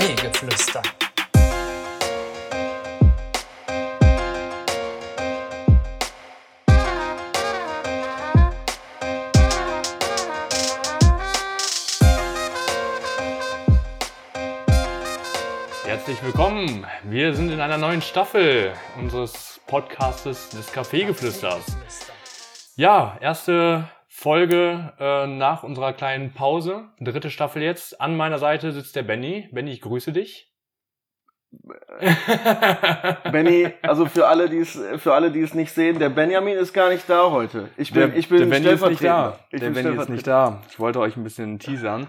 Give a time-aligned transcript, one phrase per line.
[0.00, 0.82] Kaffeegeflüster.
[15.84, 16.86] Herzlich willkommen.
[17.04, 21.76] Wir sind in einer neuen Staffel unseres Podcastes des Kaffeegeflüsters.
[22.76, 23.86] Ja, erste
[24.20, 26.90] Folge äh, nach unserer kleinen Pause.
[27.00, 28.02] Dritte Staffel jetzt.
[28.02, 29.48] An meiner Seite sitzt der Benny.
[29.50, 30.52] Benny, ich grüße dich.
[33.32, 36.74] Benny, also für alle, die es für alle, die es nicht sehen, der Benjamin ist
[36.74, 37.70] gar nicht da heute.
[37.78, 39.38] Ich bin, der, ich bin der Benny ist nicht da.
[39.50, 40.60] Ich der Benny ist nicht da.
[40.68, 42.06] Ich wollte euch ein bisschen teasern.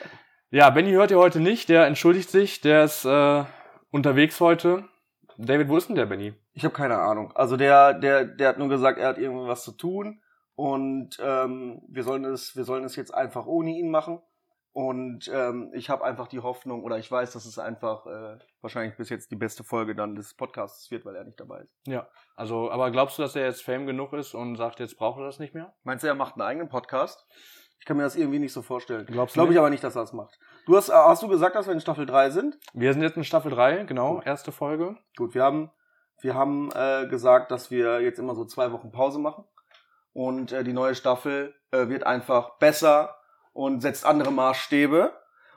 [0.50, 1.68] ja, Benny hört ihr heute nicht.
[1.68, 2.62] Der entschuldigt sich.
[2.62, 3.44] Der ist äh,
[3.90, 4.84] unterwegs heute.
[5.36, 6.32] David, wo ist denn der Benny?
[6.54, 7.32] Ich habe keine Ahnung.
[7.34, 10.22] Also der, der, der hat nur gesagt, er hat irgendwas zu tun
[10.60, 14.20] und ähm, wir sollen es, wir sollen es jetzt einfach ohne ihn machen.
[14.72, 18.94] Und ähm, ich habe einfach die Hoffnung, oder ich weiß, dass es einfach äh, wahrscheinlich
[18.98, 21.74] bis jetzt die beste Folge dann des Podcasts wird, weil er nicht dabei ist.
[21.86, 22.10] Ja.
[22.36, 25.24] Also, aber glaubst du, dass er jetzt Fame genug ist und sagt, jetzt braucht er
[25.24, 25.72] das nicht mehr?
[25.82, 27.26] Meinst du, er macht einen eigenen Podcast?
[27.78, 29.06] Ich kann mir das irgendwie nicht so vorstellen.
[29.06, 30.38] Glaubst du Glaube ich aber nicht, dass er das macht.
[30.66, 32.58] Du hast, äh, hast du gesagt, dass wir in Staffel 3 sind?
[32.74, 34.26] Wir sind jetzt in Staffel 3, genau, Gut.
[34.26, 34.98] erste Folge.
[35.16, 35.70] Gut, wir haben,
[36.20, 39.46] wir haben äh, gesagt, dass wir jetzt immer so zwei Wochen Pause machen.
[40.12, 43.16] Und äh, die neue Staffel äh, wird einfach besser
[43.52, 45.12] und setzt andere Maßstäbe.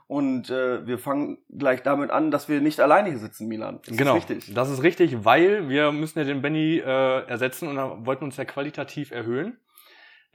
[0.08, 3.80] Und äh, wir fangen gleich damit an, dass wir nicht alleine hier sitzen, Milan.
[3.86, 4.54] Das genau, Ist richtig.
[4.54, 8.46] das ist richtig, weil wir müssen ja den Benny äh, ersetzen und wollten uns ja
[8.46, 9.58] qualitativ erhöhen.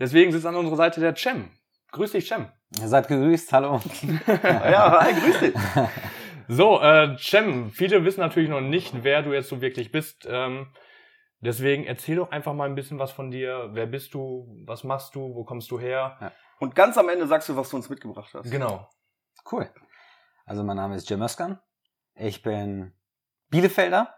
[0.00, 1.50] Deswegen sitzt an unserer Seite der Cem.
[1.92, 2.46] Grüß dich, Cem.
[2.80, 3.80] Ihr seid gegrüßt, hallo.
[4.26, 5.54] Ja, hi, grüß dich.
[6.48, 10.26] So, äh, Cem, viele wissen natürlich noch nicht, wer du jetzt so wirklich bist.
[10.28, 10.68] Ähm,
[11.40, 13.70] deswegen erzähl doch einfach mal ein bisschen was von dir.
[13.72, 14.46] Wer bist du?
[14.64, 15.34] Was machst du?
[15.34, 16.32] Wo kommst du her?
[16.60, 18.50] Und ganz am Ende sagst du, was du uns mitgebracht hast.
[18.50, 18.88] Genau.
[19.50, 19.70] Cool.
[20.44, 21.60] Also mein Name ist Jim Özkan.
[22.14, 22.92] Ich bin
[23.50, 24.14] Bielefelder,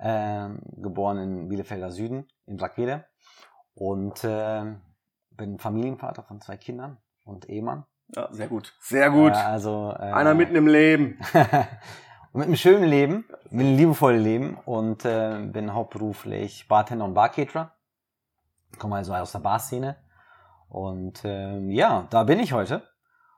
[0.00, 3.06] ähm, geboren in Bielefelder Süden, in Brackwede.
[3.74, 4.82] Und ähm,
[5.30, 7.84] bin Familienvater von zwei Kindern und Ehemann.
[8.08, 8.74] Ja, sehr gut.
[8.80, 9.32] Sehr gut.
[9.32, 11.18] Äh, also, äh, Einer mitten im Leben.
[12.34, 17.14] und mit einem schönen Leben, mit einem liebevollen Leben und äh, bin hauptberuflich Bartender und
[17.14, 17.70] Barcaterer.
[18.76, 19.96] Komme also aus der Barszene.
[20.68, 22.82] Und ähm, ja, da bin ich heute.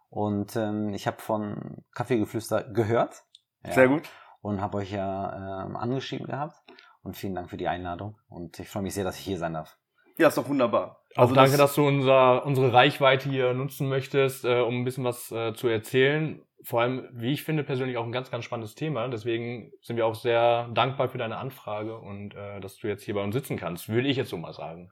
[0.09, 3.25] Und ähm, ich habe von Kaffeegeflüster gehört.
[3.65, 4.09] Ja, Sehr gut.
[4.41, 6.57] Und habe euch ja ähm, angeschrieben gehabt.
[7.03, 8.17] Und vielen Dank für die Einladung.
[8.31, 9.77] Und ich freue mich sehr, dass ich hier sein darf.
[10.19, 11.03] Ja, ist doch wunderbar.
[11.15, 14.85] Auch Also danke, das- dass du unser, unsere Reichweite hier nutzen möchtest, äh, um ein
[14.85, 16.41] bisschen was äh, zu erzählen.
[16.63, 19.07] Vor allem, wie ich finde, persönlich auch ein ganz, ganz spannendes Thema.
[19.09, 23.15] Deswegen sind wir auch sehr dankbar für deine Anfrage und äh, dass du jetzt hier
[23.15, 24.91] bei uns sitzen kannst, würde ich jetzt so mal sagen.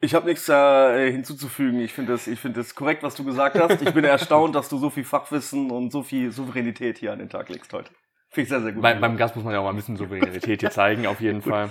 [0.00, 1.80] Ich habe nichts äh, hinzuzufügen.
[1.80, 3.82] Ich finde das, ich finde das korrekt, was du gesagt hast.
[3.82, 7.28] Ich bin erstaunt, dass du so viel Fachwissen und so viel Souveränität hier an den
[7.28, 7.90] Tag legst heute.
[8.30, 8.82] Finde ich sehr, sehr gut.
[8.82, 11.42] Bei, beim Gast muss man ja auch mal ein bisschen Souveränität hier zeigen, auf jeden
[11.42, 11.70] Fall.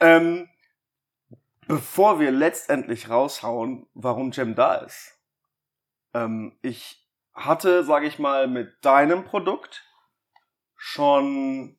[0.00, 0.48] ähm,
[1.66, 5.18] bevor wir letztendlich raushauen, warum Jem da ist.
[6.14, 9.84] Ähm, ich hatte, sage ich mal, mit deinem Produkt
[10.76, 11.78] schon,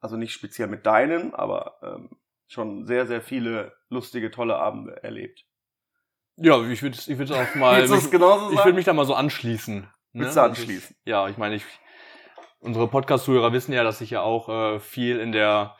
[0.00, 5.44] also nicht speziell mit deinen, aber ähm, schon sehr, sehr viele lustige, tolle Abende erlebt.
[6.36, 7.80] Ja, ich würde ich würd auch mal.
[7.80, 9.80] Willst es genauso ich würde mich da mal so anschließen.
[9.80, 9.90] ne?
[10.12, 10.96] Willst du anschließen?
[10.96, 11.64] Ist, ja, ich meine, ich,
[12.58, 15.76] unsere Podcast-Zuhörer wissen ja, dass ich ja auch äh, viel in der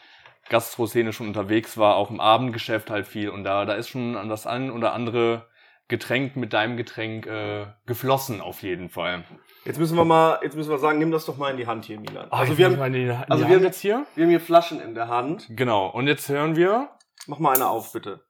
[0.48, 3.30] Gastro-Szene schon unterwegs war, auch im Abendgeschäft halt viel.
[3.30, 5.48] Und da, da ist schon an das ein oder andere
[5.88, 9.24] Getränk mit deinem Getränk äh, geflossen, auf jeden Fall.
[9.64, 11.84] Jetzt müssen wir mal, jetzt müssen wir sagen, nimm das doch mal in die Hand
[11.84, 12.28] hier, Milan.
[12.30, 14.06] Ah, also wir haben, die, in die also wir haben- jetzt hier.
[14.14, 15.46] wir haben hier Flaschen in der Hand.
[15.50, 15.88] Genau.
[15.88, 16.90] Und jetzt hören wir.
[17.26, 18.24] Mach mal eine auf, bitte.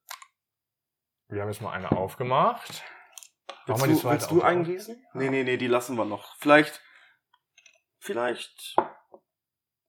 [1.28, 2.82] Wir haben jetzt mal eine aufgemacht.
[3.66, 5.04] Willst die du, zweite willst du eingießen?
[5.14, 6.36] Nee, nee, nee, die lassen wir noch.
[6.38, 6.82] Vielleicht,
[7.98, 8.76] vielleicht,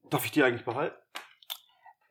[0.10, 0.96] darf ich die eigentlich behalten?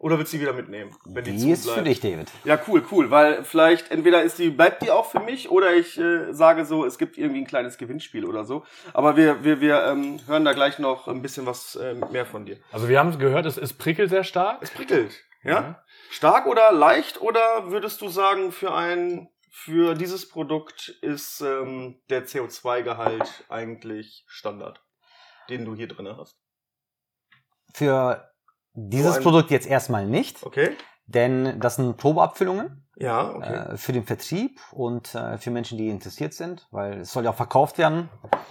[0.05, 0.95] Oder willst du die wieder mitnehmen?
[1.07, 2.31] Wenn Die zu ist für dich, David.
[2.45, 5.99] Ja, cool, cool, weil vielleicht entweder ist die, bleibt die auch für mich oder ich
[5.99, 8.67] äh, sage so, es gibt irgendwie ein kleines Gewinnspiel oder so.
[8.93, 12.45] Aber wir, wir, wir ähm, hören da gleich noch ein bisschen was äh, mehr von
[12.45, 12.59] dir.
[12.71, 14.59] Also wir haben gehört, es, es prickelt sehr stark.
[14.61, 15.83] Es prickelt, ja?
[16.11, 22.27] Stark oder leicht oder würdest du sagen, für ein für dieses Produkt ist ähm, der
[22.27, 24.85] CO2-Gehalt eigentlich Standard,
[25.49, 26.37] den du hier drin hast?
[27.73, 28.34] Für
[28.75, 30.71] dieses Produkt jetzt erstmal nicht, Okay?
[31.07, 33.73] denn das sind Probeabfüllungen Ja, okay.
[33.73, 37.31] äh, für den Vertrieb und äh, für Menschen, die interessiert sind, weil es soll ja
[37.31, 38.09] auch verkauft werden.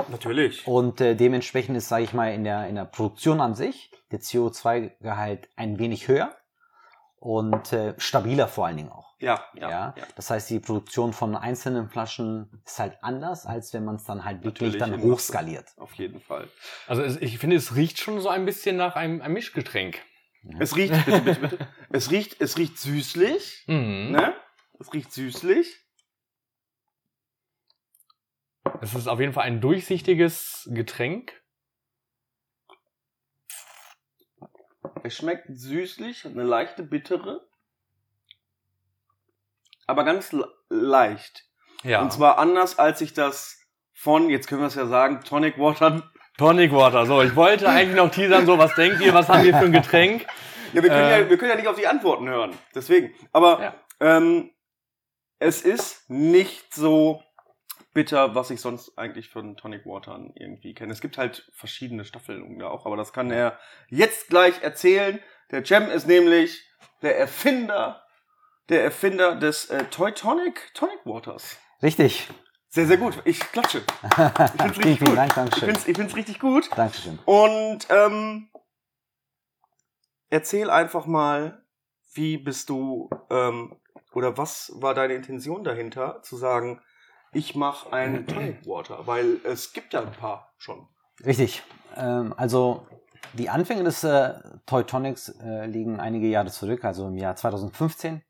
[0.09, 0.67] Natürlich.
[0.67, 4.19] Und äh, dementsprechend ist, sage ich mal, in der, in der Produktion an sich der
[4.19, 6.35] CO2-Gehalt ein wenig höher
[7.19, 9.13] und äh, stabiler vor allen Dingen auch.
[9.19, 9.93] Ja, Ja, ja.
[10.17, 14.25] Das heißt, die Produktion von einzelnen Flaschen ist halt anders, als wenn man es dann
[14.25, 15.67] halt wirklich Natürlich, dann hochskaliert.
[15.77, 16.49] Auf jeden Fall.
[16.87, 20.01] Also es, ich finde, es riecht schon so ein bisschen nach einem, einem Mischgetränk.
[20.59, 21.67] Es riecht, bitte, bitte, bitte.
[21.89, 23.63] Es riecht, es riecht süßlich.
[23.67, 24.11] Mhm.
[24.11, 24.35] Ne?
[24.79, 25.79] Es riecht süßlich.
[28.81, 31.41] Es ist auf jeden Fall ein durchsichtiges Getränk.
[35.03, 37.47] Es schmeckt süßlich, eine leichte bittere.
[39.85, 41.45] Aber ganz le- leicht.
[41.83, 42.01] Ja.
[42.01, 43.61] Und zwar anders, als ich das
[43.93, 46.09] von, jetzt können wir es ja sagen, Tonic Water.
[46.37, 47.05] Tonic Water.
[47.05, 49.71] So, ich wollte eigentlich noch teasern, so, was denkt ihr, was haben wir für ein
[49.71, 50.25] Getränk?
[50.73, 51.21] Ja, wir können, Äh.
[51.21, 52.57] ja, wir können ja nicht auf die Antworten hören.
[52.73, 53.13] Deswegen.
[53.31, 53.75] Aber Ja.
[53.99, 54.49] ähm,
[55.39, 57.21] es ist nicht so
[57.93, 60.91] bitter, was ich sonst eigentlich von Tonic Water irgendwie kenne.
[60.91, 63.59] Es gibt halt verschiedene Staffelungen da auch, aber das kann er
[63.89, 65.19] jetzt gleich erzählen.
[65.51, 66.67] Der Cem ist nämlich
[67.03, 68.03] der Erfinder,
[68.69, 71.59] der Erfinder des äh, Toy Tonic Tonic Waters.
[71.83, 72.27] Richtig.
[72.73, 73.21] Sehr, sehr gut.
[73.23, 73.83] Ich klatsche.
[74.03, 75.15] Ich find's vielen, richtig gut.
[75.15, 75.69] Dank, Ich Dankeschön.
[75.69, 76.69] find's, ich find's richtig gut.
[76.75, 77.19] Dankeschön.
[77.25, 78.49] Und ähm,
[80.31, 81.63] erzähl einfach mal,
[82.15, 83.75] wie bist du ähm,
[84.13, 86.81] oder was war deine Intention dahinter, zu sagen,
[87.31, 90.87] ich mache einen Tonic Water, weil es gibt ja ein paar schon.
[91.23, 91.61] Richtig.
[91.95, 92.87] Ähm, also
[93.33, 94.33] die Anfänge des äh,
[94.65, 98.23] Toy Tonics äh, liegen einige Jahre zurück, also im Jahr 2015.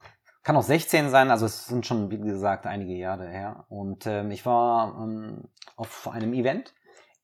[0.44, 3.66] Kann auch 16 sein, also es sind schon, wie gesagt, einige Jahre her.
[3.70, 5.46] Und ähm, ich war ähm,
[5.78, 6.74] auf einem Event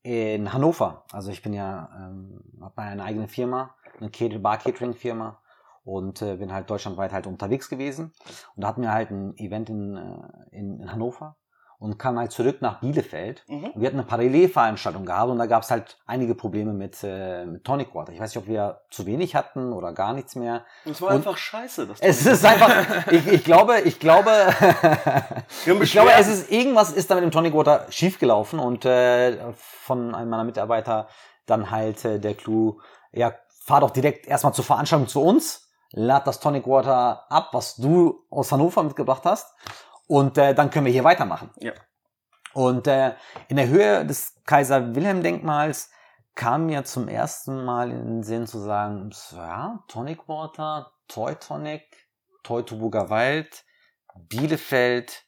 [0.04, 1.04] in Hannover.
[1.12, 5.38] Also ich bin ja, ähm, habe eine eigene Firma, eine Cater- Bar-Catering-Firma
[5.84, 8.14] und äh, bin halt deutschlandweit halt unterwegs gewesen.
[8.56, 11.36] Und da hatten wir halt ein Event in, äh, in, in Hannover
[11.80, 13.44] und kam halt zurück nach Bielefeld.
[13.48, 13.72] Mhm.
[13.74, 17.64] Wir hatten eine Parallelveranstaltung gehabt und da gab es halt einige Probleme mit, äh, mit
[17.64, 18.12] Tonic Water.
[18.12, 20.66] Ich weiß nicht, ob wir zu wenig hatten oder gar nichts mehr.
[20.84, 21.88] Es war Und- einfach scheiße.
[21.88, 24.30] Das Es ist einfach, ich, ich glaube, ich glaube,
[25.82, 30.14] ich glaube, es ist irgendwas ist da mit dem Tonic Water schiefgelaufen und äh, von
[30.14, 31.08] einem meiner Mitarbeiter
[31.46, 32.80] dann halt äh, der Clou,
[33.14, 33.34] ja,
[33.64, 38.26] fahr doch direkt erstmal zur Veranstaltung zu uns, lad das Tonic Water ab, was du
[38.30, 39.48] aus Hannover mitgebracht hast
[40.10, 41.52] und äh, dann können wir hier weitermachen.
[41.58, 41.72] Ja.
[42.54, 43.14] Und äh,
[43.48, 45.92] in der Höhe des Kaiser Wilhelm Denkmals
[46.34, 51.84] kam mir zum ersten Mal in den Sinn zu sagen, ja, Tonic Water, Toy Tonic,
[52.44, 53.64] Teutoburger Wald,
[54.16, 55.26] Bielefeld,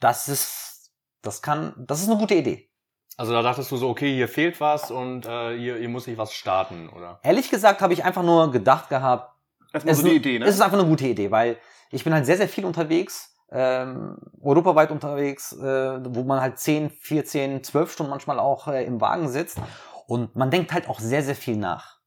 [0.00, 0.92] das ist,
[1.22, 2.70] das kann, das ist eine gute Idee.
[3.18, 6.16] Also da dachtest du so, okay, hier fehlt was und äh, hier, hier muss ich
[6.16, 7.20] was starten, oder?
[7.24, 9.34] Ehrlich gesagt habe ich einfach nur gedacht gehabt,
[9.72, 10.46] Erstmal so ist die ein- Idee, ne?
[10.46, 11.58] Es ist einfach eine gute Idee, weil
[11.90, 16.90] ich bin halt sehr, sehr viel unterwegs, ähm, europaweit unterwegs, äh, wo man halt 10,
[16.90, 19.58] 14, 12 Stunden manchmal auch äh, im Wagen sitzt.
[20.06, 21.97] Und man denkt halt auch sehr, sehr viel nach.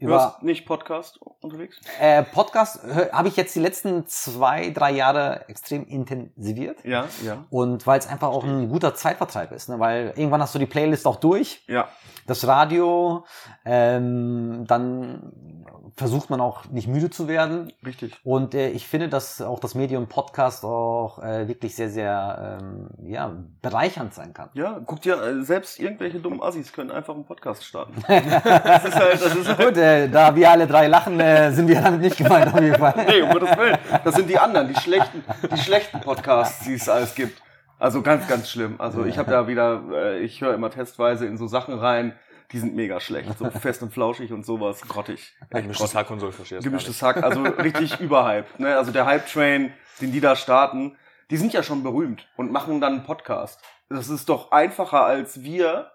[0.00, 1.80] Warst nicht Podcast unterwegs?
[2.00, 2.80] äh, Podcast
[3.12, 6.84] habe ich jetzt die letzten zwei, drei Jahre extrem intensiviert.
[6.84, 7.44] Ja, ja.
[7.50, 9.78] Und weil es einfach auch ein guter Zeitvertreib ist, ne?
[9.78, 11.88] weil irgendwann hast du die Playlist auch durch, Ja,
[12.26, 13.24] das Radio,
[13.64, 15.64] ähm, dann
[15.96, 17.72] versucht man auch nicht müde zu werden.
[17.84, 18.20] richtig.
[18.22, 22.88] Und äh, ich finde, dass auch das Medium Podcast auch äh, wirklich sehr, sehr ähm,
[23.06, 24.50] ja, bereichernd sein kann.
[24.54, 27.94] Ja, guck dir, äh, selbst irgendwelche dummen Assis können einfach einen Podcast starten.
[28.08, 31.68] das ist halt, das ist halt Gut, äh, da wir alle drei lachen, äh, sind
[31.68, 32.94] wir damit nicht gemeint auf jeden Fall.
[33.06, 33.78] Nee, um Gottes Willen.
[34.04, 35.24] Das sind die anderen, die schlechten,
[35.54, 37.40] die schlechten Podcasts, die es alles gibt.
[37.78, 38.76] Also ganz, ganz schlimm.
[38.78, 42.18] Also ich habe da wieder, äh, ich höre immer testweise in so Sachen rein,
[42.52, 43.38] die sind mega schlecht.
[43.38, 45.34] So fest und flauschig und sowas, grottig.
[45.50, 45.94] Gemischtes grottig.
[45.96, 48.58] Hack und so, ich verstehe Gemischtes Hack, also richtig überhyped.
[48.60, 48.76] Ne?
[48.76, 50.96] Also der Hype-Train, den die da starten,
[51.30, 53.60] die sind ja schon berühmt und machen dann einen Podcast.
[53.88, 55.90] Das ist doch einfacher, als wir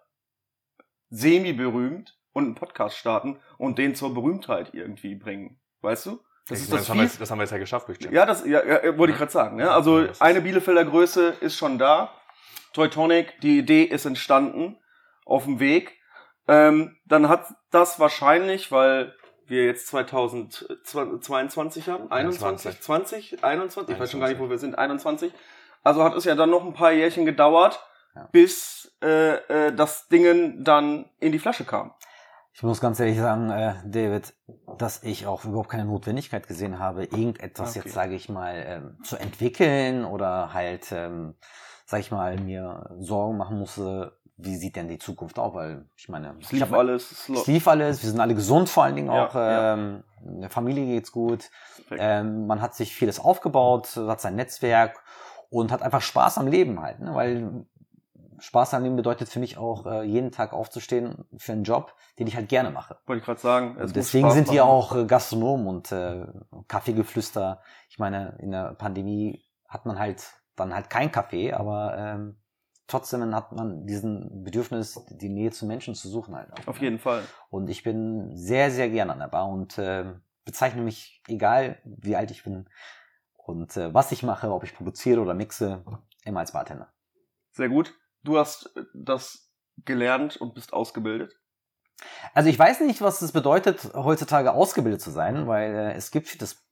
[1.09, 5.59] semi-berühmt und einen Podcast starten und den zur Berühmtheit irgendwie bringen.
[5.81, 6.19] Weißt du?
[6.47, 7.87] Das Ich ist meine, das das, haben wir jetzt, das haben wir jetzt ja geschafft
[7.87, 8.13] durch Jim.
[8.13, 9.57] ja, das ja, ja, wollte ich gerade sagen.
[9.57, 9.71] Ne?
[9.71, 12.11] Also Ja, ist- eine Bielefelder Größe ist schon da.
[12.73, 14.77] Teutonic, die Idee ist entstanden,
[15.25, 15.97] auf dem Weg.
[16.47, 24.11] Ähm, dann hat das wahrscheinlich, weil wir jetzt 2022 haben, 21, 20, 21, ich weiß
[24.11, 25.31] schon gar nicht, wo wir sind, 21.
[25.83, 27.79] Also hat es ja dann noch ein paar Jährchen gedauert,
[28.15, 28.27] Ja.
[28.31, 29.35] bis äh,
[29.67, 31.93] äh, das Dingen dann in die Flasche kam.
[32.53, 34.33] Ich muss ganz ehrlich sagen, äh, David,
[34.77, 37.81] dass ich auch überhaupt keine Notwendigkeit gesehen habe, irgendetwas Okay.
[37.83, 41.35] jetzt, sage ich mal, ähm, zu entwickeln oder halt, ähm,
[41.85, 45.53] sage ich mal, mir Sorgen machen musste, wie sieht denn die Zukunft aus?
[45.53, 47.29] Weil ich meine, Es ich lief alles.
[47.29, 49.73] Es lief alles, wir sind alle gesund vor allen Dingen Ja, auch, ja.
[49.73, 51.49] ähm, der Familie geht's gut,
[51.91, 55.01] ähm, man hat sich vieles aufgebaut, hat sein Netzwerk
[55.49, 57.13] und hat einfach Spaß am Leben halt, ne?
[57.13, 57.65] weil
[58.41, 62.27] Spaß an dem bedeutet für mich auch, äh, jeden Tag aufzustehen für einen Job, den
[62.27, 62.97] ich halt gerne mache.
[63.05, 63.77] Wollte ich gerade sagen.
[63.93, 66.25] Deswegen sind wir auch äh, Gastronomen und äh,
[66.67, 67.61] Kaffeegeflüster.
[67.89, 72.41] Ich meine, in der Pandemie hat man halt dann halt kein Kaffee, aber ähm,
[72.87, 76.51] trotzdem hat man diesen Bedürfnis, die Nähe zu Menschen zu suchen halt.
[76.51, 76.85] Auch, Auf ne?
[76.85, 77.23] jeden Fall.
[77.49, 80.13] Und ich bin sehr, sehr gerne an der Bar und äh,
[80.45, 82.67] bezeichne mich, egal wie alt ich bin
[83.35, 85.83] und äh, was ich mache, ob ich produziere oder mixe,
[86.25, 86.91] immer als Bartender.
[87.51, 87.93] Sehr gut.
[88.23, 89.51] Du hast äh, das
[89.85, 91.33] gelernt und bist ausgebildet.
[92.33, 96.27] Also ich weiß nicht, was es bedeutet, heutzutage ausgebildet zu sein, weil äh, es gibt
[96.27, 96.65] für, das,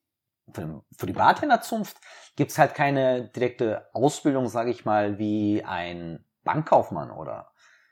[0.53, 1.98] für, für die Bartenderzunft
[2.36, 7.51] gibt es halt keine direkte Ausbildung, sage ich mal, wie ein Bankkaufmann oder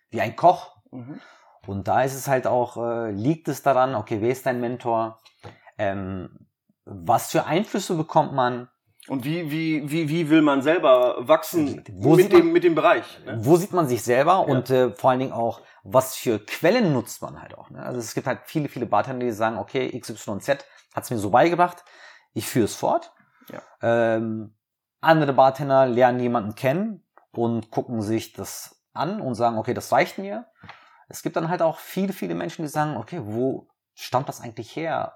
[0.09, 0.77] wie ein Koch.
[0.91, 1.19] Mhm.
[1.67, 5.19] Und da ist es halt auch, äh, liegt es daran, okay, wer ist dein Mentor?
[5.77, 6.47] Ähm,
[6.85, 8.69] was für Einflüsse bekommt man?
[9.09, 12.63] Und wie, wie, wie, wie will man selber wachsen Wo sieht mit, man- dem, mit
[12.63, 13.05] dem Bereich?
[13.25, 13.37] Ne?
[13.39, 14.37] Wo sieht man sich selber Ja.
[14.39, 17.69] und äh, vor allen Dingen auch, was für Quellen nutzt man halt auch.
[17.69, 17.81] Ne?
[17.81, 20.49] Also es gibt halt viele, viele Bartender, die sagen, okay, XYZ
[20.93, 21.85] hat es mir so beigebracht,
[22.33, 23.13] ich führe es fort.
[23.49, 23.61] Ja.
[23.81, 24.55] Ähm,
[24.99, 30.17] andere Bartender lernen jemanden kennen und gucken sich das an und sagen, okay, das reicht
[30.17, 30.47] mir.
[31.07, 34.75] Es gibt dann halt auch viele, viele Menschen, die sagen, okay, wo stammt das eigentlich
[34.75, 35.13] her?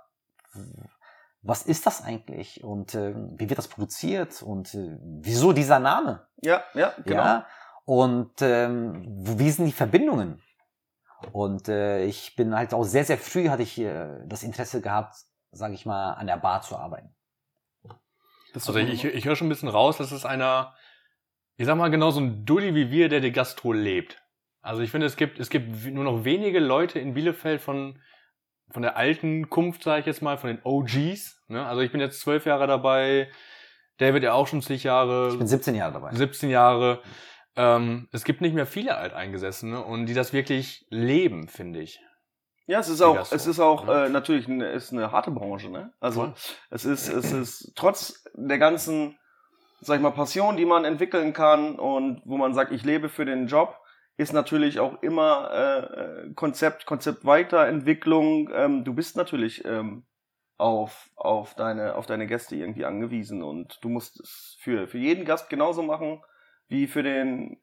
[1.43, 2.63] Was ist das eigentlich?
[2.63, 4.43] Und äh, wie wird das produziert?
[4.43, 6.27] Und äh, wieso dieser Name?
[6.41, 7.23] Ja, ja, genau.
[7.23, 7.47] Ja,
[7.85, 10.41] und ähm, wie sind die Verbindungen?
[11.31, 15.15] Und äh, ich bin halt auch sehr, sehr früh hatte ich äh, das Interesse gehabt,
[15.51, 17.15] sage ich mal, an der Bar zu arbeiten.
[18.53, 20.75] Das Also ich, ich höre schon ein bisschen raus, das ist einer,
[21.57, 24.21] ich sag mal genau so ein Dulli wie wir, der die Gastro lebt.
[24.61, 27.99] Also ich finde, es gibt, es gibt nur noch wenige Leute in Bielefeld von,
[28.71, 31.43] von der alten Kunft, sage ich jetzt mal, von den OGs.
[31.47, 31.65] Ne?
[31.65, 33.29] Also ich bin jetzt zwölf Jahre dabei,
[33.97, 35.29] David ja auch schon zig Jahre.
[35.31, 36.13] Ich bin 17 Jahre dabei.
[36.13, 37.01] 17 Jahre.
[37.55, 42.01] Ähm, es gibt nicht mehr viele Alteingesessene und die das wirklich leben, finde ich.
[42.67, 44.05] Ja, es ist auch, Gastro, es ist auch ne?
[44.05, 45.91] äh, natürlich eine, ist eine harte Branche, ne?
[45.99, 46.33] Also Voll.
[46.69, 49.17] es ist, es ist trotz der ganzen,
[49.81, 53.25] sag ich mal, Passion, die man entwickeln kann und wo man sagt, ich lebe für
[53.25, 53.77] den Job,
[54.21, 58.49] ist natürlich auch immer äh, äh, Konzept, Konzept Weiterentwicklung.
[58.53, 60.05] Ähm, du bist natürlich ähm,
[60.57, 65.25] auf, auf, deine, auf deine Gäste irgendwie angewiesen und du musst es für, für jeden
[65.25, 66.21] Gast genauso machen
[66.67, 67.59] wie für den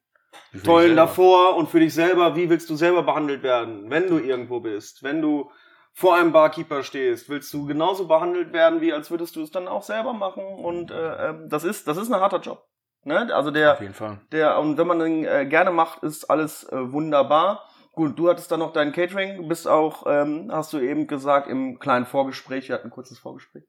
[0.50, 4.08] Wie für tollen davor und für dich selber, wie willst du selber behandelt werden, wenn
[4.08, 5.52] du irgendwo bist, wenn du
[5.92, 9.68] vor einem Barkeeper stehst, willst du genauso behandelt werden, wie als würdest du es dann
[9.68, 10.44] auch selber machen?
[10.44, 12.66] Und äh, ähm, das ist das ist ein harter Job,
[13.08, 13.34] ne?
[13.34, 14.20] Also Auf der jeden Fall.
[14.30, 17.64] der und wenn man den äh, gerne macht, ist alles äh, wunderbar.
[17.92, 21.80] Gut, du hattest dann noch dein Catering, bist auch, ähm, hast du eben gesagt, im
[21.80, 23.64] kleinen Vorgespräch, wir hatten ein kurzes Vorgespräch,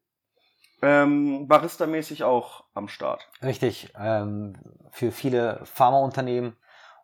[0.82, 3.28] ähm, Barista-mäßig auch am Start.
[3.42, 3.92] Richtig.
[3.98, 4.56] Ähm,
[4.92, 6.56] für viele Pharmaunternehmen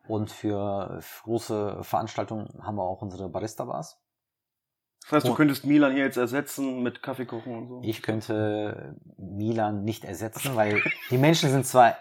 [0.07, 4.00] und für große Veranstaltungen haben wir auch unsere Barista-Bars.
[5.02, 7.81] Das heißt, du könntest Milan hier jetzt ersetzen mit Kaffee kochen und so.
[7.85, 11.97] Ich könnte Milan nicht ersetzen, weil die Menschen sind zwar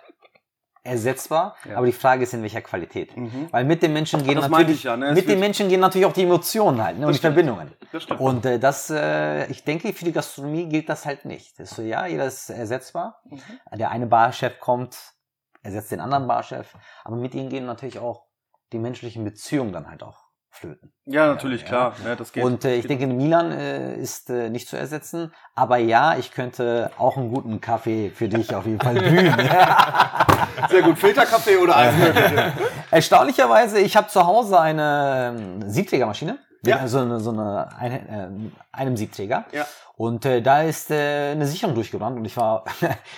[0.86, 1.77] ersetzbar, Ja.
[1.77, 3.18] aber die Frage ist in welcher Qualität.
[3.18, 3.48] Mhm.
[3.51, 5.13] Weil mit den Menschen gehen Das natürlich, ich ja, ne?
[5.13, 7.34] Mit den Menschen gehen natürlich auch die Emotionen halt, ne, und die stimmt.
[7.34, 7.74] Verbindungen.
[8.20, 11.60] Und äh, das, äh, ich denke, für die Gastronomie gilt das halt nicht.
[11.60, 13.22] Das so, ja, jeder ist ersetzbar.
[13.25, 13.42] Mhm.
[13.77, 14.98] Der eine Barchef kommt,
[15.63, 18.25] ersetzt den anderen Barchef, aber mit ihnen gehen natürlich auch
[18.72, 20.25] die menschlichen Beziehungen dann halt auch
[20.56, 20.92] flöten.
[21.06, 21.94] Ja, natürlich, Ja, klar.
[22.04, 22.44] Ne, das geht.
[22.44, 26.92] Und äh, ich denke, Milan äh, ist äh, nicht zu ersetzen, aber ja, ich könnte
[26.98, 29.36] auch einen guten Kaffee für dich auf jeden Fall brühen.
[30.70, 30.98] Sehr gut.
[30.98, 32.54] Filterkaffee oder Eiswürfel?
[32.92, 36.78] Erstaunlicherweise, ich habe zu Hause eine ähm, Siebträgermaschine, Ja.
[36.78, 39.46] also eine, so eine, eine ähm, einem Siebträger.
[39.52, 39.66] Ja.
[39.98, 42.66] Und äh, da ist äh, eine Sicherung durchgebrannt und ich war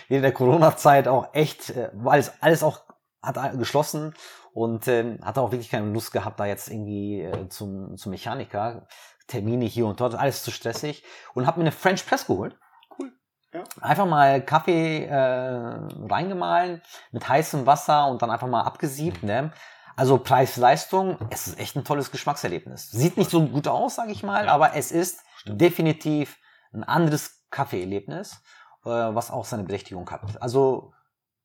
[0.10, 2.82] während der Corona-Zeit auch echt, äh, war alles, alles auch
[3.24, 4.14] hat geschlossen
[4.58, 8.88] und ähm, hatte auch wirklich keine Lust gehabt, da jetzt irgendwie äh, zum, zum Mechaniker,
[9.28, 11.04] Termine hier und dort, alles zu stressig
[11.36, 12.58] und habe mir eine French Press geholt.
[12.98, 13.12] Cool.
[13.54, 13.64] Ja.
[13.82, 19.22] Einfach mal Kaffee äh, reingemahlen mit heißem Wasser und dann einfach mal abgesiebt.
[19.22, 19.52] Ne?
[19.96, 22.90] Also Preis-Leistung, es ist echt ein tolles Geschmackserlebnis.
[22.90, 26.36] Sieht nicht so gut aus, sage ich mal, aber es ist definitiv
[26.74, 28.42] ein anderes Kaffeeerlebnis,
[28.86, 30.42] äh, was auch seine Berechtigung hat.
[30.42, 30.94] Also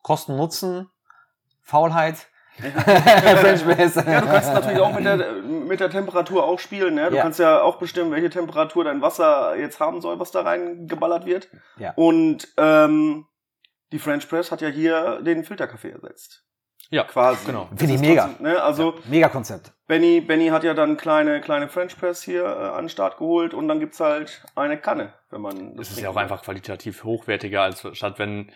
[0.01, 0.89] Kosten Nutzen,
[1.61, 2.32] Faulheit.
[2.61, 3.95] French Press.
[3.95, 6.95] Ja, du kannst natürlich auch mit der, mit der Temperatur auch spielen.
[6.95, 7.11] Ne?
[7.11, 7.23] Du Ja.
[7.23, 11.49] kannst ja auch bestimmen, welche Temperatur dein Wasser jetzt haben soll, was da reingeballert wird.
[11.79, 11.93] Ja.
[11.97, 13.27] Und ähm,
[13.93, 16.45] die French Press hat ja hier den Filterkaffee ersetzt.
[16.91, 17.47] Ja, Quasi.
[17.47, 17.69] genau.
[17.71, 18.25] Das Finde ich ist mega.
[18.27, 18.63] trotzdem, Ne?
[18.63, 19.73] Also Mega Konzept.
[19.87, 23.55] Benny, Benny hat ja dann kleine, kleine French Press hier äh, an den Start geholt
[23.55, 26.23] und dann gibt's halt eine Kanne, wenn man Das ist trinken ja auch will.
[26.23, 28.53] einfach qualitativ hochwertiger, als statt wenn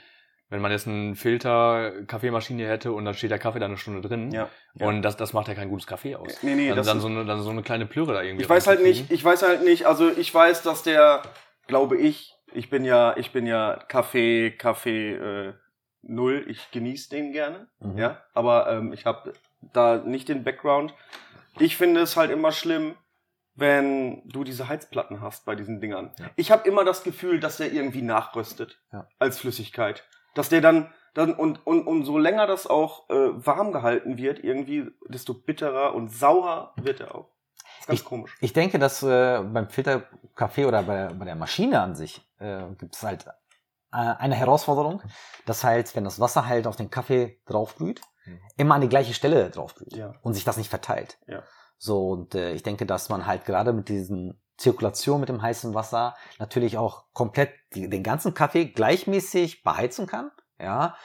[0.48, 4.06] wenn man jetzt einen Filter Kaffeemaschine hätte und da steht der Kaffee da eine Stunde
[4.06, 4.30] drin.
[4.30, 4.48] Ja.
[4.74, 4.86] ja.
[4.86, 6.42] Und das, das macht ja kein gutes Kaffee aus.
[6.42, 8.44] Nee, nee, dann, das dann, ist- so eine, dann so eine kleine Plüre da irgendwie.
[8.44, 11.22] Ich weiß halt nicht, ich weiß halt nicht, also ich weiß, dass der,
[11.66, 15.54] glaube ich, ich bin ja, ich bin ja Kaffee, Kaffee äh,
[16.02, 17.98] null, ich genieße den gerne, Mhm.
[17.98, 19.32] ja, aber ähm, ich habe
[19.72, 20.94] da nicht den Background.
[21.58, 22.94] Ich finde es halt immer schlimm,
[23.54, 26.12] wenn du diese Heizplatten hast bei diesen Dingern.
[26.18, 26.26] Ja.
[26.36, 29.08] Ich habe immer das Gefühl, dass der irgendwie nachröstet Ja.
[29.18, 30.04] als Flüssigkeit.
[30.36, 34.88] Dass der dann, dann und, und umso länger das auch äh, warm gehalten wird, irgendwie,
[35.08, 37.30] desto bitterer und saurer wird er auch.
[37.86, 38.36] Ganz komisch.
[38.40, 42.94] Ich denke, dass äh, beim Filterkaffee oder bei, bei der Maschine an sich äh, gibt
[42.96, 43.32] es halt äh,
[43.96, 45.02] eine Herausforderung,
[45.46, 48.40] dass halt, wenn das Wasser halt auf den Kaffee draufblüht, Mhm.
[48.56, 50.12] immer an die gleiche Stelle draufblüht Ja.
[50.22, 51.16] und sich das nicht verteilt.
[51.28, 51.44] Ja.
[51.78, 55.74] So, und äh, ich denke, dass man halt gerade mit diesen Zirkulation mit dem heißen
[55.74, 60.30] Wasser natürlich auch komplett die, den ganzen Kaffee gleichmäßig beheizen kann.
[60.58, 60.96] Ja,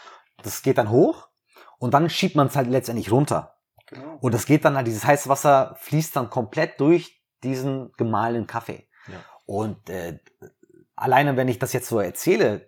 [0.43, 1.27] das geht dann hoch
[1.77, 3.55] und dann schiebt man es halt letztendlich runter.
[3.88, 4.17] Genau.
[4.22, 8.88] Und es geht dann, halt, dieses heiße Wasser fließt dann komplett durch diesen gemahlenen Kaffee.
[9.08, 9.20] Ja.
[9.46, 10.20] Und äh,
[10.96, 12.67] alleine, wenn ich das jetzt so erzähle,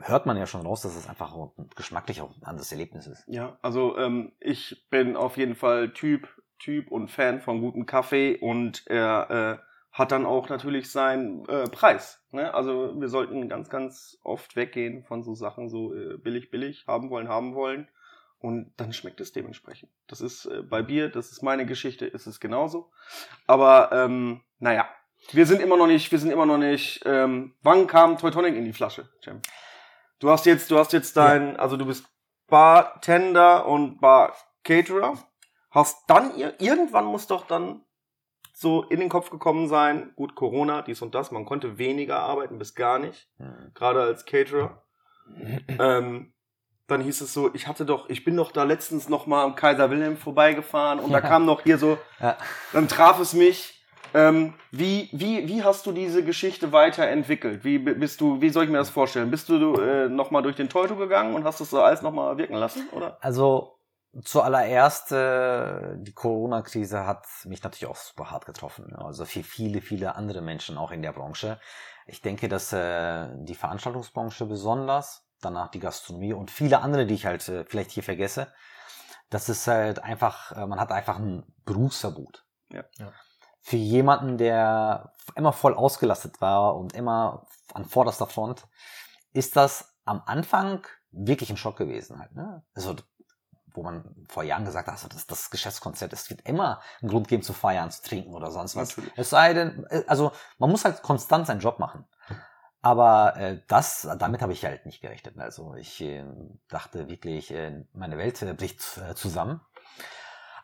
[0.00, 3.24] hört man ja schon raus, dass es einfach auch geschmacklich auch ein anderes Erlebnis ist.
[3.28, 6.28] Ja, also ähm, ich bin auf jeden Fall Typ,
[6.58, 9.66] Typ und Fan von gutem Kaffee und er äh,
[9.96, 12.22] hat dann auch natürlich seinen äh, Preis.
[12.30, 12.52] Ne?
[12.52, 17.08] Also wir sollten ganz, ganz oft weggehen von so Sachen, so äh, billig, billig, haben
[17.08, 17.88] wollen, haben wollen.
[18.38, 19.90] Und dann schmeckt es dementsprechend.
[20.06, 22.92] Das ist äh, bei Bier, das ist meine Geschichte, ist es genauso.
[23.46, 24.86] Aber ähm, naja,
[25.32, 27.00] wir sind immer noch nicht, wir sind immer noch nicht.
[27.06, 29.40] Ähm, wann kam Teutonic in die Flasche, Jim?
[30.18, 32.04] Du hast jetzt, du hast jetzt dein, also du bist
[32.48, 35.16] Bartender und Bar-Caterer.
[35.70, 37.85] Hast dann, ir- irgendwann muss doch dann
[38.58, 42.58] so in den Kopf gekommen sein, gut, Corona, dies und das, man konnte weniger arbeiten
[42.58, 43.70] bis gar nicht, Hm.
[43.74, 44.82] gerade als Caterer.
[45.78, 46.32] ähm,
[46.86, 49.56] dann hieß es so, ich hatte doch, ich bin doch da letztens noch mal am
[49.56, 52.38] Kaiser Wilhelm vorbeigefahren und da kam noch hier so, Ja.
[52.72, 53.74] dann traf es mich.
[54.14, 57.64] Ähm, wie, wie, wie hast du diese Geschichte weiterentwickelt?
[57.64, 59.30] Wie bi- bist du, wie soll ich mir das vorstellen?
[59.30, 62.54] Bist du äh, nochmal durch den Teuto gegangen und hast das so alles nochmal wirken
[62.54, 63.18] lassen, oder?
[63.20, 63.75] Also
[64.22, 68.94] zuallererst, äh, die Corona-Krise hat mich natürlich auch super hart getroffen.
[68.94, 71.60] Also für viele, viele andere Menschen auch in der Branche.
[72.06, 77.26] Ich denke, dass äh, die Veranstaltungsbranche besonders, danach die Gastronomie und viele andere, die ich
[77.26, 78.52] halt äh, vielleicht hier vergesse,
[79.28, 82.44] das ist halt einfach, äh, man hat einfach ein Berufsverbot.
[82.70, 82.84] Ja.
[82.98, 83.12] Ja.
[83.60, 88.68] Für jemanden, der immer voll ausgelastet war und immer an vorderster Front,
[89.32, 92.32] ist das am Anfang wirklich ein Schock gewesen halt.
[92.34, 92.64] Ne?
[92.74, 92.94] Also
[93.76, 97.42] wo man vor Jahren gesagt hat, das, das Geschäftskonzept, es wird immer einen Grund geben
[97.42, 98.96] zu feiern, zu trinken oder sonst was.
[98.96, 99.12] Natürlich.
[99.16, 102.06] Es sei denn, äh, also man muss halt konstant seinen Job machen.
[102.82, 105.38] Aber äh, das, damit habe ich halt nicht gerechnet.
[105.38, 106.24] Also ich äh,
[106.68, 109.60] dachte wirklich, äh, meine Welt äh, bricht äh, zusammen.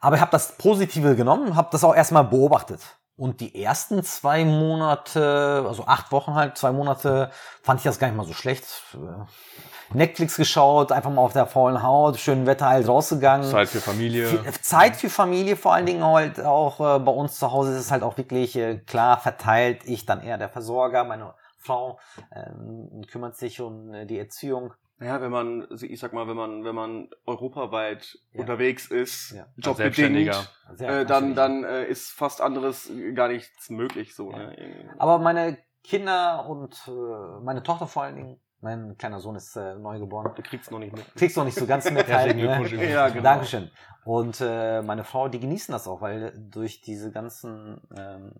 [0.00, 2.80] Aber ich habe das Positive genommen, habe das auch erstmal beobachtet.
[3.22, 7.30] Und die ersten zwei Monate, also acht Wochen halt, zwei Monate,
[7.62, 8.64] fand ich das gar nicht mal so schlecht.
[8.94, 13.48] Äh, Netflix geschaut, einfach mal auf der faulen Haut, schönen Wetter halt rausgegangen.
[13.48, 14.26] Zeit für Familie.
[14.26, 17.78] Viel- Zeit für Familie, vor allen Dingen halt auch äh, bei uns zu Hause ist
[17.78, 19.82] es halt auch wirklich äh, klar verteilt.
[19.84, 22.00] Ich dann eher der Versorger, meine Frau
[22.34, 24.74] ähm, kümmert sich um äh, die Erziehung.
[25.02, 28.40] Naja, wenn man, ich sag mal, wenn man, wenn man europaweit Ja.
[28.40, 29.46] unterwegs ist, Ja.
[29.56, 30.30] Jobbedingt,
[30.78, 34.30] äh, dann, dann äh, ist fast anderes gar nichts möglich so.
[34.30, 34.38] Ja.
[34.38, 34.94] Ne?
[34.98, 39.74] Aber meine Kinder und äh, meine Tochter vor allen Dingen, mein kleiner Sohn ist äh,
[39.74, 41.04] neu geboren, Du kriegst noch nicht mit.
[41.16, 42.06] kriegst noch nicht so ganz mit.
[42.12, 42.88] Halt, ne?
[42.88, 43.22] Ja, genau.
[43.24, 43.72] Dankeschön.
[44.04, 48.34] Und äh, meine Frau, die genießen das auch, weil durch diese ganzen ähm,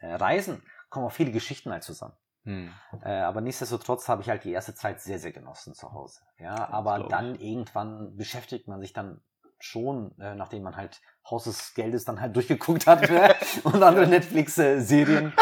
[0.00, 2.12] äh, Reisen kommen auch viele Geschichten halt zusammen.
[2.44, 2.70] Hm.
[3.02, 6.20] Äh, aber nichtsdestotrotz habe ich halt die erste Zeit sehr, sehr genossen zu Hause.
[6.38, 9.22] Ja, aber dann irgendwann beschäftigt man sich dann
[9.58, 13.34] schon, äh, nachdem man halt Haus des Geldes dann halt durchgeguckt hat ne?
[13.64, 15.32] und andere Netflix-Serien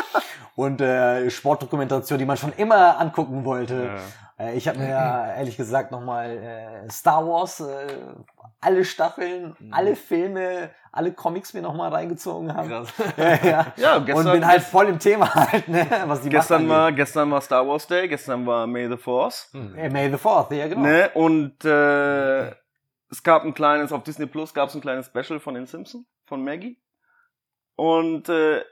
[0.55, 3.91] und äh, Sportdokumentation, die man schon immer angucken wollte.
[4.39, 4.47] Ja.
[4.47, 7.87] Äh, ich habe mir ja ehrlich gesagt nochmal äh, Star Wars, äh,
[8.61, 9.73] alle Staffeln, Mhm.
[9.73, 12.69] alle Filme, alle Comics mir nochmal reingezogen haben.
[12.69, 12.93] Krass.
[13.17, 13.67] Ja, ja.
[13.77, 15.87] Ja, und gestern, bin halt voll im Thema halt, ne?
[16.07, 19.49] was die gestern, war, gestern war Star Wars Day, gestern war May the Force.
[19.53, 19.75] Hm.
[19.77, 20.83] Äh, May the Fourth, ja genau.
[20.83, 21.11] Ne?
[21.15, 22.51] Und äh,
[23.11, 26.07] es gab ein kleines, auf Disney Plus gab es ein kleines Special von den Simpsons,
[26.27, 26.79] von Maggie.
[27.75, 28.63] Und äh,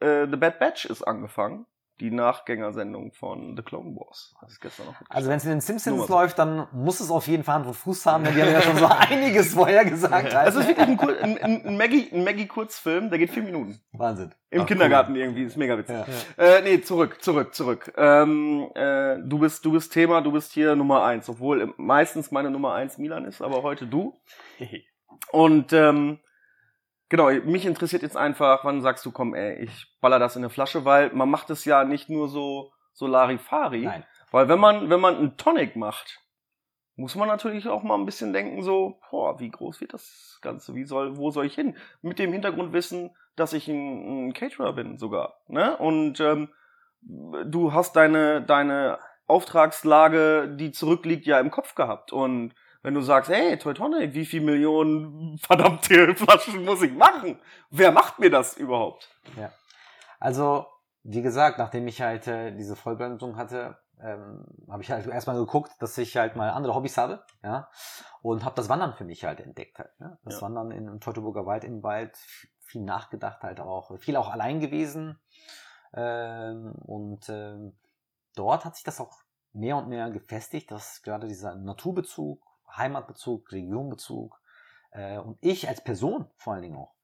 [0.00, 1.66] äh, The Bad Batch ist angefangen.
[2.00, 4.34] die Nachgängersendung von The Clone Wars.
[4.40, 7.28] Das ist gestern noch Also wenn es in den Simpsons läuft, dann muss es auf
[7.28, 10.34] jeden Fall Hand und Fuß haben, denn die haben ja schon so einiges vorher gesagt.
[10.46, 13.80] Es ist wirklich ein, ein, ein, ein Maggie, Maggie-Kurzfilm, der geht vier Minuten.
[13.92, 14.34] Wahnsinn.
[14.50, 15.96] Im Ach, Kindergarten irgendwie, ist mega witzig.
[16.36, 16.44] Ja.
[16.44, 17.92] Äh, nee, zurück, zurück, zurück.
[17.96, 22.50] Ähm, äh, du bist, du bist Thema, du bist hier Nummer eins, obwohl meistens meine
[22.50, 24.18] Nummer eins Milan ist, aber heute du.
[25.30, 26.18] Und ähm,
[27.14, 30.50] genau, mich interessiert jetzt einfach, wann sagst du, komm, ey, ich baller das in eine
[30.50, 34.04] Flasche, weil man macht es ja nicht nur so so Larifari, Nein.
[34.30, 36.20] weil wenn man wenn man einen Tonic macht,
[36.96, 40.74] muss man natürlich auch mal ein bisschen denken so, boah, wie groß wird das Ganze,
[40.74, 41.76] wie soll, wo soll ich hin?
[42.02, 45.76] Mit dem Hintergrundwissen, dass ich ein, ein Caterer bin sogar, ne?
[45.76, 46.48] Und ähm,
[47.00, 48.98] du hast deine deine
[49.28, 54.42] Auftragslage, die zurückliegt, ja im Kopf gehabt und wenn du sagst, hey, Teutonic, wie viel
[54.42, 57.40] Millionen verdammte Flaschen muss ich machen?
[57.70, 59.08] Wer macht mir das überhaupt?
[60.20, 60.66] Also,
[61.02, 65.72] wie gesagt, nachdem ich halt äh, diese Vollbremsung hatte, ähm, habe ich halt erstmal geguckt,
[65.78, 67.70] dass ich halt mal andere Hobbys habe, ja,
[68.20, 70.18] und habe das Wandern für mich halt entdeckt halt, ne?
[70.24, 70.42] Das Ja.
[70.42, 72.16] Wandern in, im Teutoburger Wald im Wald,
[72.60, 75.18] viel nachgedacht halt auch, viel auch allein gewesen
[75.94, 77.78] ähm, und ähm,
[78.34, 79.16] dort hat sich das auch
[79.52, 82.42] mehr und mehr gefestigt, dass gerade dieser Naturbezug,
[82.76, 84.40] Heimatbezug, Regionbezug
[84.90, 86.94] äh, und ich als Person vor allen Dingen auch,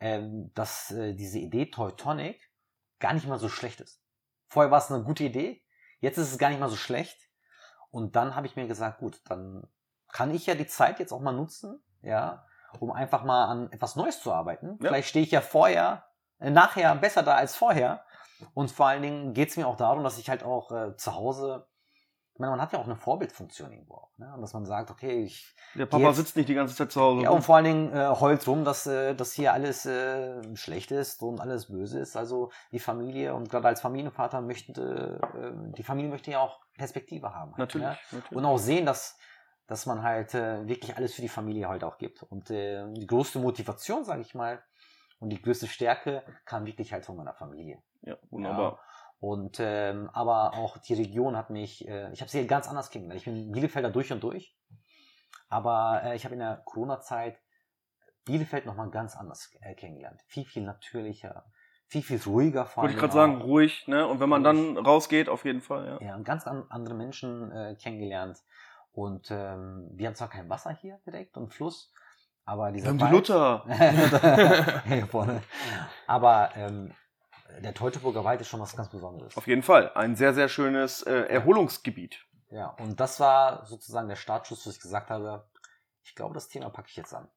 [0.00, 2.50] ähm, dass äh, diese Idee Teutonic
[2.98, 4.02] gar nicht mal so schlecht ist.
[4.48, 5.62] Vorher war es eine gute Idee,
[6.00, 7.28] jetzt ist es gar nicht mal so schlecht.
[7.90, 9.68] Und dann habe ich mir gesagt, gut, dann
[10.08, 12.46] kann ich ja die Zeit jetzt auch mal nutzen, ja,
[12.80, 14.78] um einfach mal an etwas Neues zu arbeiten.
[14.80, 14.88] Ja.
[14.88, 16.04] Vielleicht stehe ich ja vorher,
[16.38, 18.04] äh, nachher besser da als vorher.
[18.52, 21.14] Und vor allen Dingen geht es mir auch darum, dass ich halt auch äh, zu
[21.14, 21.68] Hause,
[22.34, 24.32] ich meine, man hat ja auch eine Vorbildfunktion irgendwo auch, ne?
[24.34, 27.00] Und dass man sagt, okay, ich Der Papa Jetzt- sitzt nicht die ganze Zeit zu
[27.00, 27.22] Hause.
[27.22, 30.90] ja, und vor allen Dingen äh, heult rum, dass, äh, dass hier alles äh, schlecht
[30.90, 32.16] ist und alles böse ist.
[32.16, 37.32] Also die Familie und gerade als Familienvater möchte, äh, die Familie möchte ja auch Perspektive
[37.32, 37.52] haben.
[37.52, 37.96] Halt, natürlich, Ne?
[38.10, 38.32] natürlich.
[38.36, 39.16] Und auch sehen, dass,
[39.68, 42.24] dass man halt äh, wirklich alles für die Familie halt auch gibt.
[42.24, 44.60] Und äh, die größte Motivation, sage ich mal,
[45.20, 47.80] und die größte Stärke kam wirklich halt von meiner Familie.
[48.02, 48.80] ja, wunderbar.
[49.24, 53.22] Und ähm, aber auch die Region hat mich, äh, ich habe sie ganz anders kennengelernt.
[53.22, 54.54] Ich bin Bielefelder durch und durch,
[55.48, 57.40] aber äh, ich habe in der Corona-Zeit
[58.26, 60.20] Bielefeld nochmal ganz anders äh, kennengelernt.
[60.26, 61.46] Viel, viel natürlicher,
[61.86, 64.06] viel, viel ruhiger vor Wollte ich allem gerade sagen, ruhig, ne?
[64.06, 66.06] Und wenn man dann rausgeht, auf jeden Fall, ja.
[66.06, 68.42] Ja, und ganz an, andere Menschen äh, kennengelernt.
[68.92, 71.94] Und ähm, wir haben zwar kein Wasser hier direkt und Fluss,
[72.44, 73.64] aber Wir dieser haben die Luther.
[74.84, 75.40] Hier vorne.
[76.06, 76.92] Aber ähm,
[77.60, 79.36] der Teutoburger Wald ist schon was ganz Besonderes.
[79.36, 79.92] Auf jeden Fall.
[79.94, 82.24] Ein sehr, sehr schönes äh, Erholungsgebiet.
[82.50, 85.48] Ja, und das war sozusagen der Startschuss, wo ich gesagt habe,
[86.04, 87.28] ich glaube, das Thema packe ich jetzt an.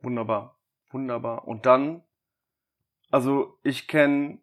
[0.00, 0.58] Wunderbar.
[0.90, 1.46] Wunderbar.
[1.46, 2.02] Und dann,
[3.10, 4.40] also ich kenne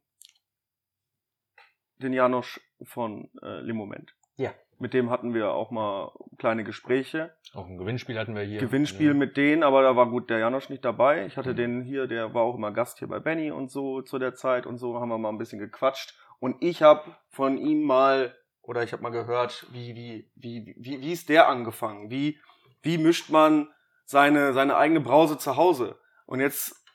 [1.98, 4.16] den Janosch von äh, Limoment.
[4.38, 4.54] Ja.
[4.80, 7.36] Mit dem hatten wir auch mal kleine Gespräche.
[7.54, 8.60] Auch ein Gewinnspiel hatten wir hier.
[8.60, 9.14] Gewinnspiel Ja.
[9.14, 11.26] mit denen, aber da war gut der Janosch nicht dabei.
[11.26, 11.58] Ich hatte Mhm.
[11.58, 14.66] den hier, der war auch immer Gast hier bei Benny und so zu der Zeit
[14.66, 16.14] und so haben wir mal ein bisschen gequatscht.
[16.40, 21.02] Und ich habe von ihm mal, oder ich habe mal gehört, wie, wie, wie, wie,
[21.02, 22.10] wie ist der angefangen?
[22.10, 22.40] Wie,
[22.82, 23.68] wie mischt man
[24.06, 26.00] seine, seine eigene Brause zu Hause?
[26.26, 26.86] Und jetzt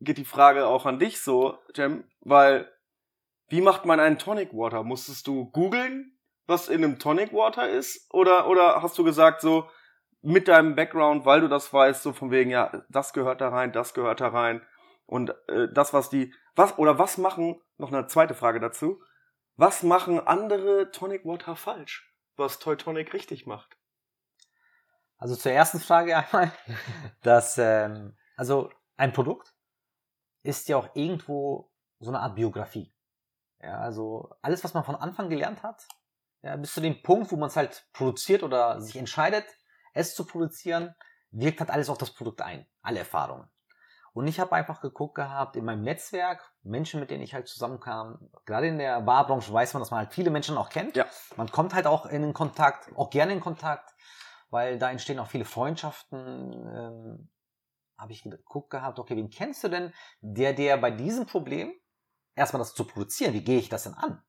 [0.00, 2.68] geht die Frage auch an dich so, Jem, weil
[3.48, 4.82] wie macht man einen Tonic Water?
[4.82, 6.16] Musstest du googeln,
[6.50, 8.12] was in einem Tonic Water ist?
[8.12, 9.68] Oder, oder hast du gesagt so,
[10.22, 13.72] mit deinem Background, weil du das weißt, so von wegen, ja, das gehört da rein,
[13.72, 14.62] das gehört da rein.
[15.06, 19.02] Und äh, das, was die, was, oder was machen, noch eine zweite Frage dazu,
[19.56, 23.76] was machen andere Tonic Water falsch, was Toy Tonic richtig macht?
[25.16, 26.52] Also zur ersten Frage einmal,
[27.22, 29.54] dass, ähm, also ein Produkt
[30.42, 32.94] ist ja auch irgendwo so eine Art Biografie.
[33.60, 35.86] Ja, also alles, was man von Anfang gelernt hat,
[36.42, 39.44] ja, bis zu dem Punkt, wo man es halt produziert oder sich entscheidet,
[39.92, 40.94] es zu produzieren,
[41.30, 42.66] wirkt halt alles auf das Produkt ein.
[42.82, 43.48] Alle Erfahrungen.
[44.12, 48.30] Und ich habe einfach geguckt gehabt in meinem Netzwerk, Menschen, mit denen ich halt zusammenkam.
[48.44, 50.96] Gerade in der Barbranche weiß man, dass man halt viele Menschen auch kennt.
[50.96, 51.06] Ja.
[51.36, 53.94] Man kommt halt auch in den Kontakt, auch gerne in Kontakt,
[54.50, 56.18] weil da entstehen auch viele Freundschaften.
[56.18, 57.30] Ähm,
[57.96, 61.72] habe ich geguckt gehabt, okay, wen kennst du denn, der der bei diesem Problem
[62.34, 64.22] erstmal das zu produzieren, wie gehe ich das denn an?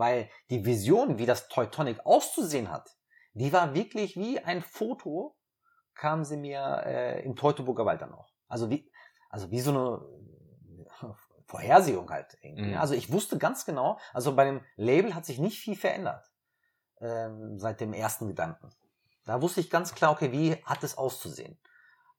[0.00, 2.96] Weil die Vision, wie das Teutonic auszusehen hat,
[3.34, 5.36] die war wirklich wie ein Foto,
[5.94, 8.32] kam sie mir äh, im Teutoburger Wald dann auch.
[8.48, 8.90] Also wie,
[9.28, 10.00] also wie so eine
[11.02, 11.12] äh,
[11.44, 12.38] Vorhersehung halt.
[12.40, 12.70] Irgendwie.
[12.70, 12.78] Mhm.
[12.78, 16.24] Also ich wusste ganz genau, also bei dem Label hat sich nicht viel verändert
[17.02, 18.70] ähm, seit dem ersten Gedanken.
[19.26, 21.60] Da wusste ich ganz klar, okay, wie hat es auszusehen?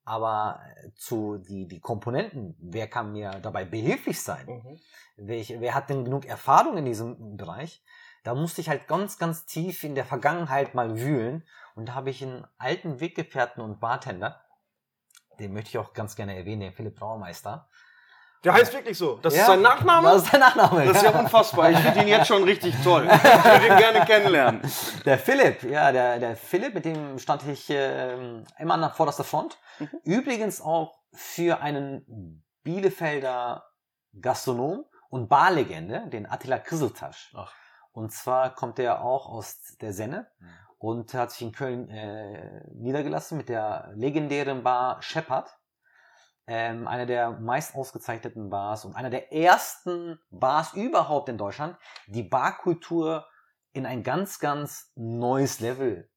[0.03, 4.45] Aber äh, zu die, die Komponenten, wer kann mir dabei behilflich sein?
[4.47, 4.79] Mhm.
[5.17, 7.83] Welch, wer hat denn genug Erfahrung in diesem Bereich?
[8.23, 11.43] Da musste ich halt ganz, ganz tief in der Vergangenheit mal wühlen.
[11.75, 14.43] Und da habe ich einen alten Weggefährten und Bartender,
[15.39, 17.67] den möchte ich auch ganz gerne erwähnen, den Philipp Braumeister.
[18.43, 19.17] Der heißt wirklich so.
[19.17, 20.09] Das Ja, ist sein Nachname?
[20.09, 20.85] Das ist der Nachname.
[20.85, 21.69] Das ist ja unfassbar.
[21.69, 23.07] Ich finde ihn jetzt schon richtig toll.
[23.13, 24.61] Ich würde ihn gerne kennenlernen.
[25.05, 29.23] Der Philipp, ja, der, der Philipp, mit dem stand ich ähm, immer an der vorderster
[29.23, 29.57] Front.
[29.79, 29.89] Mhm.
[30.03, 33.63] Übrigens auch für einen Bielefelder
[34.19, 37.33] Gastronom und Barlegende, den Attila Krisseltasch.
[37.37, 37.53] Ach.
[37.91, 40.47] Und zwar kommt er auch aus der Senne Mhm.
[40.79, 45.49] und hat sich in Köln äh, niedergelassen mit der legendären Bar Shepard.
[46.53, 52.23] Ähm, einer der meist ausgezeichneten Bars und einer der ersten Bars überhaupt in Deutschland, die
[52.23, 53.25] Barkultur
[53.71, 56.09] in ein ganz, ganz neues Level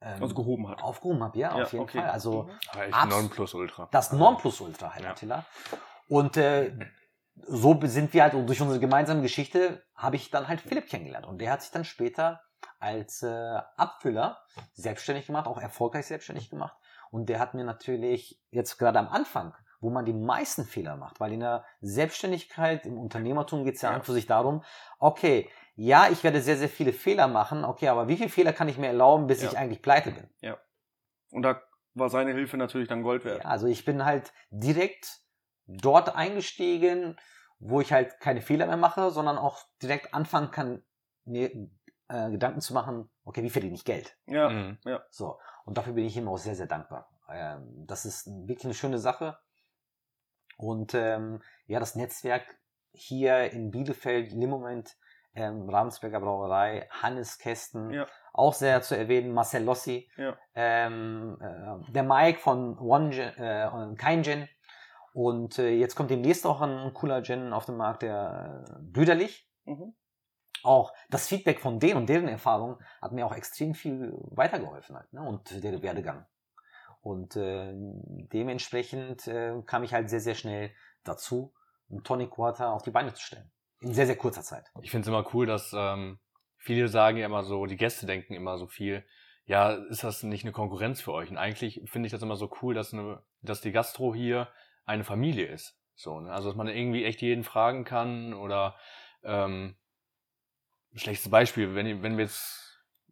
[0.00, 0.82] ähm, Also gehoben hat.
[0.82, 1.36] aufgehoben hat.
[1.36, 1.98] Ja, Ja, auf jeden okay.
[2.00, 2.08] Fall.
[2.08, 2.50] Also Mhm.
[2.74, 3.88] Ja, echt Abs- Nonplusultra.
[3.92, 5.10] das Nonplusultra halt, Ja.
[5.10, 5.44] Attila.
[6.08, 6.72] Und äh,
[7.46, 11.26] so sind wir halt, und durch unsere gemeinsame Geschichte habe ich dann halt Philipp kennengelernt.
[11.26, 12.40] Und der hat sich dann später
[12.78, 14.38] als äh, Abfüller
[14.72, 16.74] selbstständig gemacht, auch erfolgreich selbstständig gemacht.
[17.10, 21.20] Und der hat mir natürlich jetzt gerade am Anfang, wo man die meisten Fehler macht,
[21.20, 23.96] weil in der Selbstständigkeit, im Unternehmertum geht es ja, Ja.
[23.96, 24.62] an für sich darum,
[24.98, 28.68] okay, ja, ich werde sehr, sehr viele Fehler machen, okay, aber wie viele Fehler kann
[28.68, 29.50] ich mir erlauben, bis Ja.
[29.50, 30.30] ich eigentlich pleite bin?
[31.32, 31.60] Und da
[31.94, 33.42] war seine Hilfe natürlich dann Gold wert.
[33.44, 35.20] Ja, also ich bin halt direkt
[35.66, 37.18] dort eingestiegen,
[37.58, 40.82] wo ich halt keine Fehler mehr mache, sondern auch direkt anfangen kann,
[41.24, 41.50] mir
[42.08, 44.16] äh, Gedanken zu machen, okay, wie verdiene ich Geld?
[44.26, 44.48] Ja.
[44.48, 44.78] Mhm.
[45.10, 45.38] So.
[45.64, 47.08] Und dafür bin ich ihm auch sehr, sehr dankbar.
[47.28, 49.38] Ähm, das ist wirklich eine schöne Sache.
[50.56, 52.44] Und ähm, ja, das Netzwerk
[52.92, 54.96] hier in Bielefeld im Moment,
[55.34, 58.06] ähm, Ravensberger Brauerei, Hannes Kästen, Ja.
[58.32, 60.36] auch sehr zu erwähnen, Marcel Lossi, Ja.
[60.54, 64.48] ähm, äh, der Mike von One Gin, äh, Kein Gin.
[65.12, 69.48] Und äh, jetzt kommt demnächst auch ein cooler Gin auf den Markt, der äh, Brüderlich.
[69.64, 69.94] Mhm.
[70.62, 75.12] Auch das Feedback von denen und deren Erfahrung hat mir auch extrem viel weitergeholfen halt,
[75.12, 75.22] ne?
[75.22, 76.26] und der Werdegang.
[77.06, 80.72] Und äh, dementsprechend äh, kam ich halt sehr, sehr schnell
[81.04, 81.54] dazu,
[81.88, 83.48] einen Tonic Water auf die Beine zu stellen.
[83.78, 84.72] In sehr, sehr kurzer Zeit.
[84.82, 86.18] Ich finde es immer cool, dass ähm,
[86.56, 89.04] viele sagen ja immer so, die Gäste denken immer so viel,
[89.44, 91.30] ja, ist das nicht eine Konkurrenz für euch?
[91.30, 94.48] Und eigentlich finde ich das immer so cool, dass, eine, dass die Gastro hier
[94.84, 95.78] eine Familie ist.
[95.94, 96.32] So, ne?
[96.32, 98.74] Also dass man irgendwie echt jeden fragen kann oder
[99.22, 99.76] ähm,
[100.96, 102.65] schlechtes Beispiel, wenn, wenn wir jetzt,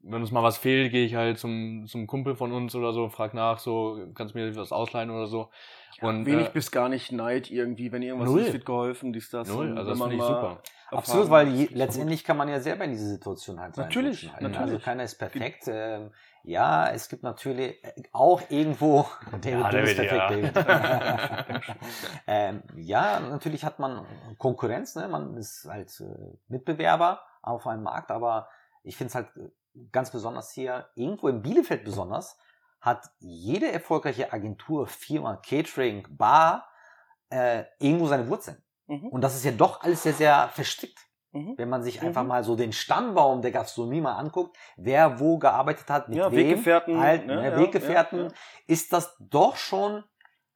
[0.07, 3.09] wenn uns mal was fehlt, gehe ich halt zum, zum Kumpel von uns oder so,
[3.09, 5.51] frag nach, so, kannst du mir was ausleihen oder so.
[6.01, 8.43] Und, Wenig äh, bis gar nicht Neid irgendwie, wenn irgendwas Null.
[8.43, 9.49] nicht wird geholfen, dies, das.
[9.49, 10.63] Null, also das finde ich super.
[10.91, 14.43] Absolut, weil je, letztendlich kann man ja selber in diese Situation halt Natürlich, reinrutschen halt,
[14.43, 14.49] ne?
[14.49, 14.73] natürlich.
[14.75, 15.65] Also keiner ist perfekt.
[15.69, 16.11] Ähm,
[16.43, 19.07] ja, es gibt natürlich äh, auch irgendwo
[19.41, 21.43] David, Ja, du bist David, perfekt, ja.
[21.43, 21.63] David.
[22.27, 24.05] ähm, ja, natürlich hat man
[24.39, 25.09] Konkurrenz, ne?
[25.09, 28.49] man ist halt äh, Mitbewerber auf einem Markt, aber
[28.83, 29.51] ich finde es halt äh,
[29.93, 32.39] ganz besonders hier, irgendwo in Bielefeld besonders,
[32.81, 36.69] hat jede erfolgreiche Agentur, Firma, Catering, Bar
[37.31, 38.63] äh, irgendwo seine Wurzeln.
[38.87, 39.09] Mhm.
[39.09, 40.99] Und das ist ja doch alles sehr, sehr verstrickt.
[41.33, 41.55] Mhm.
[41.57, 42.09] Wenn man sich Mhm.
[42.09, 46.31] einfach mal so den Stammbaum der Gastronomie mal anguckt, wer wo gearbeitet hat, mit Ja,
[46.31, 48.33] wem, Weggefährten, halt, ne, ne, ja, Weggefährten, ja, ja.
[48.67, 50.05] ist das doch schon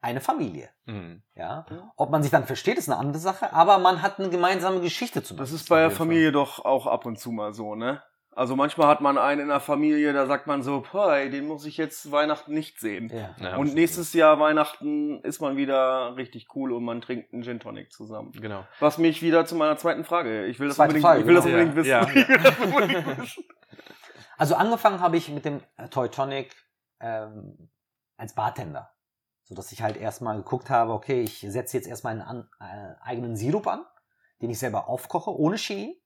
[0.00, 0.68] eine Familie.
[0.84, 1.22] Mhm.
[1.34, 1.66] Ja?
[1.96, 5.22] Ob man sich dann versteht, ist eine andere Sache, aber man hat eine gemeinsame Geschichte
[5.24, 8.02] zu Das ist bei der Familie doch auch ab und zu mal so, ne?
[8.38, 11.66] Also manchmal hat man einen in der Familie, da sagt man so, boah, den muss
[11.66, 13.10] ich jetzt Weihnachten nicht sehen.
[13.12, 13.34] Ja.
[13.40, 17.58] Ja, und nächstes Jahr Weihnachten ist man wieder richtig cool und man trinkt einen Gin
[17.58, 18.30] Tonic zusammen.
[18.30, 18.64] Genau.
[18.78, 20.46] Was mich wieder zu meiner zweiten Frage.
[20.46, 21.62] Ich will das Zweite unbedingt, Frage, ich will das genau.
[21.62, 21.86] unbedingt.
[21.88, 22.38] Ja, ja.
[22.38, 23.44] Das unbedingt wissen.
[24.36, 26.54] Also angefangen habe ich mit dem äh, Toy Tonic
[27.00, 27.68] ähm,
[28.16, 28.92] als Bartender.
[29.42, 32.94] So dass ich halt erstmal geguckt habe, okay, ich setze jetzt erstmal einen an, äh,
[33.02, 33.84] eigenen Sirup an,
[34.40, 36.00] den ich selber aufkoche, ohne Chemie.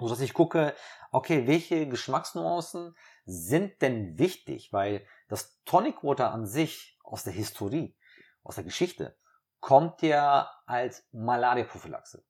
[0.00, 0.74] So dass ich gucke,
[1.10, 4.72] okay, welche Geschmacksnuancen sind denn wichtig?
[4.72, 7.96] Weil das Tonic Water an sich aus der Historie,
[8.42, 9.16] aus der Geschichte,
[9.60, 12.24] kommt ja als Malaria-Prophylaxe.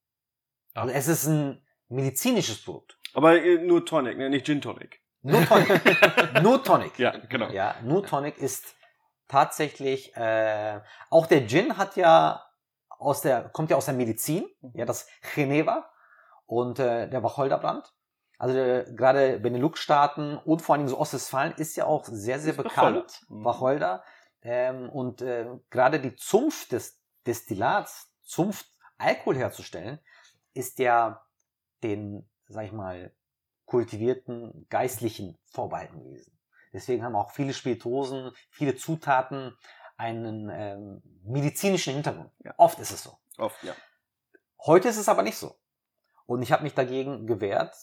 [0.75, 0.83] Ah.
[0.83, 2.99] Also es ist ein medizinisches Produkt.
[3.15, 4.31] Aber äh, nur Tonic, ne?
[4.31, 5.01] nicht Gin Tonic.
[5.23, 6.43] Nur Tonic.
[6.43, 6.99] Nur Tonic.
[6.99, 7.51] Ja, genau.
[7.51, 8.75] Ja, nur Tonic ist
[9.29, 10.81] tatsächlich, äh,
[11.11, 12.43] auch der Gin hat ja
[12.89, 15.91] aus der, kommt ja aus der Medizin, ja, das Geneva
[16.51, 17.95] und äh, der Wacholderbrand.
[18.37, 22.53] Also äh, gerade Benelux-Staaten und vor allen Dingen so Ostwestfalen ist ja auch sehr, sehr
[22.53, 23.23] Ist bekannt.
[23.29, 23.29] Wacholder.
[23.29, 23.45] Mhm.
[23.45, 24.05] Wacholder.
[24.43, 28.67] Ähm, und äh, gerade die Zunft des Destillats, Zunft
[28.99, 30.01] Alkohol herzustellen,
[30.53, 31.25] ist ja
[31.85, 33.15] den, sag ich mal,
[33.67, 36.37] kultivierten Geistlichen vorbehalten gewesen.
[36.73, 39.57] Deswegen haben auch viele Spirituosen, viele Zutaten
[39.97, 42.33] einen ähm, medizinischen Hintergrund.
[42.41, 42.55] Ja.
[42.57, 43.19] Oft ist es so.
[43.39, 43.75] Oft, ja.
[44.65, 45.60] Heute ist es aber nicht so.
[46.31, 47.75] Und ich habe mich dagegen gewehrt,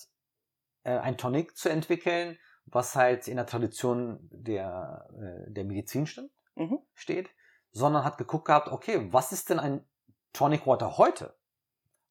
[0.83, 6.31] äh, ein Tonic zu entwickeln, was halt in der Tradition der, äh, der Medizin stimmt,
[6.55, 6.79] Mhm.
[6.93, 7.29] steht,
[7.71, 9.85] sondern hat geguckt gehabt, okay, was ist denn ein
[10.31, 11.37] Tonic Water heute?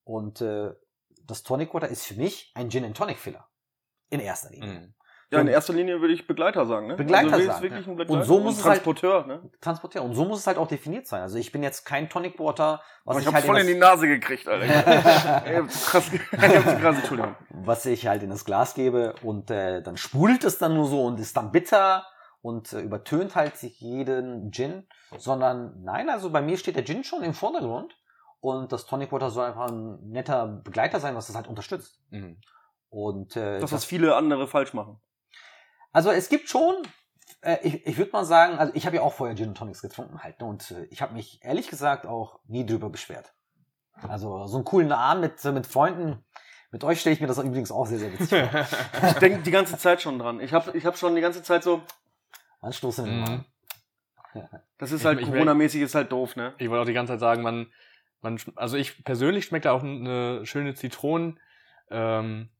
[0.04, 0.74] Und äh,
[1.22, 3.48] das Tonic Water ist für mich ein Gin and Tonic Filler.
[4.10, 4.80] In erster Linie.
[4.80, 4.94] Mhm.
[5.30, 6.94] Ja, in erster Linie würde ich Begleiter sagen, ne?
[6.94, 7.92] Begleiter also, sagen, wirklich ja.
[7.92, 9.50] ein Begleiter Und so muss es halt- Transporteur, ne?
[9.60, 10.06] Transportieren.
[10.08, 11.22] Und so muss es halt auch definiert sein.
[11.22, 13.66] Also ich bin jetzt kein Tonic Water, was Aber ich ich, hab's halt voll in
[13.66, 14.66] in die Nase gekriegt, Alter.
[15.66, 17.34] ich krass, ich krass, Entschuldigung.
[17.50, 21.04] was ich halt in das Glas gebe und äh, dann sprudelt es dann nur so
[21.04, 22.06] und ist dann bitter
[22.40, 24.86] und äh, übertönt halt sich jeden Gin,
[25.18, 27.96] sondern nein, also bei mir steht der Gin schon im Vordergrund
[28.38, 32.00] und das Tonic Water soll einfach ein netter Begleiter sein, was das halt unterstützt.
[32.10, 32.36] Mhm.
[32.88, 35.00] Und äh, Das, was viele andere falsch machen.
[35.96, 36.74] Also es gibt schon,
[37.40, 40.22] äh, ich, ich würde mal sagen, also ich habe ja auch vorher Gin Tonics getrunken
[40.22, 43.32] halt, ne, und äh, ich habe mich ehrlich gesagt auch nie drüber beschwert.
[44.06, 46.22] Also so einen coolen Abend mit, äh, mit Freunden,
[46.70, 48.66] mit euch stelle ich mir das übrigens auch sehr, sehr witzig vor.
[49.08, 50.38] Ich denke die ganze Zeit schon dran.
[50.40, 51.80] Ich habe ich hab schon die ganze Zeit so,
[52.60, 53.44] Anstoßen Mhm.
[54.76, 56.52] Das ist Ich- halt Corona-mäßig, ist halt doof, ne?
[56.58, 57.72] Ich wollte auch die ganze Zeit sagen, man,
[58.20, 61.40] man, also ich persönlich schmeckt da auch eine schöne Zitronen,
[61.90, 62.50] ähm,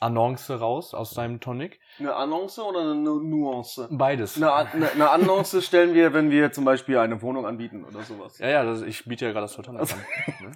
[0.00, 1.80] Annonce raus aus deinem Tonic.
[1.98, 3.88] Eine Annonce oder eine Nu- Nuance?
[3.90, 4.36] Beides.
[4.36, 8.38] Eine, eine, eine Annonce stellen wir, wenn wir zum Beispiel eine Wohnung anbieten oder sowas.
[8.38, 10.06] Ja, ja, das, ich biete ja gerade das Tonic an.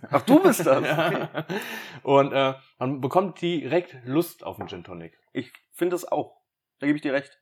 [0.10, 0.84] Ach, du bist das?
[0.84, 1.28] ja.
[2.02, 5.18] Und äh, man bekommt direkt Lust auf einen Gin Tonic.
[5.32, 6.36] Ich finde es auch.
[6.78, 7.36] Da gebe ich dir recht.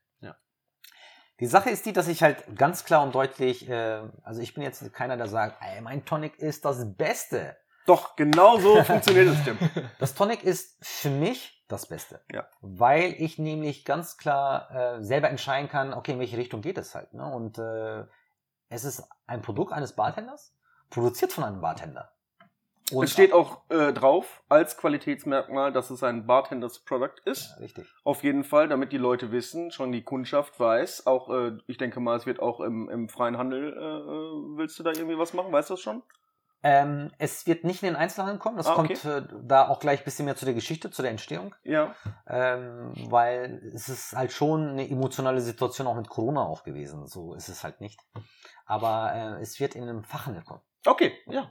[1.41, 4.65] Die Sache ist die, dass ich halt ganz klar und deutlich, äh, also ich bin
[4.65, 7.57] jetzt keiner, der sagt, ey, mein Tonic ist das Beste.
[7.89, 9.59] Doch, genau so funktioniert es, Tim.
[9.99, 12.21] Das Tonic ist für mich das Beste.
[12.31, 12.47] Ja.
[12.61, 16.95] Weil ich nämlich ganz klar äh, selber entscheiden kann, okay, in welche Richtung geht es
[16.95, 17.15] halt.
[17.15, 17.25] Ne?
[17.25, 18.05] Und äh,
[18.69, 20.55] es ist ein Produkt eines Bartenders,
[20.91, 22.13] produziert von einem Bartender.
[22.93, 27.51] Und es steht auch äh, drauf als Qualitätsmerkmal, dass es ein Bartenders Product ist.
[27.57, 27.87] Ja, richtig.
[28.05, 31.07] Auf jeden Fall, damit die Leute wissen, schon die Kundschaft weiß.
[31.07, 34.79] Auch, äh, ich denke mal, es wird auch im, im freien Handel, äh, äh, willst
[34.79, 35.53] du da irgendwie was machen?
[35.53, 36.03] Weißt du das schon?
[36.63, 38.57] Ähm, es wird nicht in den Einzelhandel kommen.
[38.57, 38.95] Das Ah, okay.
[38.95, 41.55] kommt äh, da auch gleich ein bisschen mehr zu der Geschichte, zu der Entstehung.
[41.63, 41.95] Ja.
[42.27, 47.07] Ähm, weil es ist halt schon eine emotionale Situation auch mit Corona auch gewesen.
[47.07, 48.01] So ist es halt nicht.
[48.67, 50.61] Aber äh, es wird in einem Fachhandel kommen.
[50.85, 51.43] Okay, ja.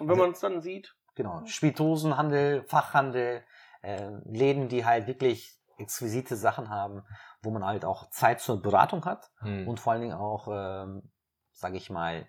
[0.00, 1.44] Und wenn Also- man es dann sieht, Genau.
[1.46, 3.42] Spirituosenhandel, Fachhandel,
[3.82, 7.02] äh, Läden, die halt wirklich exquisite Sachen haben,
[7.42, 9.66] wo man halt auch Zeit zur Beratung hat Hm.
[9.68, 11.10] und vor allen Dingen auch, ähm,
[11.52, 12.26] sage ich mal,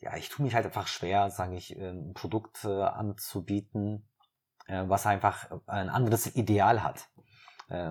[0.00, 4.08] ja, ich tue mich halt einfach schwer, sage ich, äh, ein Produkt äh, anzubieten,
[4.66, 7.08] äh, was einfach ein anderes Ideal hat.
[7.68, 7.90] Äh,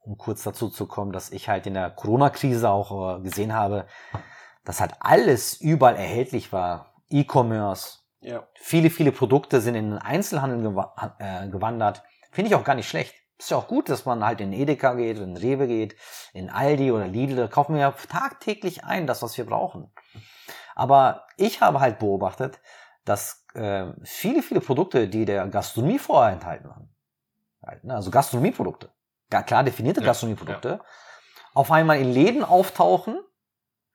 [0.00, 3.86] um kurz dazu zu kommen, dass ich halt in der Corona-Krise auch äh, gesehen habe,
[4.64, 6.94] dass halt alles überall erhältlich war.
[7.10, 8.46] E-Commerce, ja.
[8.54, 12.02] viele, viele Produkte sind in den Einzelhandel gewa äh, gewandert.
[12.30, 13.14] Finde ich auch gar nicht schlecht.
[13.38, 15.96] Ist ja auch gut, dass man halt in Edeka geht, in Rewe geht,
[16.32, 17.36] in Aldi oder Lidl.
[17.36, 19.92] Da kaufen wir ja tagtäglich ein, das, was wir brauchen.
[20.76, 22.60] Aber ich habe halt beobachtet,
[23.06, 26.94] dass äh, viele, viele Produkte, die der Gastronomie vorenthalten waren,
[27.64, 28.90] halt, ne, also Gastronomieprodukte,
[29.32, 30.80] ja, klar definierte Ja, Gastronomieprodukte,
[31.54, 33.18] auf einmal in Läden auftauchen,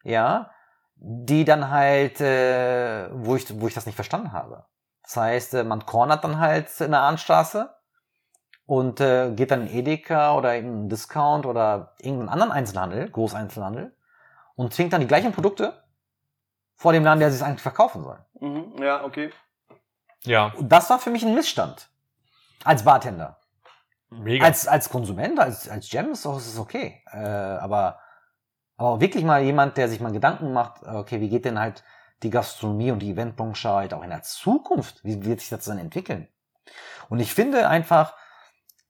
[0.03, 0.49] ja,
[0.95, 4.65] die dann halt, äh, wo, ich, wo ich das nicht verstanden habe.
[5.03, 7.69] Das heißt, äh, man cornert dann halt in der Ahnstraße
[8.65, 13.95] und äh, geht dann in Edeka oder in Discount oder irgendeinen anderen Einzelhandel, Großeinzelhandel
[14.55, 15.80] und trinkt dann die gleichen Produkte
[16.81, 18.17] vor dem Laden, der sich eigentlich verkaufen soll.
[18.39, 18.81] Mhm.
[18.81, 19.31] Ja, okay.
[20.23, 21.89] Ja, Und das war für mich ein Missstand.
[22.63, 23.37] Als Bartender.
[24.09, 24.43] mega.
[24.43, 27.03] Als, als Konsument, als, als Gem ist es okay.
[27.11, 27.99] Äh, aber,
[28.77, 31.83] aber wirklich mal jemand, der sich mal Gedanken macht, okay, wie geht denn halt
[32.23, 35.03] die Gastronomie und die Eventbranche halt auch in der Zukunft?
[35.03, 36.27] Wie wird sich das dann entwickeln?
[37.09, 38.15] Und ich finde einfach,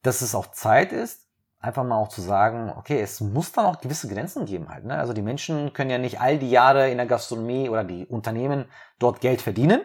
[0.01, 1.20] dass es auch Zeit ist,
[1.61, 4.83] einfach mal auch zu sagen, okay, es muss dann auch gewisse Grenzen geben halt.
[4.85, 4.97] Ne?
[4.97, 8.65] Also die Menschen können ja nicht all die Jahre in der Gastronomie oder die Unternehmen
[8.99, 9.81] dort Geld verdienen.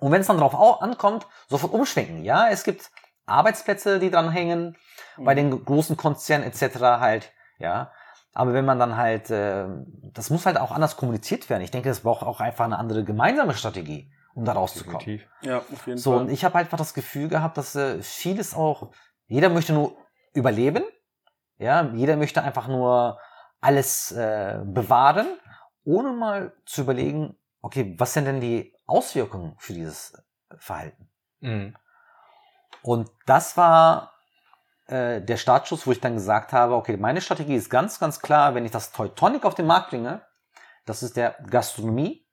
[0.00, 2.24] Und wenn es dann darauf au- ankommt, sofort umschwenken.
[2.24, 2.90] Ja, es gibt
[3.26, 4.76] Arbeitsplätze, die dran hängen,
[5.16, 6.78] bei den großen Konzernen etc.
[7.00, 7.92] halt, ja.
[8.34, 9.66] Aber wenn man dann halt, äh,
[10.14, 11.62] das muss halt auch anders kommuniziert werden.
[11.62, 14.98] Ich denke, es braucht auch einfach eine andere gemeinsame Strategie, um da rauszukommen.
[15.00, 15.28] Definitiv.
[15.42, 16.20] Ja, auf jeden So, Fall.
[16.22, 18.90] und ich habe einfach das Gefühl gehabt, dass äh, vieles auch,
[19.26, 19.96] jeder möchte nur
[20.32, 20.84] überleben,
[21.58, 23.18] ja, jeder möchte einfach nur
[23.60, 25.38] alles äh, bewahren,
[25.84, 30.12] ohne mal zu überlegen, okay, was sind denn die Auswirkungen für dieses
[30.58, 31.08] Verhalten?
[31.40, 31.76] Mhm.
[32.82, 34.12] Und das war
[34.86, 38.54] äh, der Startschuss, wo ich dann gesagt habe, okay, meine Strategie ist ganz, ganz klar,
[38.54, 40.22] wenn ich das Teutonic auf den Markt bringe,
[40.84, 42.26] das ist der Gastronomie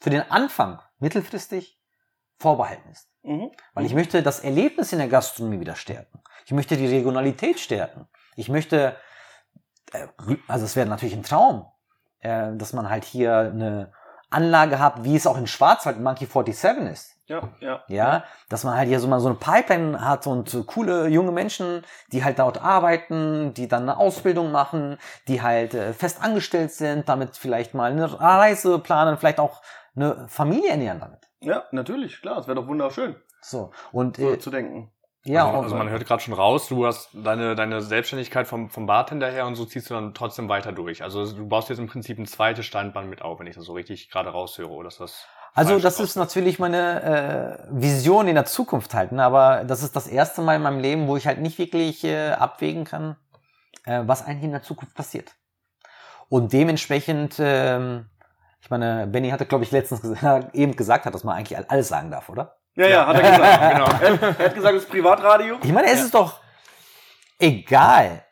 [0.00, 1.80] für den Anfang mittelfristig
[2.38, 3.13] vorbehalten ist.
[3.24, 3.50] Mhm.
[3.72, 6.20] Weil ich möchte das Erlebnis in der Gastronomie wieder stärken.
[6.44, 8.06] Ich möchte die Regionalität stärken.
[8.36, 8.96] Ich möchte,
[9.92, 10.06] äh,
[10.46, 11.66] also es wäre natürlich ein Traum,
[12.20, 13.92] äh, dass man halt hier eine
[14.30, 17.14] Anlage hat, wie es auch in Schwarzwald Monkey 47 ist.
[17.26, 17.82] Ja, ja.
[17.88, 21.32] Ja, dass man halt hier so mal so eine Pipeline hat und so coole junge
[21.32, 24.98] Menschen, die halt dort arbeiten, die dann eine Ausbildung machen,
[25.28, 29.62] die halt äh, fest angestellt sind, damit vielleicht mal eine Reise planen, vielleicht auch
[29.96, 31.23] eine Familie ernähren damit.
[31.44, 32.38] Ja, natürlich, klar.
[32.38, 33.70] Es wäre doch wunderschön, So.
[33.92, 34.90] Und so äh, zu denken.
[35.24, 38.70] ja, also, und, also man hört gerade schon raus, du hast deine, deine Selbstständigkeit vom,
[38.70, 41.02] vom Bartender her und so ziehst du dann trotzdem weiter durch.
[41.02, 43.72] Also du baust jetzt im Prinzip ein zweites Standbein mit auf, wenn ich das so
[43.74, 44.70] richtig gerade raushöre.
[44.70, 49.22] Oder ist das Also das ist natürlich meine äh, Vision in der Zukunft halt, ne?
[49.22, 52.32] aber das ist das erste Mal in meinem Leben, wo ich halt nicht wirklich äh,
[52.32, 53.16] abwägen kann,
[53.84, 55.32] äh, was eigentlich in der Zukunft passiert.
[56.28, 58.06] Und dementsprechend, ähm,
[58.64, 61.88] ich meine, Benny hatte, glaube ich, letztens gesagt, eben gesagt hat, dass man eigentlich alles
[61.88, 62.56] sagen darf, oder?
[62.76, 63.72] Ja, ja, hat er gesagt.
[63.72, 63.86] genau.
[64.22, 65.58] er, er hat gesagt, es ist Privatradio.
[65.62, 66.40] Ich meine, es ist doch
[67.38, 68.24] egal,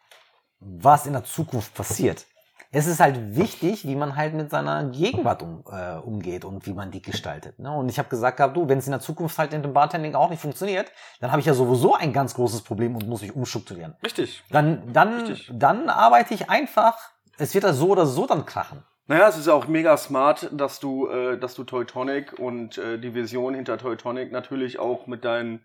[0.58, 2.24] was in der Zukunft passiert.
[2.70, 6.72] Es ist halt wichtig, wie man halt mit seiner Gegenwart um, äh, umgeht und wie
[6.72, 7.58] man die gestaltet.
[7.58, 7.70] Ne?
[7.70, 10.14] Und ich habe gesagt gehabt, du, wenn es in der Zukunft halt in dem Bartending
[10.14, 13.36] auch nicht funktioniert, dann habe ich ja sowieso ein ganz großes Problem und muss mich
[13.36, 13.94] umstrukturieren.
[14.02, 14.42] Richtig.
[14.48, 15.50] Dann, dann, Richtig.
[15.52, 16.96] dann arbeite ich einfach.
[17.36, 18.82] Es wird da so oder so dann krachen.
[19.12, 23.12] Naja, es ist auch mega smart, dass du, äh, dass du Teutonic und äh, die
[23.12, 25.60] Vision hinter Teutonic natürlich auch mit deinem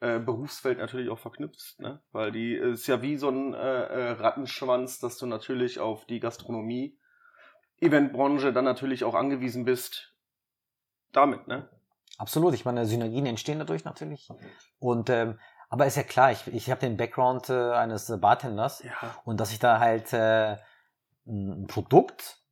[0.00, 2.00] äh, Berufsfeld natürlich auch verknüpfst, ne?
[2.12, 6.20] Weil die ist ja wie so ein äh, äh, Rattenschwanz, dass du natürlich auf die
[6.20, 6.98] Gastronomie,
[7.82, 10.14] Eventbranche dann natürlich auch angewiesen bist.
[11.12, 11.68] Damit, ne?
[12.16, 12.54] Absolut.
[12.54, 14.30] Ich meine, Synergien entstehen dadurch natürlich.
[14.78, 15.38] Und ähm,
[15.68, 18.82] aber ist ja klar, ich, ich habe den Background äh, eines äh, Bartenders.
[18.82, 19.20] Ja.
[19.26, 20.56] und dass ich da halt äh,
[21.26, 22.45] ein Produkt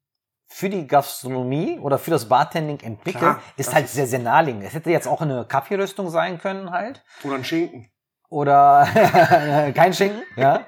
[0.57, 4.62] für die Gastronomie oder für das Bartending entwickle, Klar, ist halt ist- sehr, sehr naheliegend.
[4.62, 7.02] Es hätte jetzt auch eine Kaffeerüstung sein können halt.
[7.24, 7.90] Oder ein Schinken.
[8.28, 8.86] Oder
[9.74, 10.61] kein Schinken, ja.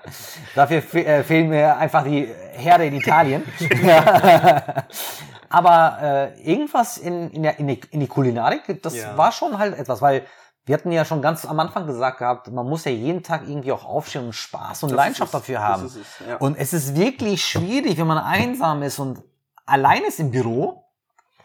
[0.56, 3.44] Dafür fe äh, fehlen mir einfach die Herde in Italien.
[5.48, 9.16] Aber äh, irgendwas in, in, der, in, die, in die Kulinarik, das Ja.
[9.16, 10.26] war schon halt etwas, weil
[10.64, 13.70] wir hatten ja schon ganz am Anfang gesagt gehabt, man muss ja jeden Tag irgendwie
[13.70, 15.86] auch aufstehen und Spaß und Das Leidenschaft dafür haben.
[15.86, 15.96] Es,
[16.28, 16.36] ja.
[16.38, 19.22] Und es ist wirklich schwierig, wenn man einsam ist und
[19.66, 20.84] allein ist im Büro,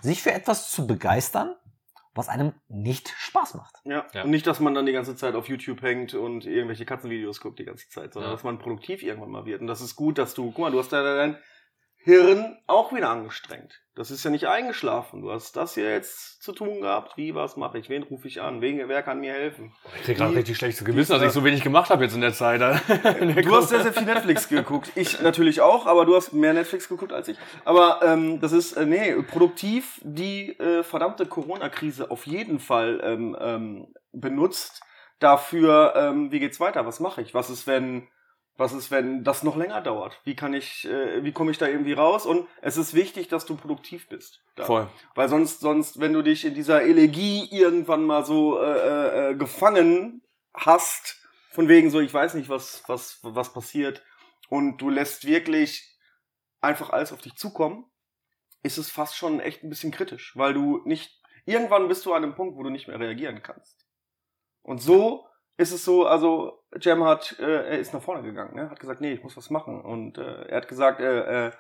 [0.02, 1.56] sich für etwas zu begeistern,
[2.14, 3.76] was einem nicht Spaß macht.
[3.86, 4.06] Ja.
[4.14, 4.24] Ja.
[4.24, 7.60] und nicht, dass man dann die ganze Zeit auf YouTube hängt und irgendwelche Katzenvideos guckt
[7.60, 8.36] die ganze Zeit, sondern Ja.
[8.36, 9.62] dass man produktiv irgendwann mal wird.
[9.62, 11.38] Und das ist gut, dass du, guck mal, du hast ja dein
[12.04, 13.82] Hirn auch wieder angestrengt.
[13.94, 15.22] Das ist ja nicht eingeschlafen.
[15.22, 17.18] Du hast das hier jetzt zu tun gehabt.
[17.18, 17.90] Wie, was mache ich?
[17.90, 18.62] Wen rufe ich an?
[18.62, 19.74] Wen, wer kann mir helfen?
[19.98, 22.34] Ich krieg gerade richtig schlechtes Gewissen, dass ich so wenig gemacht habe jetzt in der
[22.34, 22.62] Zeit.
[23.42, 24.92] Du hast sehr, sehr viel Netflix geguckt.
[24.96, 27.38] Ich natürlich auch, aber du hast mehr Netflix geguckt als ich.
[27.66, 33.38] Aber ähm, das ist, äh, nee, produktiv die äh, verdammte Corona-Krise auf jeden Fall ähm,
[33.40, 34.82] ähm, benutzt
[35.20, 38.08] dafür, ähm, wie geht's weiter, was mache ich, was ist, wenn,
[38.58, 41.68] was ist, wenn das noch länger dauert, wie kann ich, äh, wie komme ich da
[41.68, 44.42] irgendwie raus und es ist wichtig, dass du produktiv bist.
[44.56, 44.66] Da.
[44.66, 44.88] Voll.
[45.16, 50.22] Weil sonst, sonst, wenn du dich in dieser Elegie irgendwann mal so äh, äh, gefangen
[50.54, 51.18] hast,
[51.50, 54.04] von wegen so, ich weiß nicht, was, was, was passiert,
[54.50, 55.98] und du lässt wirklich
[56.60, 57.86] einfach alles auf dich zukommen,
[58.64, 62.24] ist es fast schon echt ein bisschen kritisch, weil du nicht, irgendwann bist du an
[62.24, 63.88] einem Punkt, wo du nicht mehr reagieren kannst.
[64.62, 65.28] Und so
[65.58, 68.70] ist es so, also Jam hat, äh, er ist nach vorne gegangen, ne?
[68.70, 69.82] hat gesagt, nee, ich muss was machen.
[69.82, 71.52] Und äh, er hat gesagt, äh, äh,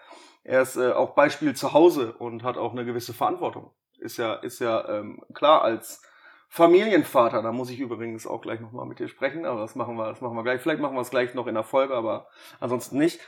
[0.43, 3.71] er ist äh, auch Beispiel zu Hause und hat auch eine gewisse Verantwortung.
[3.99, 6.01] Ist ja, ist ja ähm, klar als
[6.49, 7.41] Familienvater.
[7.41, 10.21] Da muss ich übrigens auch gleich nochmal mit dir sprechen, aber das machen wir, das
[10.21, 10.61] machen wir gleich.
[10.61, 12.27] Vielleicht machen wir es gleich noch in der Folge, aber
[12.59, 13.19] ansonsten nicht.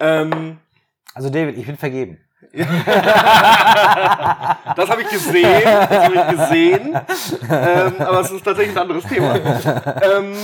[0.00, 0.58] Ähm,
[1.14, 2.27] Also David, ich bin vergeben.
[4.76, 7.00] das habe ich gesehen, das habe ich gesehen.
[7.50, 9.36] Ähm, aber es ist tatsächlich ein anderes Thema.
[10.02, 10.34] Ähm,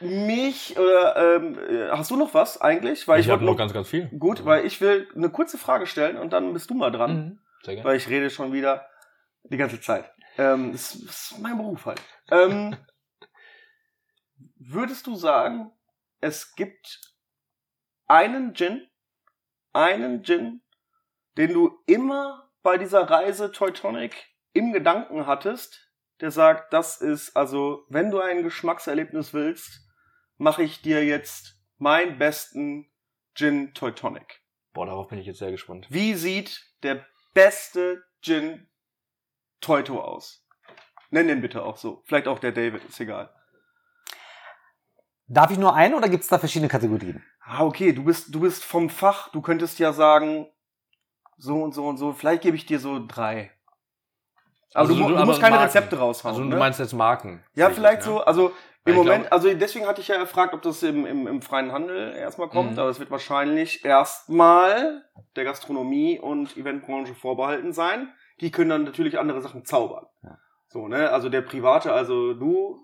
[0.00, 3.06] mich oder ähm, äh, hast du noch was eigentlich?
[3.08, 4.08] Weil Ich, ich, habe noch ganz, ganz viel.
[4.18, 7.38] gut, weil ich will eine kurze Frage stellen und dann bist du mal dran, Mhm.
[7.64, 7.88] Sehr gerne.
[7.88, 8.86] weil ich rede schon wieder
[9.44, 10.10] die ganze Zeit.
[10.38, 12.00] Ähm, das ist mein Beruf halt.
[12.30, 12.76] Ähm,
[14.56, 15.70] würdest du sagen,
[16.20, 17.00] es gibt
[18.08, 18.86] einen Gin,
[19.72, 20.60] einen Gin,
[21.36, 24.14] den du immer bei dieser Reise Teutonic
[24.52, 29.80] im Gedanken hattest, der sagt, das ist, also, wenn du ein Geschmackserlebnis willst,
[30.36, 32.90] mache ich dir jetzt meinen besten
[33.34, 34.40] Gin Teutonic.
[34.72, 35.86] Boah, darauf bin ich jetzt sehr gespannt.
[35.90, 37.04] Wie sieht der
[37.34, 38.68] beste Gin
[39.60, 40.46] Teuto aus?
[41.10, 42.02] Nenn den bitte auch so.
[42.06, 43.34] Vielleicht auch der David, ist egal.
[45.26, 47.24] Darf ich nur einen oder gibt es da verschiedene Kategorien?
[47.40, 50.46] Ah, okay, du bist, du bist vom Fach, du könntest ja sagen,
[51.42, 53.50] so und so und so, vielleicht gebe ich dir so drei.
[54.74, 55.66] Aber Also du, du- du musst keine Marken.
[55.66, 56.32] Rezepte raushauen.
[56.34, 56.50] Also ne?
[56.50, 57.44] du meinst jetzt Marken?
[57.54, 58.04] ja, vielleicht ne?
[58.04, 58.52] so, also
[58.84, 61.42] im ich Moment, glaub- also deswegen hatte ich ja gefragt, ob das im, im, im
[61.42, 62.78] freien Handel erstmal kommt, Mhm.
[62.78, 65.02] aber es wird wahrscheinlich erstmal
[65.36, 68.12] der Gastronomie und Eventbranche vorbehalten sein.
[68.40, 70.06] Die können dann natürlich andere Sachen zaubern.
[70.22, 70.38] Ja.
[70.68, 71.10] So, ne?
[71.10, 72.78] Also der Private, also du,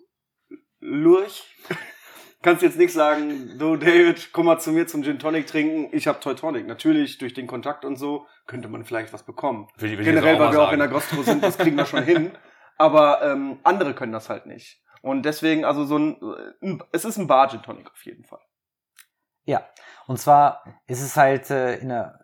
[0.81, 1.45] Lurch,
[2.43, 6.07] kannst jetzt nicht sagen, du David, komm mal zu mir zum Gin Tonic trinken, ich
[6.07, 6.67] hab Teutonic.
[6.67, 9.69] Natürlich, durch den Kontakt und so, könnte man vielleicht was bekommen.
[9.77, 10.75] Will, ich- will ich Generell, weil wir auch sagen.
[10.75, 12.31] in der Gastro sind, das kriegen wir schon hin.
[12.77, 14.81] Aber ähm, andere können das halt nicht.
[15.03, 16.17] Und deswegen, also so ein,
[16.63, 18.41] ein es ist ein Bar Gin Tonic auf jeden Fall.
[19.45, 19.67] Ja,
[20.07, 22.21] und zwar ist es halt äh, in, der,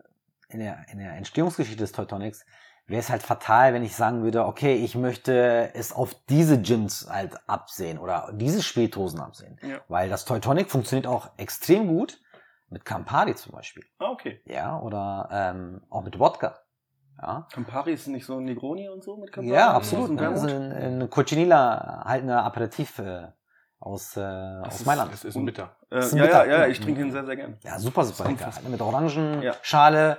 [0.49, 2.45] in, der, in der Entstehungsgeschichte des Teutonics,
[2.87, 7.09] wäre es halt fatal, wenn ich sagen würde, okay, ich möchte es auf diese Gins
[7.11, 9.59] halt absehen oder diese Spiritosen absehen.
[9.63, 9.79] Ja.
[9.89, 12.21] Weil das Teutonic funktioniert auch extrem gut
[12.69, 13.85] mit Campari zum Beispiel.
[13.99, 14.41] Ah, okay.
[14.47, 16.59] Ja, oder ähm, auch mit Wodka.
[17.23, 19.55] Ja, Campari ist nicht so Negroni und so mit Campari?
[19.57, 20.11] ja absolut.
[20.11, 20.29] Ne?
[20.29, 20.73] Also ein,
[21.03, 23.29] ein Cochinilla, halt ein Aperitif äh,
[23.79, 25.13] aus, äh, Das aus ist- Mailand.
[25.15, 25.77] Es ist ein Bitter.
[25.91, 26.59] Äh, ist ein ja, ja, Bitter.
[26.59, 27.57] ja, ich trinke ihn sehr, sehr gern.
[27.63, 28.51] Ja, super, super lecker.
[28.69, 30.17] Mit Orangenschale, Ja.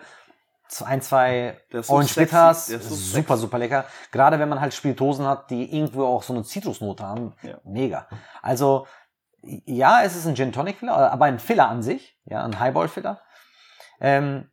[0.83, 2.67] Ein, zwei so Orange sexy, Bitters.
[2.67, 3.85] so super, super lecker.
[4.11, 7.33] Gerade wenn man halt Spiritosen hat, die irgendwo auch so eine Zitrusnote haben.
[7.43, 7.59] Ja.
[7.63, 8.07] Mega.
[8.41, 8.87] Also,
[9.41, 12.19] ja, es ist ein Gin Tonic Filler, aber ein Filler an sich.
[12.25, 13.21] Ja, ein Highball Filler.
[13.99, 14.49] Ähm,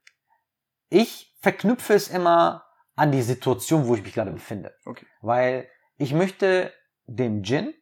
[0.91, 2.65] ich verknüpfe es immer
[2.95, 4.75] an die Situation, wo ich mich gerade befinde.
[4.85, 5.07] Okay.
[5.23, 6.73] Weil ich möchte
[7.07, 7.75] dem Gin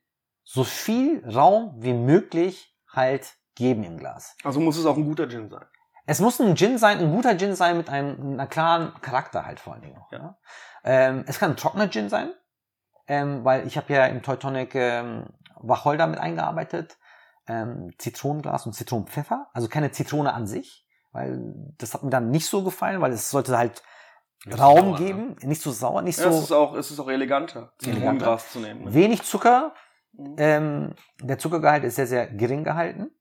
[0.45, 4.36] so viel Raum wie möglich halt geben im Glas.
[4.43, 5.64] Also muss es auch ein guter Gin sein.
[6.11, 9.61] Es muss ein Gin sein, ein guter Gin sein mit einem, einer klaren Charakter halt
[9.61, 10.11] vor allen Dingen auch.
[10.11, 10.19] Ja.
[10.19, 10.39] Ja.
[10.83, 12.33] Ähm, es kann ein trockener Gin sein,
[13.07, 15.27] ähm, weil ich habe ja im Teutonic ähm,
[15.61, 16.99] Wacholder mit eingearbeitet,
[17.47, 21.39] ähm, Zitronenglas und Zitronenpfeffer, also keine Zitrone an sich, weil
[21.79, 23.83] das hat mir dann nicht so gefallen, weil es sollte halt
[24.47, 24.97] Nicht Raum sauer, ne?
[24.97, 27.73] geben, nicht so sauer, nicht Ja, es so ist auch, es ist auch eleganter.
[27.79, 28.85] Zitronengras zu nehmen.
[28.87, 28.95] Ne?
[28.95, 29.75] wenig Zucker,
[30.13, 30.35] Mhm.
[30.39, 33.13] ähm, der Zuckergehalt ist sehr, sehr gering gehalten.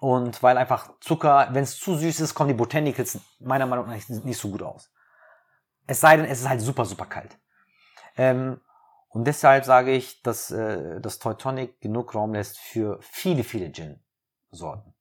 [0.00, 3.94] Und weil einfach Zucker, wenn es zu süß ist, kommen die Botanicals meiner Meinung nach
[3.94, 4.92] nicht, so gut aus.
[5.86, 7.38] Es sei denn, es ist halt super, super kalt.
[8.16, 8.60] Ähm,
[9.08, 14.94] und deshalb sage ich, dass äh, das Teutonic genug Raum lässt für viele, viele Gin-Sorten.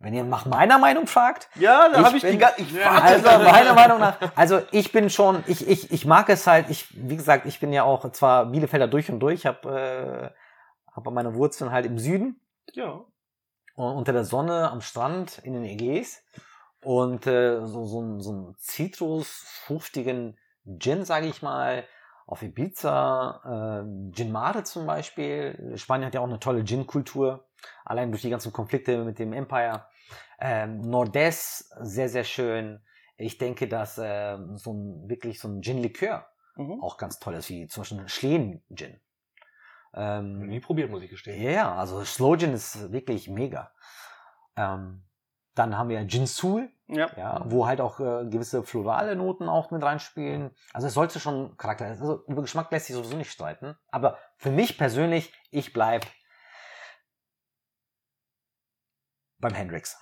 [0.00, 2.60] Wenn ihr nach meiner Meinung fragt, Ja, da habe ich die ganze.
[2.62, 6.46] Ich Ja, also meiner Meinung nach, also ich bin schon, ich, ich, ich mag es
[6.46, 10.94] halt, ich, wie gesagt, ich bin ja auch zwar Bielefelder durch und durch, habe äh,
[10.94, 12.40] hab meine Wurzeln halt im Süden,
[12.74, 13.00] Ja.
[13.82, 16.22] Unter der Sonne am Strand in den Ägäis
[16.82, 20.38] und äh, so, so, einen- so einen zitrusfruchtigen
[20.78, 21.84] Gin, sage ich mal,
[22.26, 25.72] auf Ibiza, äh, Gin Mare zum Beispiel.
[25.76, 27.46] Spanien hat ja auch eine tolle Gin-Kultur,
[27.84, 29.86] allein durch die ganzen Konflikte mit dem Empire.
[30.40, 32.80] Ähm, Nordeste, sehr, sehr schön.
[33.16, 36.26] Ich denke, dass äh, so ein, wirklich so ein Gin-Likör
[36.56, 36.82] Mhm.
[36.82, 39.00] auch ganz toll ist, wie zum Beispiel Schleen-Gin.
[39.94, 41.42] Ähm, Nie probiert, muss ich gestehen.
[41.42, 43.72] ja, ja, also Slow Gin ist wirklich mega.
[44.56, 45.04] Ähm,
[45.54, 47.10] dann haben wir Gin Soul, Ja.
[47.16, 50.54] ja, wo halt auch äh, gewisse florale Noten auch mit reinspielen.
[50.72, 53.76] Also es sollte schon Charakter, also über Geschmack lässt sich sowieso nicht streiten.
[53.90, 56.06] Aber für mich persönlich, ich bleib
[59.38, 59.98] beim Hendrix.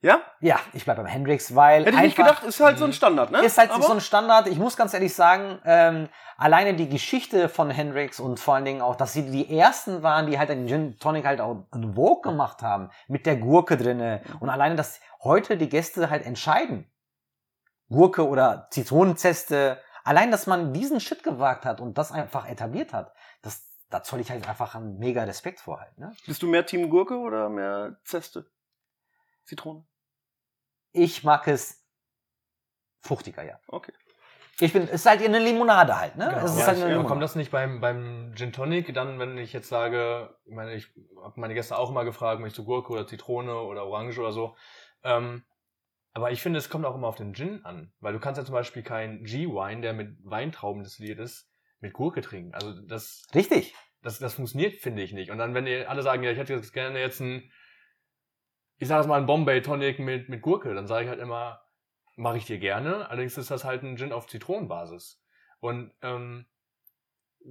[0.00, 0.22] Ja?
[0.40, 3.32] Ja, ich bleib beim Hendrix, weil Hätte ich nicht gedacht, ist halt so ein Standard,
[3.32, 3.44] ne?
[3.44, 4.46] ist halt Aber so ein Standard.
[4.46, 8.80] Ich muss ganz ehrlich sagen, ähm, alleine die Geschichte von Hendrix und vor allen Dingen
[8.80, 12.22] auch, dass sie die ersten waren, die halt einen Gin Tonic halt auch in Vogue
[12.22, 14.22] gemacht haben, mit der Gurke drinne.
[14.38, 16.88] Und alleine, dass heute die Gäste halt entscheiden,
[17.88, 23.12] Gurke oder Zitronenzeste, allein, dass man diesen Shit gewagt hat und das einfach etabliert hat,
[23.42, 26.12] das, da zoll ich halt einfach einen mega Respekt vor halt, ne?
[26.24, 28.46] Bist du mehr Team Gurke oder mehr Zeste?
[29.44, 29.87] Zitrone?
[30.92, 31.84] Ich mag es
[33.00, 33.60] fruchtiger, ja.
[33.68, 33.92] Okay.
[34.60, 36.26] Ich bin, es ist halt eine Limonade halt, ne?
[36.30, 36.44] Genau.
[36.44, 37.08] Es ist Ja, halt ich, eine Limonade.
[37.08, 40.88] kommt das nicht beim, beim Gin Tonic dann, wenn ich jetzt sage, ich meine, ich
[41.22, 44.56] habe meine Gäste auch immer gefragt, möchtest du Gurke oder Zitrone oder Orange oder so.
[45.04, 45.44] Ähm,
[46.12, 48.44] aber ich finde, es kommt auch immer auf den Gin an, weil du kannst ja
[48.44, 52.52] zum Beispiel keinen G-Wine, der mit Weintrauben destilliert ist, mit Gurke trinken.
[52.54, 53.74] Also das, Richtig.
[54.02, 55.30] das, das funktioniert, finde ich nicht.
[55.30, 57.52] Und dann, wenn ihr alle sagen, ja, ich hätte jetzt gerne jetzt ein,
[58.78, 61.60] ich sage es mal, ein Bombay Tonic mit, mit Gurke, dann sage ich halt immer,
[62.16, 63.08] mache ich dir gerne.
[63.10, 65.22] Allerdings ist das halt ein Gin auf Zitronenbasis.
[65.60, 66.46] Und ähm,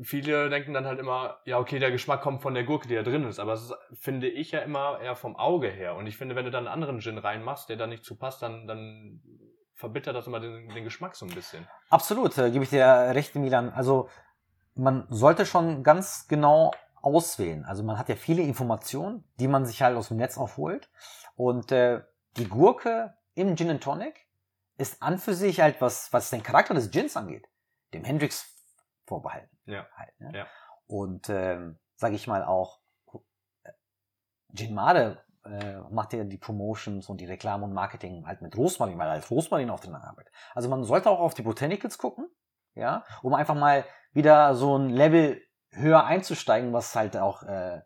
[0.02, 3.04] viele denken dann halt immer, ja, okay, der Geschmack kommt von der Gurke, die da
[3.04, 3.40] drin ist.
[3.40, 5.96] Aber das ist, finde ich ja immer eher vom Auge her.
[5.96, 8.42] Und ich finde, wenn du dann einen anderen Gin reinmachst, der da nicht zu passt,
[8.42, 9.22] dann, dann
[9.74, 11.68] verbittert das immer den, den Geschmack so ein bisschen.
[11.90, 13.70] Absolut, äh, gebe ich dir recht, Milan.
[13.70, 14.10] Also
[14.76, 16.72] man sollte schon ganz genau
[17.02, 17.66] auswählen.
[17.66, 20.90] Also man hat ja viele Informationen, die man sich halt aus dem Netz aufholt.
[21.36, 22.02] Und äh,
[22.38, 24.28] die Gurke im Gin and Tonic
[24.78, 27.48] ist an für sich halt was, was den Charakter des Gins angeht,
[27.94, 28.54] dem Hendrix
[29.06, 29.58] vorbehalten.
[29.66, 29.88] Ja.
[29.96, 30.32] Halt, ne?
[30.34, 30.48] Ja.
[30.88, 32.80] Und ähm, sage ich mal auch,
[34.54, 38.98] Gin Made äh, macht ja die Promotions und die Reklame und Marketing halt mit Rosmarin,
[38.98, 40.34] weil halt Rosmarin auf den arbeitet.
[40.54, 42.30] Also man sollte auch auf die Botanicals gucken,
[42.76, 45.42] ja, um einfach mal wieder so ein Level
[45.72, 47.82] höher einzusteigen, was halt auch äh,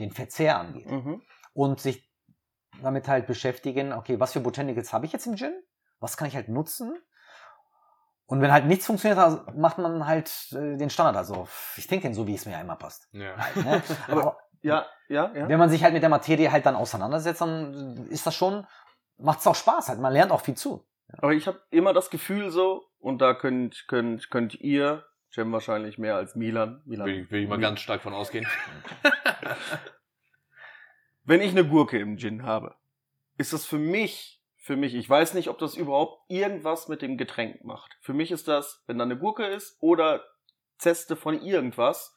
[0.00, 0.90] den Verzehr angeht.
[0.90, 1.22] Mhm.
[1.52, 2.10] Und sich
[2.82, 5.54] damit halt beschäftigen, okay, was für Botanicals habe ich jetzt im Gin?
[6.00, 6.96] Was kann ich halt nutzen?
[8.26, 11.16] Und wenn halt nichts funktioniert, also macht man halt äh, den Standard.
[11.16, 13.08] Also ich denke den so, wie es mir einmal passt.
[13.12, 13.36] Ja.
[13.36, 13.82] Halt, ne?
[14.08, 15.48] Aber- Aber Ja, ja, ja.
[15.48, 18.66] wenn man sich halt mit der Materie halt dann auseinandersetzt, dann ist das schon,
[19.18, 20.00] macht es auch Spaß halt.
[20.00, 20.86] Man lernt auch viel zu.
[21.18, 25.04] Aber ich habe immer das Gefühl so, und da könnt, könnt, könnt ihr,
[25.36, 28.46] Jem wahrscheinlich mehr als Milan, Milan Will, will ich mal ganz stark von ausgehen.
[31.24, 32.76] wenn ich eine Gurke im Gin habe,
[33.36, 37.16] ist das für mich, für mich, ich weiß nicht, ob das überhaupt irgendwas mit dem
[37.16, 37.96] Getränk macht.
[38.00, 40.24] Für mich ist das, wenn da eine Gurke ist oder
[40.78, 42.16] Zeste von irgendwas,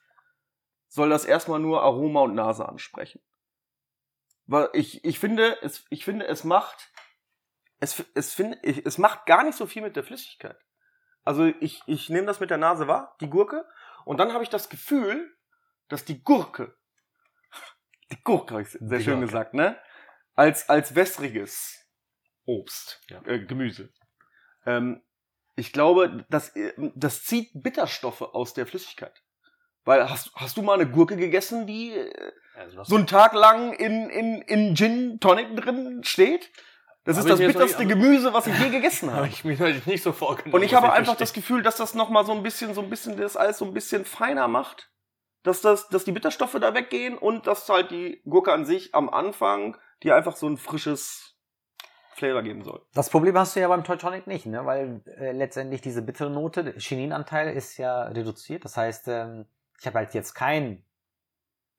[0.88, 3.22] soll das erstmal nur Aroma und Nase ansprechen.
[4.46, 6.92] Weil ich, ich finde, es, ich finde, es macht,
[7.80, 10.58] es, es finde, es macht gar nicht so viel mit der Flüssigkeit.
[11.28, 13.66] Also ich, ich nehme das mit der Nase wahr, die Gurke,
[14.06, 15.30] und dann habe ich das Gefühl,
[15.90, 16.76] dass die Gurke
[18.12, 19.26] die Gurke, habe ich sehr Die schön Gurke.
[19.26, 19.78] gesagt, ne?
[20.36, 21.86] Als, als wässriges
[22.46, 23.22] Obst, Ja.
[23.26, 23.90] äh, Gemüse.
[24.66, 25.04] Ähm,
[25.58, 26.54] ich glaube, das,
[26.96, 29.14] das zieht Bitterstoffe aus der Flüssigkeit.
[29.84, 31.94] Weil hast, hast du mal eine Gurke gegessen, die
[32.56, 36.50] Also so einen Tag lang in, in, in Gin Tonic drin steht?
[37.08, 39.86] Das ist ich das bitterste nicht- Gemüse, was ich je gegessen habe ich mir natürlich
[39.88, 40.54] nicht so vorgenommen.
[40.56, 41.34] Und ich habe einfach das.
[41.34, 44.06] Gefühl, dass das nochmal so ein bisschen, so ein bisschen das alles so ein bisschen
[44.06, 44.92] feiner macht.
[45.44, 49.10] Dass das, dass die Bitterstoffe da weggehen und dass halt die Gurke an sich am
[49.10, 51.36] Anfang dir einfach so ein frisches
[52.16, 52.82] Flavor geben soll.
[52.94, 54.66] Das Problem hast du ja beim Toy Tonic nicht, ne?
[54.66, 58.66] weil äh, letztendlich diese bittere Note, der Chininanteil ist ja reduziert.
[58.66, 59.46] Das heißt, ähm,
[59.80, 60.84] ich habe halt jetzt kein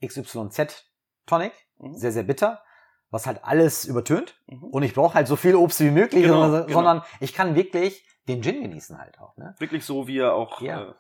[0.05, 0.87] XYZ
[1.27, 1.95] Tonic, Mhm.
[1.95, 2.63] sehr, sehr bitter,
[3.11, 4.39] was halt alles übertönt.
[4.47, 4.65] Mhm.
[4.65, 6.79] Und ich brauche halt so viel Obst wie möglich, Genau, sondern, genau.
[6.79, 9.37] sondern ich kann wirklich den Gin genießen halt auch.
[9.37, 9.55] Ne?
[9.59, 10.61] Wirklich so, wie er auch.
[10.61, 10.91] Ja.
[10.91, 10.95] Äh,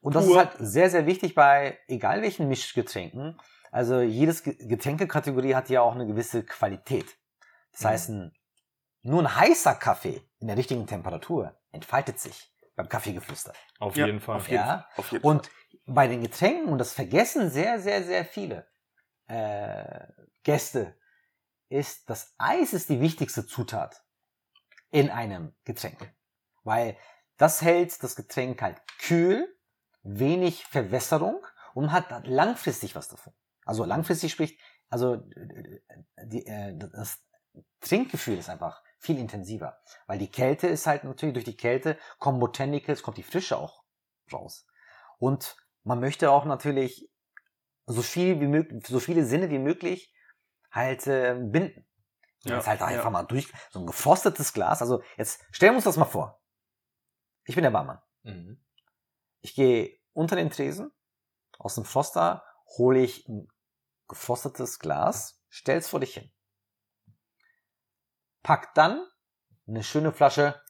[0.00, 0.34] Und das Pur.
[0.34, 3.38] ist halt sehr, sehr wichtig bei egal welchen Mischgetränken.
[3.70, 7.06] Also jedes Ge- Getränkekategorie hat ja auch eine gewisse Qualität.
[7.72, 7.88] Das Mhm.
[7.88, 8.32] heißt, ein,
[9.02, 13.52] nur ein heißer Kaffee in der richtigen Temperatur entfaltet sich beim Kaffeegeflüster.
[13.78, 14.36] Auf Ja, jeden Fall.
[14.36, 14.86] auf jeden, Ja.
[14.96, 15.50] auf jeden Und
[15.86, 18.66] bei den Getränken, und das vergessen sehr, sehr, sehr viele
[19.28, 20.04] äh,
[20.42, 20.94] Gäste,
[21.72, 24.04] ist das Eis ist die wichtigste Zutat
[24.90, 26.14] in einem Getränk.
[26.64, 26.96] Weil
[27.36, 29.48] das hält das Getränk halt kühl,
[30.02, 31.44] wenig Verwässerung
[31.74, 33.32] und hat langfristig was davon.
[33.64, 34.60] Also langfristig spricht,
[34.90, 35.80] also äh,
[36.24, 37.22] die, äh, das
[37.80, 39.80] Trinkgefühl ist einfach viel intensiver.
[40.06, 43.84] Weil die Kälte ist halt natürlich durch die Kälte kommen Botanicals, kommt die Frische auch
[44.32, 44.66] raus.
[45.18, 47.10] Und man möchte auch natürlich
[47.86, 50.11] so viel wie möglich, so viele Sinne wie möglich
[50.72, 51.86] halt äh, binden.
[52.44, 52.86] Ja, jetzt halt ja.
[52.86, 54.80] einfach mal durch so ein gefrostetes Glas.
[54.82, 56.42] Also jetzt stellen wir uns das mal vor.
[57.44, 58.00] Ich bin der Barmann.
[58.22, 58.60] Mhm.
[59.40, 60.92] Ich gehe unter den Tresen,
[61.58, 62.44] aus dem Froster
[62.78, 63.48] hole ich ein
[64.08, 66.30] gefrostetes Glas, stell's vor dich hin.
[68.42, 69.06] Pack dann
[69.66, 70.60] eine schöne Flasche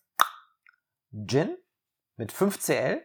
[1.26, 1.56] Gin
[2.16, 3.04] mit 5 CL.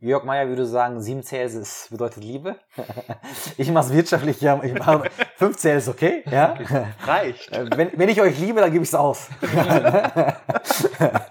[0.00, 2.60] Jörg Meyer würde sagen, 7 CL ist, bedeutet Liebe.
[3.56, 4.62] ich mache es wirtschaftlich, ja.
[4.62, 6.56] Ich mache, 5 CL ist okay, ja.
[7.04, 7.50] Reicht.
[7.50, 9.28] Äh, wenn, wenn ich euch liebe, dann gebe ich es aus.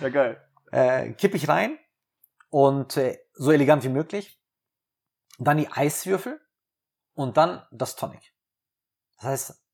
[0.00, 0.42] Ja, geil.
[0.72, 1.78] äh, kipp ich rein
[2.50, 4.40] und äh, so elegant wie möglich.
[5.38, 6.40] Dann die Eiswürfel
[7.14, 8.34] und dann das Tonic.
[9.16, 9.64] Das heißt,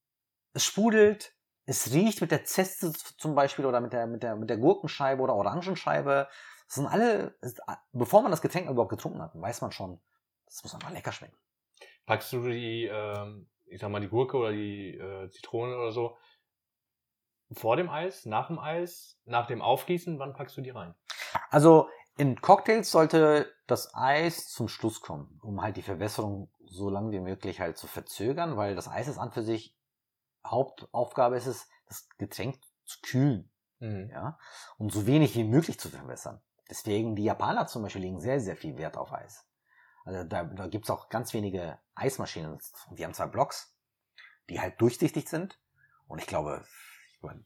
[0.53, 1.35] es sprudelt,
[1.67, 5.23] es riecht mit der Zeste zum Beispiel oder mit der, mit der, mit der Gurkenscheibe
[5.23, 6.29] oder Orangenscheibe.
[6.75, 7.55] Das sind alle, es-
[7.93, 10.01] bevor man das Getränk überhaupt getrunken hat, weiß man schon,
[10.45, 11.37] das muss einfach lecker schmecken.
[12.05, 16.19] Packst du die, ähm, ich sag mal, die Gurke oder die äh, Zitrone oder so
[17.53, 20.19] vor dem Eis, nach dem Eis, nach dem Aufgießen?
[20.19, 20.97] Wann packst du die rein?
[21.51, 27.13] Also in Cocktails sollte das Eis zum Schluss kommen, um halt die Verwässerung so lange
[27.13, 29.77] wie möglich halt zu verzögern, weil das Eis ist an für sich
[30.45, 33.49] Hauptaufgabe ist es, das Getränk zu kühlen,
[33.79, 34.11] Mhm.
[34.11, 34.39] ja,
[34.77, 36.43] und so wenig wie möglich zu verwässern.
[36.71, 39.47] Deswegen die Japaner zum Beispiel legen sehr, sehr viel Wert auf Eis.
[40.05, 42.59] Also da, da gibt's auch ganz wenige Eismaschinen.
[42.93, 43.77] Die haben zwei Blocks,
[44.49, 45.59] die halt durchsichtig sind.
[46.07, 46.65] Und ich glaube,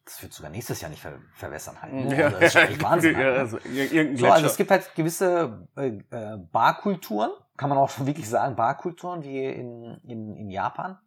[0.05, 1.93] das wird sogar nächstes Jahr nicht ver verwässern halt.
[1.93, 2.17] ne?
[2.25, 3.13] Also das ist schon echt Wahnsinn.
[3.13, 3.39] Ja, halt, ne?
[3.41, 7.91] also, ir- irgendein So, also es gibt halt gewisse äh, äh, Barkulturen, kann man auch
[7.91, 10.99] schon wirklich sagen, Barkulturen wie in, in, in Japan.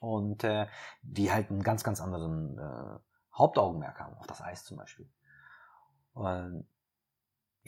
[0.00, 0.66] Und äh,
[1.02, 2.98] die halt einen ganz, ganz anderen äh,
[3.36, 5.10] Hauptaugenmerk haben, auf das Eis zum Beispiel.
[6.12, 6.68] Und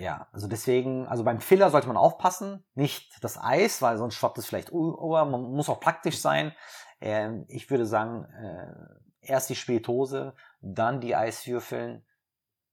[0.01, 4.39] ja, also deswegen, also beim Filler sollte man aufpassen, nicht das Eis, weil sonst schwappt
[4.39, 5.25] es vielleicht über.
[5.25, 6.53] Man muss auch praktisch sein.
[7.01, 8.73] Ähm, ich würde sagen, äh,
[9.21, 12.05] erst die Spirituose, dann die Eiswürfeln,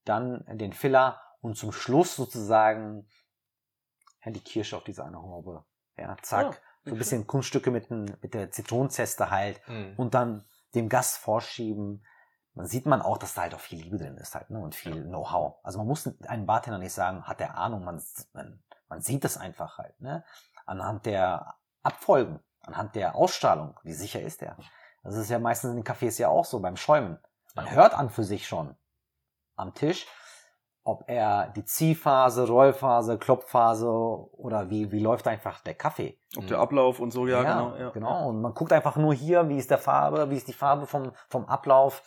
[0.05, 3.07] dann den Filler und zum Schluss sozusagen
[4.23, 5.65] ja, die Kirsche auf diese eine Haube.
[5.97, 6.61] Ja, zack.
[6.85, 9.93] Oh, so ein bisschen Kunststücke mit, mit der Zitronenzeste halt mhm.
[9.97, 12.05] und dann dem Gast vorschieben.
[12.57, 14.59] Man sieht man auch, dass da halt auch viel Liebe drin ist halt, ne?
[14.59, 15.57] Und viel Know-how.
[15.61, 18.01] Also man muss einem Bartender nicht sagen, hat der Ahnung, man,
[18.33, 20.23] man, man sieht das einfach halt, ne?
[20.65, 21.53] Anhand der
[21.83, 24.57] Abfolgen, anhand der Ausstrahlung, wie sicher ist der.
[25.03, 27.19] Das ist ja meistens in den Cafés ja auch so beim Schäumen.
[27.53, 28.75] Man hört an für sich schon
[29.55, 30.07] am Tisch,
[30.83, 36.19] ob er die Ziehphase, Rollphase, Klopfphase oder wie, wie läuft einfach der Kaffee.
[36.35, 37.75] Ob der Ablauf und so, ja, ja genau.
[37.77, 37.89] Ja.
[37.91, 40.87] Genau, und man guckt einfach nur hier, wie ist der Farbe, wie ist die Farbe
[40.87, 42.01] vom, vom Ablauf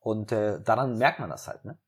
[0.00, 1.78] und äh, daran merkt man das halt, ne?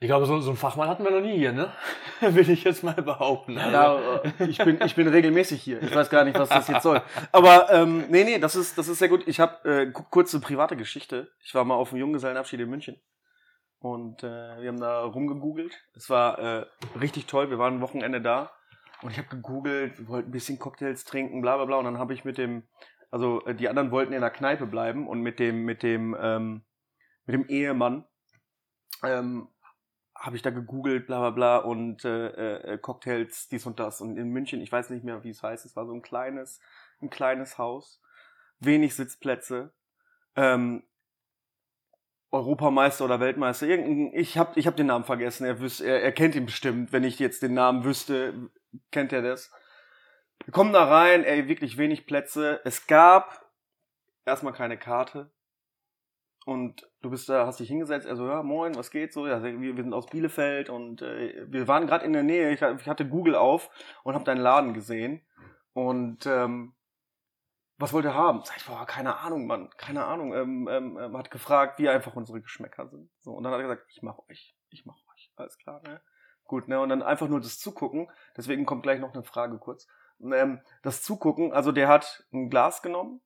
[0.00, 1.72] Ich glaube, so, so einen Fachmann hatten wir noch nie hier, ne?
[2.20, 3.56] Will ich jetzt mal behaupten.
[3.56, 3.72] Also.
[3.72, 5.82] Ja, äh, ich bin, ich bin regelmäßig hier.
[5.82, 7.00] Ich weiß gar nicht, was das jetzt soll.
[7.32, 9.26] Aber ähm, nee, nee, das ist, das ist sehr gut.
[9.26, 11.30] Ich habe äh, kurze private Geschichte.
[11.42, 13.00] Ich war mal auf einem Junggesellenabschied in München.
[13.78, 15.74] Und äh, wir haben da rumgegoogelt.
[15.94, 16.66] Es war äh,
[17.00, 17.48] richtig toll.
[17.48, 18.50] Wir waren ein Wochenende da.
[19.00, 21.76] Und ich habe gegoogelt, wir wollten ein bisschen Cocktails trinken, bla bla bla.
[21.76, 22.64] Und dann habe ich mit dem,
[23.14, 26.64] also äh, die anderen wollten in der Kneipe bleiben und mit dem, mit dem, ähm,
[27.26, 28.04] mit dem Ehemann
[29.04, 29.46] ähm,
[30.16, 34.00] habe ich da gegoogelt, bla bla bla und äh, äh, Cocktails, dies und das.
[34.00, 36.60] Und in München, ich weiß nicht mehr, wie es heißt, es war so ein kleines,
[37.00, 38.02] ein kleines Haus,
[38.58, 39.72] wenig Sitzplätze.
[40.34, 40.82] Ähm,
[42.32, 43.68] Europameister oder Weltmeister.
[43.68, 45.44] Ich habe ich hab den Namen vergessen.
[45.44, 46.92] Er, wüs er, er kennt ihn bestimmt.
[46.92, 48.50] Wenn ich jetzt den Namen wüsste,
[48.90, 49.52] kennt er das.
[50.44, 52.60] Wir kommen da rein, ey, wirklich wenig Plätze.
[52.64, 53.50] Es gab
[54.26, 55.32] erstmal keine Karte.
[56.44, 59.26] Und du bist da, hast dich hingesetzt, er so, ja, moin, was geht so?
[59.26, 62.50] Ja, wir, wir sind aus Bielefeld und äh, wir waren gerade in der Nähe.
[62.50, 63.70] Ich, ich hatte Google auf
[64.02, 65.26] und habe deinen Laden gesehen.
[65.72, 66.74] Und ähm,
[67.78, 68.42] was wollt ihr haben?
[68.44, 70.34] Sag ich, boah, keine Ahnung, Mann, keine Ahnung.
[70.34, 73.10] Ähm, ähm, ähm, hat gefragt, wie einfach unsere Geschmäcker sind.
[73.20, 75.32] So, und dann hat er gesagt, ich mach euch, ich mach euch.
[75.36, 76.02] Alles klar, ne?
[76.44, 76.78] Gut, ne?
[76.78, 78.10] Und dann einfach nur das Zugucken.
[78.36, 79.88] Deswegen kommt gleich noch eine Frage kurz.
[80.20, 83.20] Ähm, das Zugucken, also der hat ein Glas genommen,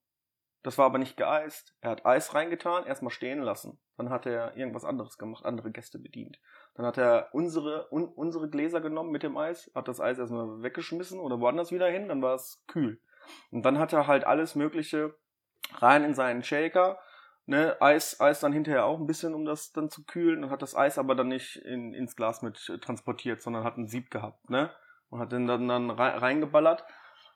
[0.63, 1.75] das war aber nicht geeist.
[1.81, 3.81] Er hat Eis reingetan, erstmal stehen lassen.
[3.97, 6.41] Dann hat er irgendwas anderes gemacht, andere Gäste bedient.
[6.75, 10.63] Dann hat er unsere, un, unsere Gläser genommen mit dem Eis, hat das Eis erstmal
[10.63, 13.01] weggeschmissen oder woanders wieder hin, dann war es kühl.
[13.51, 15.15] Und dann hat er halt alles Mögliche
[15.75, 16.99] rein in seinen Shaker.
[17.47, 20.45] Ne, Eis, Eis dann hinterher auch ein bisschen, um das dann zu kühlen.
[20.45, 23.79] Und hat das Eis aber dann nicht in, ins Glas mit äh, transportiert, sondern hat
[23.79, 24.51] ein Sieb gehabt.
[24.51, 24.71] Ne?
[25.09, 26.85] Und hat den dann, dann reingeballert.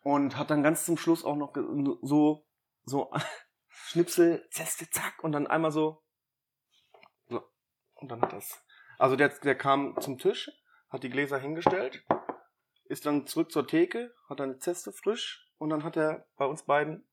[0.03, 1.55] Und hat dann ganz zum Schluss auch noch
[2.03, 2.47] so,
[2.85, 3.13] so
[3.69, 5.23] Schnipsel, Zeste, zack.
[5.23, 6.03] Und dann einmal so.
[7.29, 7.43] so.
[7.95, 8.63] Und dann hat das.
[8.99, 10.51] Also der, der kam zum Tisch,
[10.91, 12.05] hat die Gläser hingestellt,
[12.85, 16.65] ist dann zurück zur Theke, hat eine Zeste frisch und dann hat er bei uns
[16.65, 17.09] beiden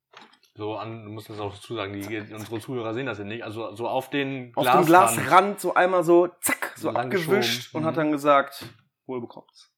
[0.59, 3.43] so an, du musst das auch dazu sagen, die, unsere Zuhörer sehen das ja nicht.
[3.43, 7.85] Also so auf den Auf dem Glasrand so einmal so zack, so, so abgewischt und
[7.85, 8.65] hat dann gesagt,
[9.05, 9.73] wohl bekommt's.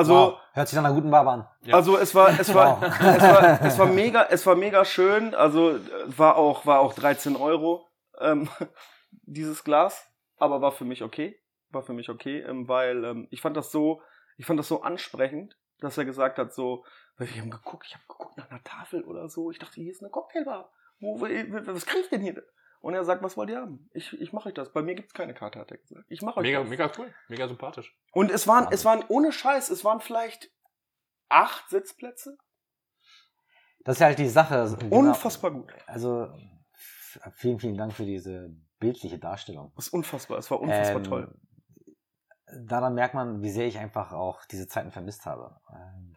[0.00, 0.38] Also wow.
[0.52, 1.48] hört sich nach einer guten Barbe an.
[1.62, 1.74] Ja.
[1.74, 2.90] Also es war es war, wow.
[3.00, 5.34] es war es war mega es war mega schön.
[5.34, 7.86] Also war auch war auch 13 Euro
[8.18, 8.48] ähm,
[9.10, 11.38] dieses Glas, aber war für mich okay,
[11.70, 14.02] war für mich okay, ähm, weil ähm, ich fand das so
[14.36, 16.84] ich fand das so ansprechend, dass er gesagt hat so
[17.20, 19.50] weil wir haben geguckt, ich habe geguckt nach einer Tafel oder so.
[19.50, 20.72] Ich dachte, hier ist eine Cocktailbar.
[21.00, 22.42] Wo, was kriege ich denn hier?
[22.80, 23.88] Und er sagt, was wollt ihr haben?
[23.92, 24.72] Ich, ich mache euch das.
[24.72, 26.06] Bei mir gibt es keine Karte, hat er gesagt.
[26.08, 26.70] Ich mache euch mega, das.
[26.70, 27.94] Mega cool, mega sympathisch.
[28.12, 30.50] Und es waren, es waren ohne Scheiß, es waren vielleicht
[31.28, 32.38] acht Sitzplätze.
[33.84, 34.56] Das ist halt die Sache.
[34.56, 34.96] Also, genau.
[34.96, 35.72] Unfassbar gut.
[35.86, 36.28] Also
[37.32, 39.72] vielen, vielen Dank für diese bildliche Darstellung.
[39.76, 41.34] Das ist unfassbar, es war unfassbar ähm, toll.
[42.64, 45.60] Daran merkt man, wie sehr ich einfach auch diese Zeiten vermisst habe.
[45.70, 46.16] Ähm,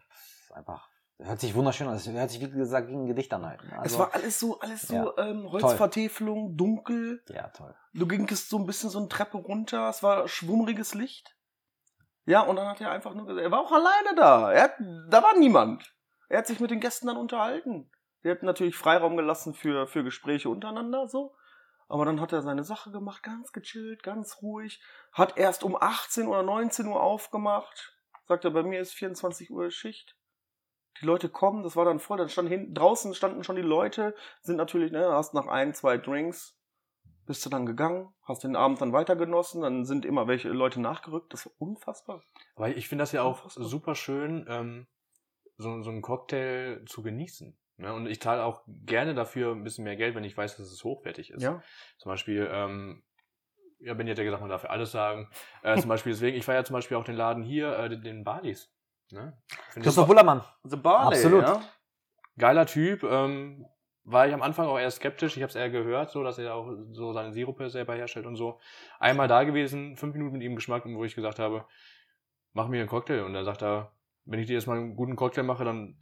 [0.54, 0.88] einfach
[1.18, 1.94] Hört sich wunderschön an.
[1.94, 3.60] Es hört sich, wie gesagt, wie ein Gedicht an halt.
[3.70, 7.22] Also, es war alles so, alles so ja, ähm, Holzvertäfelung, dunkel.
[7.28, 7.74] Ja, toll.
[7.92, 9.88] Du gingst so ein bisschen so eine Treppe runter.
[9.88, 11.36] Es war schwummriges Licht.
[12.26, 14.50] Ja, und dann hat er einfach nur gesagt, er war auch alleine da.
[14.50, 14.74] Er hat,
[15.08, 15.94] da war niemand.
[16.28, 17.90] Er hat sich mit den Gästen dann unterhalten.
[18.24, 21.36] Der hat natürlich Freiraum gelassen für, für Gespräche untereinander, so.
[21.86, 24.82] Aber dann hat er seine Sache gemacht, ganz gechillt, ganz ruhig.
[25.12, 27.94] Hat erst um 18 oder 19 Uhr aufgemacht.
[28.26, 30.16] Sagt er, bei mir ist 24 Uhr Schicht
[31.00, 34.14] die Leute kommen, das war dann voll, dann stand hinten, draußen standen schon die Leute,
[34.42, 36.58] sind natürlich, ne, hast nach ein, zwei Drinks,
[37.26, 40.80] bist du dann gegangen, hast den Abend dann weiter genossen, dann sind immer welche Leute
[40.80, 41.32] nachgerückt.
[41.32, 42.22] Das war unfassbar.
[42.56, 43.64] Weil ich finde das ja auch Unfassbar.
[43.64, 44.86] super schön, ähm,
[45.56, 47.56] so, so einen Cocktail zu genießen.
[47.78, 47.94] Ne?
[47.94, 50.84] Und ich zahle auch gerne dafür ein bisschen mehr Geld, wenn ich weiß, dass es
[50.84, 51.42] hochwertig ist.
[51.42, 51.62] Ja.
[51.98, 53.02] Zum Beispiel, ähm,
[53.78, 55.30] ja, Benny hat ja gesagt, man darf ja alles sagen.
[55.62, 58.02] Äh, zum Beispiel, deswegen, ich feiere ja zum Beispiel auch den Laden hier, äh, den,
[58.02, 58.73] den Balis.
[59.14, 59.32] Ne?
[59.74, 60.42] Christoph Bullermann.
[60.64, 61.42] The Barley, Absolut.
[61.44, 61.62] Ja?
[62.36, 63.02] geiler Typ.
[63.04, 63.66] Ähm,
[64.04, 65.36] war ich am Anfang auch eher skeptisch.
[65.36, 68.36] Ich habe es eher gehört, so dass er auch so seine Sirupe selber herstellt und
[68.36, 68.60] so.
[68.98, 71.64] Einmal da gewesen, fünf Minuten mit ihm Geschmack, wo ich gesagt habe,
[72.52, 73.22] mach mir einen Cocktail.
[73.22, 73.92] Und er sagt er,
[74.26, 75.96] wenn ich dir jetzt mal einen guten Cocktail mache, dann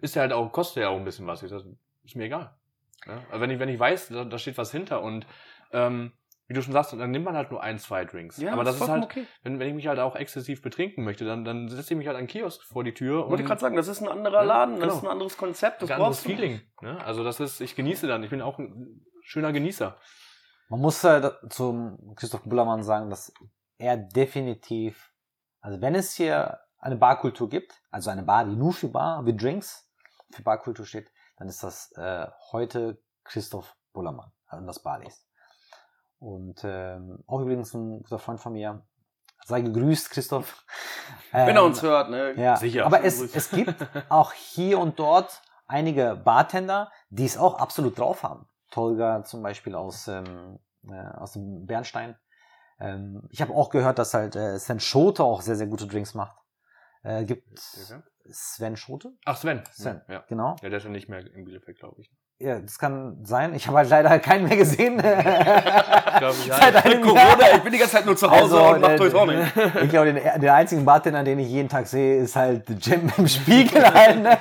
[0.00, 1.42] ist er halt auch, kostet er auch ein bisschen was.
[1.42, 1.62] Ich sag,
[2.04, 2.54] ist mir egal.
[3.06, 3.22] Ja?
[3.30, 5.26] Aber wenn ich, wenn ich weiß, da, da steht was hinter und
[5.72, 6.12] ähm,
[6.46, 8.36] wie du schon sagst, dann nimmt man halt nur ein, zwei Drinks.
[8.36, 9.26] Ja, Aber das ist halt, okay.
[9.42, 12.18] wenn, wenn ich mich halt auch exzessiv betrinken möchte, dann, dann setze ich mich halt
[12.18, 14.42] an Kiosk vor die Tür Wollte ich und gerade sagen, das ist ein anderer Ja,
[14.42, 14.94] Laden, das genau.
[14.96, 16.60] ist ein anderes Konzept, das ein anderes Feeling.
[16.82, 17.02] Ne?
[17.04, 18.22] Also das ist, ich genieße dann.
[18.22, 19.96] Ich bin auch ein schöner Genießer.
[20.68, 23.32] Man muss äh, da- zum Christoph Bullermann sagen, dass
[23.78, 25.12] er definitiv,
[25.60, 29.34] also wenn es hier eine Barkultur gibt, also eine Bar, die nur für Bar, wie
[29.36, 29.90] Drinks,
[30.30, 35.26] für Barkultur steht, dann ist das äh, heute Christoph Bullermann, also das Balis.
[36.24, 38.82] Und ähm, auch übrigens ein guter Freund von mir.
[39.44, 40.64] Sei gegrüßt, Christoph.
[41.32, 42.32] Wenn er Ähm, uns hört, ne?
[42.40, 42.86] ja, Sicher.
[42.86, 48.22] aber es, es gibt auch hier und dort einige Bartender, die es auch absolut drauf
[48.22, 48.48] haben.
[48.70, 50.58] Tolga zum Beispiel aus, ähm,
[50.88, 52.16] äh, aus dem Bernstein.
[52.80, 56.14] Ähm, ich habe auch gehört, dass halt äh, Sven Schote auch sehr, sehr gute Drinks
[56.14, 56.38] macht.
[57.02, 57.46] Äh, gibt
[58.30, 59.12] Sven Schote?
[59.26, 59.62] Ach, Sven.
[59.72, 60.00] Sven.
[60.08, 60.24] Ja.
[60.26, 60.56] Genau.
[60.62, 62.10] ja, der ist ja nicht mehr in Bielefeld, glaube ich.
[62.38, 63.54] Ja, das kann sein.
[63.54, 64.98] Ich habe halt leider keinen mehr gesehen.
[64.98, 66.54] glaube, ja.
[66.60, 67.14] Seit einem Jahr.
[67.14, 69.52] Corona, ich bin die ganze Zeit nur zu Hause und mach euch auch nicht.
[69.82, 73.28] Ich glaube, den, den einzigen Bartender, den ich jeden Tag sehe, ist halt Jim im
[73.28, 73.84] Spiegel.
[73.84, 74.38] Halt, ne?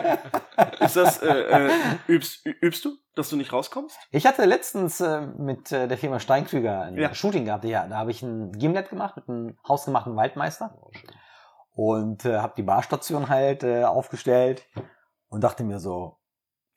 [0.80, 1.70] Ist das, äh, äh,
[2.08, 3.96] übst, übst du, dass du nicht rauskommst?
[4.12, 7.14] Ich hatte letztens äh, mit äh, der Firma Steinkrüger ein Ja.
[7.14, 7.64] Shooting gehabt.
[7.66, 10.76] Ja, da habe ich ein Gimlet gemacht mit einem hausgemachten Waldmeister
[11.76, 14.64] Oh, und äh, habe die Barstation halt äh, aufgestellt
[15.30, 16.18] und dachte mir so,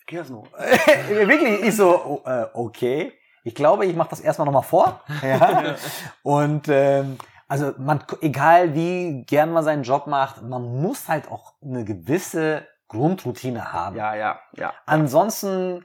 [0.07, 0.47] Kersno.
[1.09, 5.03] wirklich, ich so, oh, äh, okay, ich glaube, ich mache das erstmal nochmal vor.
[5.23, 5.77] Ja.
[6.23, 11.55] Und ähm, also man, egal wie gern man seinen Job macht, man muss halt auch
[11.63, 13.97] eine gewisse Grundroutine haben.
[13.97, 14.73] Ja, ja, ja.
[14.85, 15.85] Ansonsten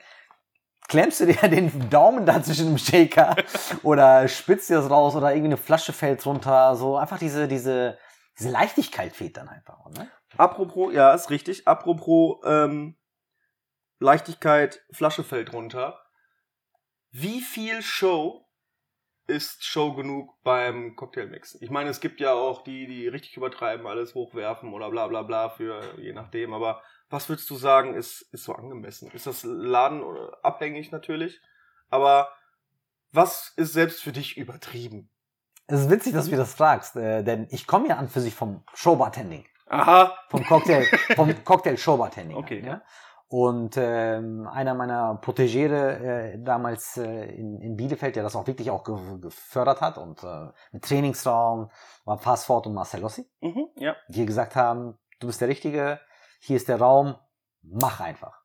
[0.88, 3.36] klemmst du dir den Daumen da zwischen dem Shaker
[3.84, 6.76] oder spitzt dir das raus oder irgendwie eine Flasche fällt runter.
[6.76, 7.98] So einfach diese, diese,
[8.38, 9.86] diese Leichtigkeit fehlt dann einfach.
[9.98, 10.10] Ne?
[10.38, 11.68] Apropos, ja, ist richtig.
[11.68, 12.96] Apropos ähm,
[14.02, 16.02] Leichtigkeit, Flasche fällt runter.
[17.12, 18.48] Wie viel Show
[19.28, 21.56] ist Show genug beim Cocktailmix?
[21.62, 25.22] Ich meine, es gibt ja auch die, die richtig übertreiben, alles hochwerfen oder bla bla
[25.22, 26.52] bla für je nachdem.
[26.52, 26.82] Aber
[27.12, 29.12] was würdest du sagen, ist, ist so angemessen?
[29.12, 30.04] Ist das Laden
[30.42, 31.40] abhängig natürlich?
[31.92, 32.30] Aber
[33.12, 35.12] was ist selbst für dich übertrieben?
[35.68, 38.34] Es ist witzig, dass du das fragst, äh, denn ich komme ja an für sich
[38.34, 39.46] vom Showbartending.
[39.68, 40.18] Aha.
[40.30, 40.86] Vom Cocktail,
[41.16, 42.36] vom Cocktail Showbartending.
[42.36, 42.64] Okay.
[42.66, 42.82] Ja?
[43.34, 48.70] Und ähm, einer meiner Protegere äh, damals äh, in, in Bielefeld, der das auch wirklich
[48.70, 51.72] auch ge gefördert hat und äh, mit Trainingsraum
[52.04, 53.96] war Passfort und Marcelossi, Mhm, ja.
[54.10, 56.02] die gesagt haben, du bist der Richtige,
[56.42, 57.16] hier ist der Raum,
[57.62, 58.42] mach einfach.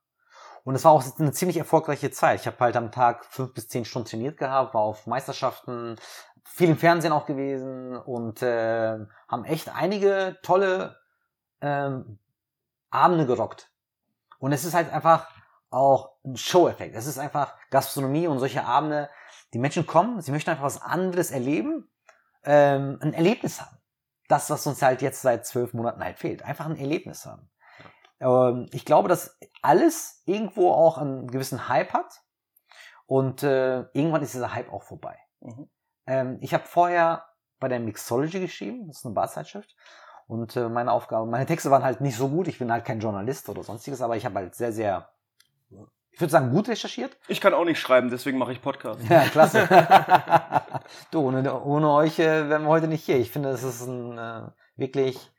[0.63, 2.39] Und es war auch eine ziemlich erfolgreiche Zeit.
[2.43, 5.97] Ich habe halt am Tag fünf bis zehn Stunden trainiert gehabt, war auf Meisterschaften,
[6.45, 10.95] viel im Fernsehen auch gewesen und äh, haben echt einige tolle
[11.61, 12.21] ähm,
[12.91, 13.73] Abende gerockt.
[14.39, 15.29] Und es ist halt einfach
[15.71, 16.95] auch ein Show-Effekt.
[16.95, 19.11] Es ist einfach Gastronomie und solche Abende.
[19.53, 21.91] Die Menschen kommen, sie möchten einfach was anderes erleben,
[22.45, 23.77] ähm, ein Erlebnis haben.
[24.29, 26.43] Das, was uns halt jetzt seit zwölf Monaten halt fehlt.
[26.43, 27.51] Einfach ein Erlebnis haben.
[28.21, 32.23] Ähm, ich glaube, dass alles irgendwo auch einen gewissen Hype hat.
[33.07, 35.17] Und äh, irgendwann ist dieser Hype auch vorbei.
[35.41, 35.71] Mhm.
[36.07, 37.27] Ähm, ich habe vorher
[37.59, 39.75] bei der Mixology geschrieben, das ist eine Barzeitschrift.
[40.27, 42.49] Und äh, meine Aufgabe, meine Texte waren halt nicht so gut.
[42.49, 45.09] Ich bin halt kein Journalist oder sonstiges, aber ich habe halt sehr, sehr,
[46.11, 47.17] ich würde sagen, gut recherchiert.
[47.29, 49.01] Ich kann auch nicht schreiben, deswegen mache ich Podcast.
[49.09, 49.69] Ja, klasse.
[51.11, 53.19] du, ohne, ohne euch äh, wären wir heute nicht hier.
[53.19, 55.31] Ich finde, es ist ein, äh, wirklich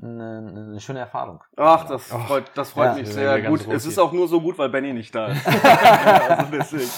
[0.00, 1.42] eine, eine schöne Erfahrung.
[1.56, 2.26] Ach, das Ach.
[2.26, 2.94] freut, das freut Ja.
[2.94, 3.74] mich Ja, sehr ganz gut.
[3.74, 5.46] Es ist auch nur so gut, weil Benny nicht da ist.
[5.64, 6.90] also deswegen.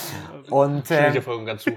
[0.50, 1.70] Und äh, voll und ganz zu.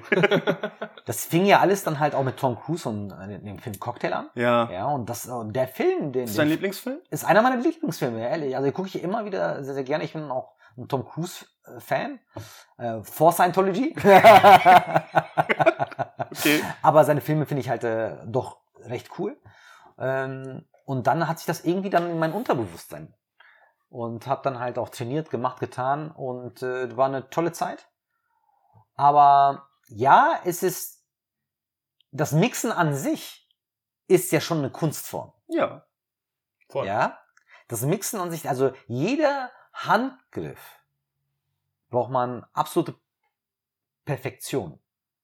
[1.05, 4.13] das fing ja alles dann halt auch mit Tom Cruise und äh, dem Film Cocktail
[4.13, 4.29] an.
[4.35, 4.69] Ja.
[4.71, 6.97] Ja, und das, und der Film, den, Ist dein den Lieblingsfilm?
[7.09, 8.55] ist einer meiner Lieblingsfilme, ehrlich.
[8.55, 10.03] Also gucke ich immer wieder sehr, sehr gerne.
[10.03, 12.19] Ich bin auch ein Tom Cruise-Fan.
[12.77, 13.95] Äh, vor Scientology.
[16.31, 16.61] Okay.
[16.81, 19.37] Aber seine Filme finde ich halt äh, doch recht cool.
[19.99, 23.13] Ähm, und dann hat sich das irgendwie dann in mein Unterbewusstsein.
[23.89, 26.11] Und habe dann halt auch trainiert, gemacht, getan.
[26.11, 27.89] Und äh, war eine tolle Zeit.
[28.95, 31.03] Aber ja, es ist,
[32.11, 33.49] das Mixen an sich
[34.07, 35.33] ist ja schon eine Kunstform.
[35.47, 35.85] Ja.
[36.69, 36.87] Voll.
[36.87, 37.19] Ja.
[37.67, 40.59] Das Mixen an sich, also jeder Handgriff
[41.89, 42.95] braucht man absolute
[44.05, 44.79] Perfektion.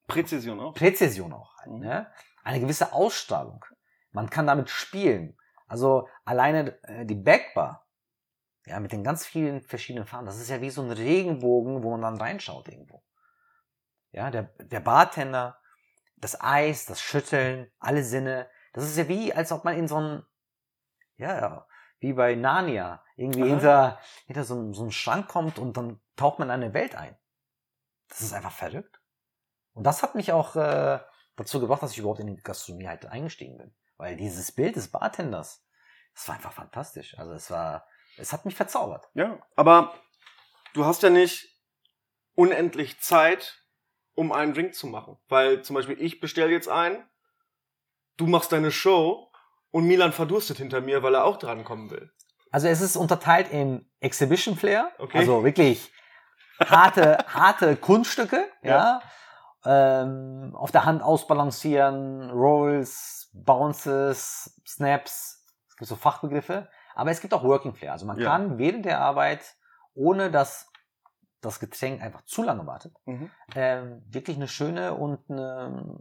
[0.08, 0.74] Präzision auch.
[0.74, 1.58] Präzision auch.
[1.58, 1.80] Halt, Mhm.
[1.80, 2.12] ne?
[2.43, 3.64] Eine gewisse Ausstrahlung.
[4.12, 5.38] Man kann damit spielen.
[5.68, 7.86] Also alleine äh, die Backbar,
[8.65, 11.91] ja, mit den ganz vielen verschiedenen Farben, das ist ja wie so ein Regenbogen, wo
[11.91, 13.03] man dann reinschaut irgendwo.
[14.11, 15.59] Ja, der, der Bartender,
[16.18, 19.99] das Eis, das Schütteln, alle Sinne, das ist ja wie, als ob man in so
[19.99, 20.26] ein,
[21.18, 21.68] ja,
[21.99, 23.49] wie bei Narnia, irgendwie Aha.
[23.49, 26.95] hinter, hinter so, einem- so einen Schrank kommt und dann taucht man in eine Welt
[26.95, 27.18] ein.
[28.09, 29.01] Das ist einfach verrückt.
[29.74, 30.99] Und das hat mich auch äh,
[31.36, 33.76] dazu gebracht, dass ich überhaupt in die Gastronomie halt eingestiegen bin.
[33.97, 35.63] Weil dieses Bild des Bartenders,
[36.13, 37.17] das war einfach fantastisch.
[37.17, 37.87] Also es war,
[38.17, 39.07] es hat mich verzaubert.
[39.13, 39.39] Ja.
[39.55, 39.93] Aber
[40.73, 41.47] du hast ja nicht
[42.35, 43.63] unendlich Zeit,
[44.13, 45.17] um einen Drink zu machen.
[45.27, 47.03] Weil zum Beispiel ich bestelle jetzt einen,
[48.17, 49.31] du machst deine Show
[49.71, 52.11] und Milan verdurstet hinter mir, weil er auch drankommen will.
[52.51, 55.17] Also es ist unterteilt in Exhibition Flair, Okay.
[55.19, 55.91] also wirklich
[56.63, 59.01] harte, harte Kunststücke, ja.
[59.65, 67.33] Ähm, auf der Hand ausbalancieren, Rolls, Bounces, Snaps, es gibt so Fachbegriffe, aber es gibt
[67.33, 67.91] auch Working Flair.
[67.93, 68.29] Also man Ja.
[68.29, 69.55] kann während der Arbeit,
[69.93, 70.71] ohne dass
[71.41, 73.29] das Getränk einfach zu lange wartet, Mhm.
[73.55, 75.99] ähm, wirklich eine schöne und eine,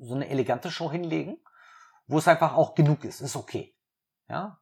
[0.00, 1.38] so eine elegante Show hinlegen,
[2.06, 3.20] wo es einfach auch genug ist.
[3.20, 3.74] Ist okay.
[4.28, 4.60] Ja?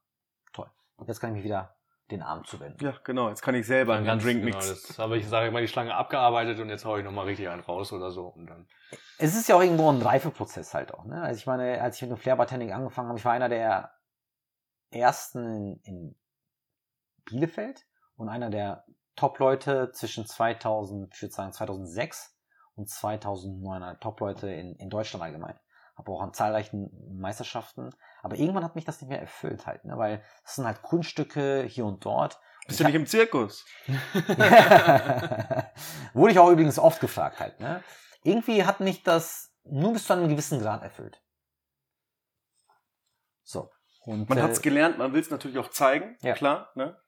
[0.52, 0.70] Toll.
[0.96, 1.75] Und jetzt kann ich mich wieder
[2.10, 2.84] den Arm zuwenden.
[2.84, 3.28] Ja, genau.
[3.28, 4.76] Jetzt kann ich selber Dann einen ganz Drink genau, mixen.
[4.86, 7.48] das habe ich, sage ich mal, die Schlange abgearbeitet und jetzt hau ich nochmal richtig
[7.48, 8.26] einen raus oder so.
[8.28, 8.66] Und dann.
[9.18, 11.04] Es ist ja auch irgendwo ein Reifeprozess halt auch.
[11.04, 11.20] Ne?
[11.20, 13.92] Also ich meine, als ich mit dem Flair Bartending angefangen habe, ich war einer der
[14.90, 16.16] ersten in, in
[17.24, 17.86] Bielefeld
[18.16, 18.84] und einer der
[19.16, 22.36] Top-Leute zwischen 2000, ich würde sagen 2006
[22.74, 25.58] und 2009, einer der Top-Leute in, in Deutschland allgemein.
[25.96, 27.90] Habe auch an zahlreichen Meisterschaften.
[28.26, 29.96] Aber irgendwann hat mich das nicht mehr erfüllt halt, ne?
[29.96, 32.40] weil es sind halt Kunststücke hier und dort.
[32.66, 33.64] Bist du nicht im Zirkus?
[36.12, 37.60] Wurde ich auch übrigens oft gefragt halt.
[37.60, 37.84] Ne?
[38.24, 41.22] Irgendwie hat mich das nur bis zu einem gewissen Grad erfüllt.
[43.44, 43.70] So.
[44.00, 46.18] Und, Man äh, hat's gelernt, man will es natürlich auch zeigen.
[46.20, 46.34] Ja.
[46.34, 47.00] Klar, ne?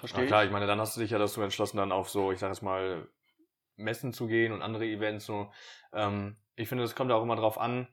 [0.00, 0.48] Verstehe klar, ich.
[0.48, 2.62] ich meine, dann hast du dich ja dazu entschlossen, dann auf so, ich sag jetzt
[2.62, 3.06] mal,
[3.76, 5.52] Messen zu gehen und andere Events so.
[5.92, 7.86] Ähm, ich finde, es kommt auch immer drauf an,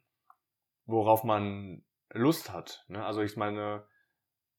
[0.85, 2.85] worauf man Lust hat.
[2.87, 3.03] Ne?
[3.03, 3.85] Also ich meine,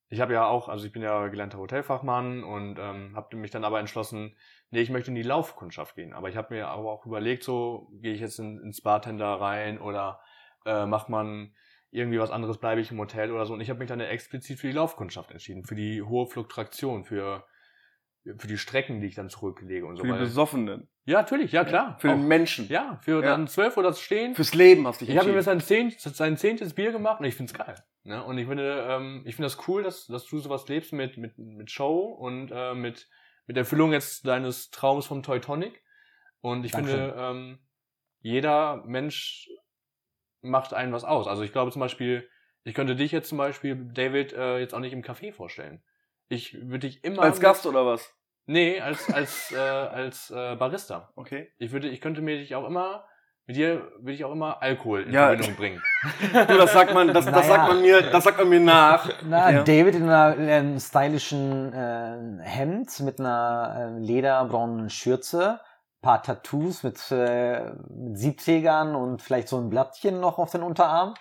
[0.08, 3.64] ich habe ja auch, also ich bin ja gelernter Hotelfachmann und ähm, habe mich dann
[3.64, 4.36] aber entschlossen,
[4.70, 6.12] nee, ich möchte in die Laufkundschaft gehen.
[6.12, 9.80] Aber ich habe mir aber auch überlegt, so gehe ich jetzt in, ins Bartender rein
[9.80, 10.20] oder
[10.66, 11.54] äh, macht man
[11.90, 13.54] irgendwie was anderes, bleibe ich im Hotel oder so.
[13.54, 17.46] Und ich habe mich dann explizit für die Laufkundschaft entschieden, für die hohe Fluktuation, für
[18.38, 20.88] für die Strecken, die ich dann zurücklege und so Für die Besoffenen.
[21.04, 21.96] Ja, natürlich, ja klar.
[21.98, 22.68] Für den Menschen.
[22.68, 23.30] ja, für Ja.
[23.30, 24.34] dann zwölf oder das Stehen.
[24.34, 27.26] Fürs Leben hast du dich Ich habe jetzt sein, zehnt, sein zehntes Bier gemacht und
[27.26, 27.74] ich find's geil.
[28.04, 28.22] Ne?
[28.22, 31.36] Und ich finde, ähm, ich finde das cool, dass, dass du sowas lebst mit, mit,
[31.38, 33.08] mit Show und äh, mit,
[33.46, 35.82] mit Erfüllung jetzt deines Traums vom Teutonic.
[36.40, 37.10] Und ich Dankeschön.
[37.10, 37.58] finde, ähm,
[38.20, 39.48] jeder Mensch
[40.42, 41.26] macht einen was aus.
[41.26, 42.28] Also ich glaube zum Beispiel,
[42.64, 45.82] ich könnte dich jetzt zum Beispiel, David, äh, jetzt auch nicht im Café vorstellen.
[46.32, 48.10] Ich würde dich immer Als Gast oder was?
[48.46, 51.10] Nee, als als äh, als äh, Barista.
[51.14, 51.52] Okay.
[51.58, 53.04] Ich würde, ich könnte mir dich auch immer,
[53.46, 55.26] mit dir würde ich auch immer Alkohol in Ja.
[55.26, 55.82] Verbindung bringen.
[56.32, 57.46] Du, das sagt man, das, das Naja.
[57.46, 59.10] sagt man mir, das sagt man mir nach.
[59.24, 59.62] Na, Ja.
[59.62, 65.60] David in einer ähm, stylischen äh, Hemd mit einer äh, lederbraunen Schürze,
[66.00, 71.12] paar Tattoos mit, äh, mit Siebträgern und vielleicht so ein Blattchen noch auf den Unterarm.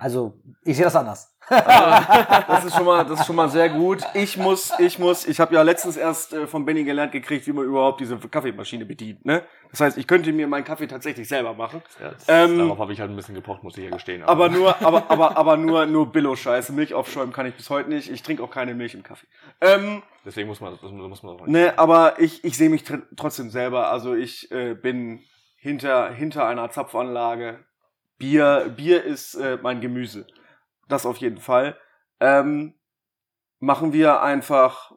[0.00, 0.34] Also,
[0.64, 1.34] ich sehe das anders.
[1.50, 4.02] Das ist schon mal, das ist schon mal sehr gut.
[4.14, 7.52] Ich muss, ich muss, ich habe ja letztens erst äh, von Benny gelernt gekriegt, wie
[7.52, 9.24] man überhaupt diese Kaffeemaschine bedient.
[9.24, 9.42] Ne?
[9.70, 11.82] Das heißt, ich könnte mir meinen Kaffee tatsächlich selber machen.
[12.00, 14.22] Ja, Ähm, darauf habe ich halt ein bisschen gepocht, muss ich ja gestehen.
[14.22, 16.72] Aber nur, aber, aber, aber nur, nur Billo-Scheiße.
[16.72, 18.10] Milch aufschäumen kann ich bis heute nicht.
[18.10, 19.26] Ich trinke auch keine Milch im Kaffee.
[19.60, 21.48] Ähm, deswegen muss man, das muss man auch nicht.
[21.48, 23.90] ne, aber ich, ich sehe mich tr trotzdem selber.
[23.90, 25.20] Also ich äh, bin
[25.56, 27.64] hinter, hinter einer Zapfanlage.
[28.18, 30.26] Bier, Bier ist äh, mein Gemüse.
[30.88, 31.78] Das auf jeden Fall.
[32.20, 32.74] Ähm,
[33.60, 34.92] machen wir einfach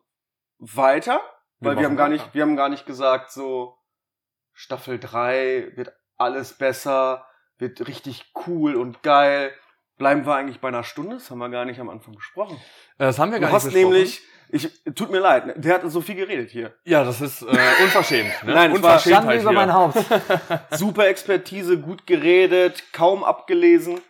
[0.57, 1.21] weiter,
[1.59, 2.23] weil wir machen haben gar weiter.
[2.23, 3.77] nicht, wir haben gar nicht gesagt, so
[4.53, 7.25] Staffel 3 wird alles besser,
[7.57, 9.51] wird richtig cool und geil.
[9.97, 11.15] Bleiben wir eigentlich bei einer Stunde?
[11.17, 12.57] Das haben wir gar nicht am Anfang besprochen.
[12.97, 13.93] Äh, Das haben wir Du gar hast nicht besprochen.
[13.93, 16.75] nämlich, ich, tut mir leid, ne, der hat so viel geredet hier.
[16.85, 17.45] Ja, das ist äh,
[17.83, 18.43] unverschämt.
[18.43, 18.53] Ne?
[18.53, 19.59] Nein, es war Schande Unverschämtheit über hier.
[19.59, 19.97] mein Haupt.
[20.71, 24.01] Super Expertise, gut geredet, kaum abgelesen.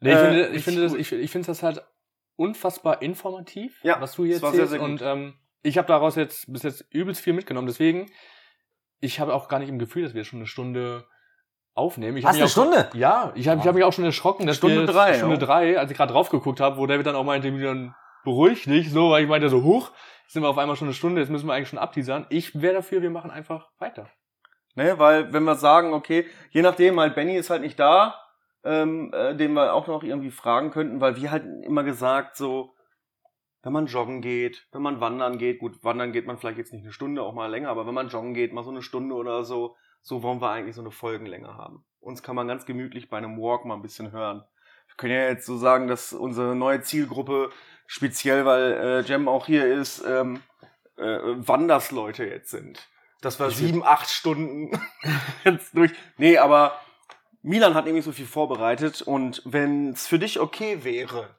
[0.00, 1.82] Nee, ich Äh, finde, ich finde, das, ich, ich finde das halt
[2.36, 4.72] unfassbar informativ, Ja, was du hier war sehr, erzählst.
[4.72, 7.66] sehr und ähm, ich habe daraus jetzt bis jetzt übelst viel mitgenommen.
[7.66, 8.10] Deswegen,
[9.00, 11.06] ich habe auch gar nicht im Gefühl, dass wir schon eine Stunde
[11.74, 12.16] aufnehmen.
[12.16, 12.88] Ich mich eine auch Stunde?
[12.94, 15.40] Ja, ich habe ich hab mich auch schon erschrocken, dass Stunde wir drei, Stunde ja.
[15.44, 17.94] drei, als ich gerade drauf geguckt habe, wo David dann auch meinte, dann
[18.24, 19.58] beruhig dich, so, weil ich meinte so,
[20.24, 22.26] jetzt sind wir auf einmal schon eine Stunde, jetzt müssen wir eigentlich schon abteasern.
[22.30, 24.08] Ich wäre dafür, wir machen einfach weiter.
[24.74, 28.14] Ne, weil wenn wir sagen, okay, je nachdem, halt Benny ist halt nicht da,
[28.66, 32.74] ähm, äh, den wir auch noch irgendwie fragen könnten, weil wir halt immer gesagt, so,
[33.62, 36.82] wenn man joggen geht, wenn man wandern geht, gut, wandern geht man vielleicht jetzt nicht
[36.82, 39.44] eine Stunde, auch mal länger, aber wenn man joggen geht, mal so eine Stunde oder
[39.44, 41.84] so, so wollen wir eigentlich so eine Folgenlänge haben.
[42.00, 44.44] Uns kann man ganz gemütlich bei einem Walk mal ein bisschen hören.
[44.86, 47.50] Wir können ja jetzt so sagen, dass unsere neue Zielgruppe,
[47.86, 50.40] speziell weil äh, Jem auch hier ist, ähm,
[50.96, 52.88] äh, Wandersleute jetzt sind.
[53.20, 54.70] Dass wir sieben, acht Stunden
[55.44, 55.92] jetzt durch.
[56.18, 56.78] Nee, aber
[57.46, 61.36] Milan hat nämlich so viel vorbereitet und wenn es für dich okay wäre,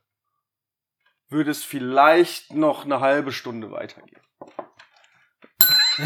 [1.27, 4.21] würde es vielleicht noch eine halbe Stunde weitergehen.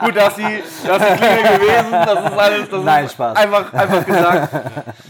[0.00, 3.36] Gut, dass sie, dass sie Klinge gewesen, das ist alles, das Nein, ist Spaß.
[3.36, 4.54] einfach, einfach gesagt,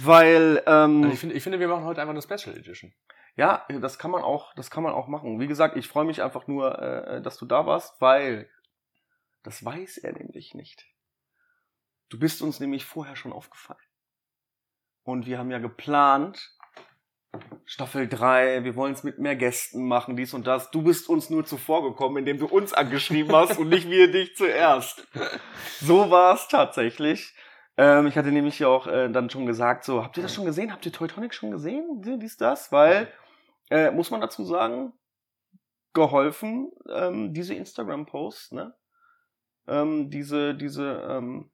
[0.03, 2.93] weil, ähm, Also ich, finde, ich finde, wir machen heute einfach eine Special Edition.
[3.37, 5.39] ja, das kann man auch, das kann man auch machen.
[5.39, 8.51] Wie gesagt, ich freue mich einfach nur, äh, dass du da warst, weil
[9.45, 10.85] das weiß er nämlich nicht.
[12.09, 13.81] Du bist uns nämlich vorher schon aufgefallen.
[15.03, 16.55] Und wir haben ja geplant,
[17.65, 20.71] Staffel 3, wir wollen es mit mehr Gästen machen, dies und das.
[20.71, 24.37] Du bist uns nur zuvor gekommen, indem du uns angeschrieben hast und nicht wir dich
[24.37, 25.07] zuerst.
[25.81, 27.35] So war es tatsächlich.
[27.77, 30.47] Ähm, ich hatte nämlich ja auch äh, dann schon gesagt, so, habt ihr das schon
[30.47, 30.73] gesehen?
[30.73, 32.03] Habt ihr Teutonic schon gesehen?
[32.03, 32.73] Dies, das?
[32.73, 33.13] Weil,
[33.71, 34.95] äh, muss man dazu sagen,
[35.93, 38.75] geholfen, ähm, diese Instagram-Posts, ne?
[39.67, 41.51] Ähm, diese, diese, ähm,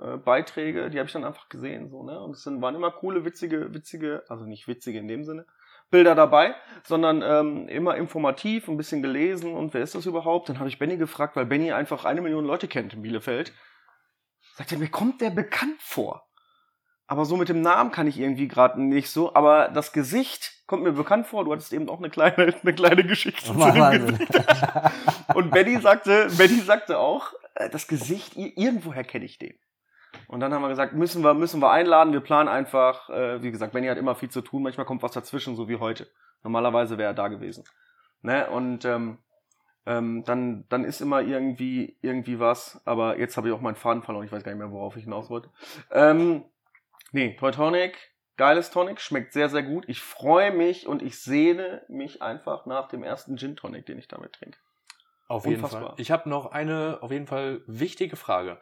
[0.00, 2.20] äh, Beiträge, die habe ich dann einfach gesehen, so, ne?
[2.20, 5.46] Und es sind, waren immer coole, witzige, witzige, also nicht witzige in dem Sinne,
[5.90, 10.48] Bilder dabei, sondern ähm, immer informativ, ein bisschen gelesen und wer ist das überhaupt?
[10.48, 13.52] Dann habe ich Benny gefragt, weil Benny einfach eine Million Leute kennt in Bielefeld.
[14.54, 16.26] Sagt er, mir kommt der bekannt vor.
[17.08, 19.34] Aber so mit dem Namen kann ich irgendwie gerade nicht so.
[19.34, 21.44] Aber das Gesicht kommt mir bekannt vor.
[21.44, 24.06] Du hattest eben auch eine kleine, eine kleine Geschichte zu dem.
[24.06, 24.32] Gesicht.
[25.34, 29.58] Und Benny sagte, Benny sagte auch, äh, das Gesicht, irgendwoher kenne ich den.
[30.30, 32.12] Und dann haben wir gesagt, müssen wir, müssen wir einladen.
[32.12, 34.62] Wir planen einfach, äh, wie gesagt, Benny hat immer viel zu tun.
[34.62, 36.06] Manchmal kommt was dazwischen, so wie heute.
[36.44, 37.64] Normalerweise wäre er da gewesen.
[38.22, 38.48] Ne?
[38.48, 39.18] Und ähm,
[39.86, 42.80] ähm, dann, dann ist immer irgendwie, irgendwie was.
[42.84, 44.24] Aber jetzt habe ich auch meinen Faden verloren.
[44.24, 45.50] Ich weiß gar nicht mehr, worauf ich hinaus wollte.
[45.90, 46.44] Ähm,
[47.10, 47.98] nee, Teutonic,
[48.36, 49.84] geiles Tonic, schmeckt sehr, sehr gut.
[49.88, 54.06] Ich freue mich und ich sehne mich einfach nach dem ersten Gin Tonic, den ich
[54.06, 54.58] damit trinke.
[55.26, 55.88] Auf jeden Unfassbar.
[55.88, 55.94] Fall.
[55.96, 58.60] Ich habe noch eine auf jeden Fall wichtige Frage.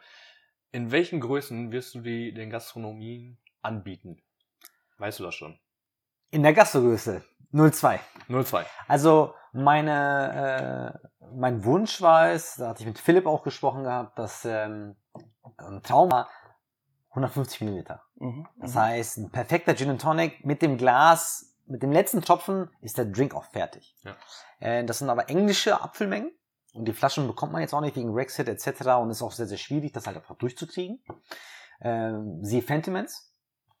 [0.71, 4.21] In welchen Größen wirst du die den Gastronomien anbieten?
[4.97, 5.57] Weißt du das schon?
[6.31, 7.99] In der Gastrogröße 02.
[8.29, 8.65] 02.
[8.87, 14.19] Also meine, äh, mein Wunsch war es, da hatte ich mit Philipp auch gesprochen gehabt,
[14.19, 14.95] dass ähm,
[15.57, 16.29] ein Traum war
[17.09, 18.03] 150 Milliliter.
[18.15, 18.47] Mhm.
[18.57, 22.99] Das heißt, ein perfekter Gin and Tonic mit dem Glas, mit dem letzten Tropfen ist
[22.99, 23.95] der Drink auch fertig.
[24.03, 24.15] Ja.
[24.59, 26.31] Äh, das sind aber englische Apfelmengen
[26.73, 28.87] und die Flaschen bekommt man jetzt auch nicht wegen Brexit etc.
[29.01, 31.03] und ist auch sehr, sehr schwierig, das halt einfach durchzukriegen.
[31.81, 33.33] Ähm, Sie Fentiments,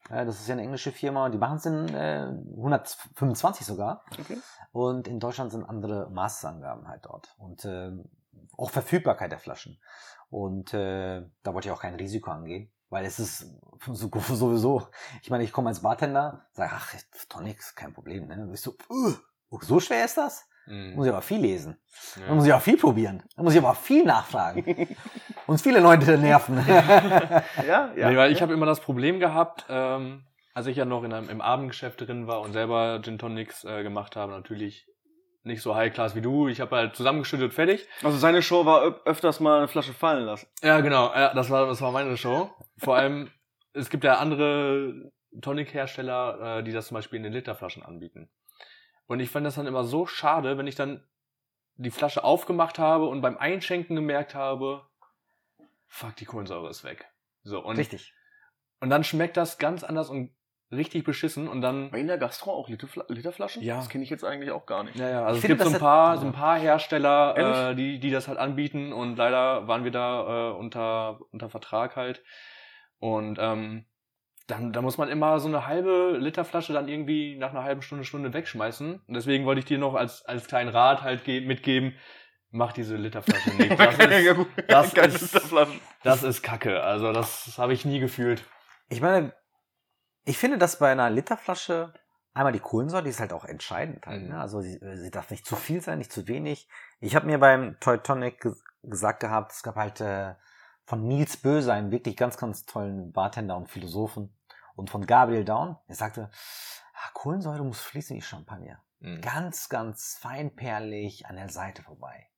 [0.09, 2.27] äh, das ist ja eine englische Firma, die machen es in äh,
[2.57, 4.03] 125 sogar.
[4.19, 4.37] Okay.
[4.71, 7.35] Und in Deutschland sind andere Maßangaben halt dort.
[7.37, 8.05] Und ähm,
[8.57, 9.79] auch Verfügbarkeit der Flaschen.
[10.29, 12.71] Und äh, da wollte ich auch kein Risiko angehen.
[12.89, 13.45] Weil es ist
[13.85, 14.87] so, sowieso,
[15.21, 16.93] ich meine, ich komme als Bartender, sage, ach,
[17.29, 18.27] Tonic ist kein Problem.
[18.27, 18.41] Ne?
[18.43, 19.13] Und ich so, uh,
[19.61, 20.48] so schwer ist das?
[20.69, 20.95] Mhm.
[20.95, 21.77] Muss ich aber viel lesen.
[22.15, 22.27] Ja.
[22.27, 23.23] Dann muss ich auch viel probieren.
[23.35, 24.87] Dann muss ich aber auch viel nachfragen.
[25.47, 26.63] Uns viele Leute nerven.
[27.67, 28.09] Ja, ja.
[28.09, 31.29] nee, weil ich habe immer das Problem gehabt, ähm, als ich ja noch in einem,
[31.29, 34.85] im Abendgeschäft drin war und selber Gin Tonics äh, gemacht habe, natürlich
[35.43, 36.47] nicht so High Class wie du.
[36.47, 37.87] Ich habe halt zusammengeschüttet, fertig.
[38.03, 40.47] Also seine Show war öf- öfters mal eine Flasche fallen lassen.
[40.61, 41.11] Ja, genau.
[41.13, 42.51] Ja, das war, das war meine Show.
[42.77, 43.29] Vor allem,
[43.73, 45.11] es gibt ja andere
[45.41, 48.29] Tonic-Hersteller, äh, die das zum Beispiel in den Literflaschen anbieten.
[49.09, 51.03] Und ich fand das dann immer so schade, wenn ich dann
[51.77, 54.87] die Flasche aufgemacht habe und beim Einschenken gemerkt habe,
[55.87, 57.09] fuck, die Kohlensäure ist weg.
[57.41, 58.13] So, und, Richtig.
[58.81, 60.35] und dann schmeckt das ganz anders und
[60.71, 63.63] richtig beschissen und dann War in der Gastro auch Literfla Literflaschen?
[63.63, 63.77] Ja.
[63.77, 64.95] Das kenne ich jetzt eigentlich auch gar nicht.
[64.99, 67.99] Ja, ja, also Ich es gibt so ein paar, so ein paar Hersteller, äh, die,
[67.99, 72.23] die das halt anbieten und leider waren wir da äh, unter, unter Vertrag halt.
[72.99, 73.85] Und ähm,
[74.49, 78.03] dann, da muss man immer so eine halbe Literflasche dann irgendwie nach einer halben Stunde,
[78.03, 79.01] Stunde wegschmeißen.
[79.07, 81.95] Und deswegen wollte ich dir noch als, als kleinen Rat halt ge mitgeben,
[82.51, 83.79] mach diese Literflasche nicht.
[83.79, 86.81] Das ist, das ist- das ist Kacke.
[86.81, 88.43] Also das habe ich nie gefühlt.
[88.89, 89.33] Ich meine,
[90.25, 91.93] ich finde, dass bei einer Literflasche
[92.33, 94.23] einmal die Kohlensäure, die ist halt auch entscheidend halt.
[94.23, 94.29] Mhm.
[94.29, 94.39] Ne?
[94.39, 96.67] Also sie, sie darf nicht zu viel sein, nicht zu wenig.
[96.99, 100.35] Ich habe mir beim Teutonic ge gesagt gehabt, es gab halt äh,
[100.85, 104.33] von Niels Böse, einem wirklich ganz, ganz tollen Bartender und Philosophen,
[104.79, 105.77] und von Gabriel Down.
[105.87, 106.31] Er sagte,
[106.93, 108.81] ah, Kohlensäure muss fließen wie Champagner.
[108.99, 109.21] Mhm.
[109.21, 112.29] Ganz, ganz feinperlig an der Seite vorbei.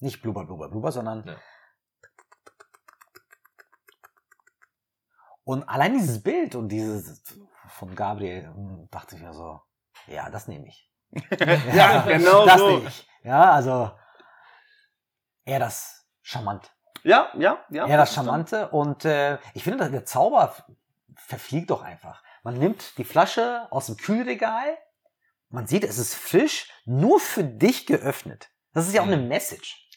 [0.00, 1.36] Nicht blubber, blubber, blubber, sondern Ja.
[5.44, 7.22] Und allein dieses Bild und dieses
[7.66, 9.60] von Gabriel hm, dachte ich mir so,
[10.06, 10.90] ja, das nehme ich.
[11.74, 12.68] Ja, genau das so.
[12.70, 13.08] nehme ich.
[13.24, 13.90] Ja, also
[15.44, 16.72] eher das Charmant.
[17.02, 17.86] Ja, ja, ja.
[17.86, 20.54] eher das Charmante und äh, ich finde, der Zauber
[21.16, 22.22] verfliegt doch einfach.
[22.42, 24.76] Man nimmt die Flasche aus dem Kühlregal,
[25.48, 28.48] man sieht, es ist frisch, nur für dich geöffnet.
[28.72, 29.12] Das ist ja auch Mhm.
[29.12, 29.88] eine Message.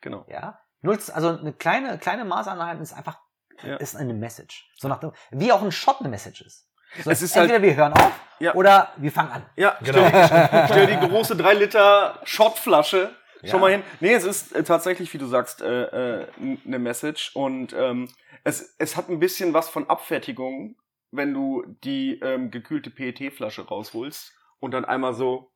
[0.00, 0.24] Genau.
[0.28, 3.20] Ja, Null, also eine kleine, kleine Maßeinheit ist einfach,
[3.62, 3.76] Ja.
[3.76, 4.68] ist eine Message.
[4.76, 6.68] So nach dem, wie auch ein Shot eine Message ist.
[7.04, 8.54] So, Es ist halt entweder wir hören auf Ja.
[8.54, 9.46] oder wir fangen an.
[9.54, 10.06] Ja, Genau.
[10.26, 13.50] stell, stell die große 3 Liter Shotflasche Ja.
[13.50, 13.82] schon mal hin.
[14.00, 16.26] Nee, es ist äh, tatsächlich, wie du sagst, äh, äh,
[16.66, 18.08] eine Message und ähm,
[18.44, 20.76] es, es hat ein bisschen was von Abfertigung,
[21.10, 25.52] wenn du die ähm, gekühlte PET-Flasche rausholst und dann einmal so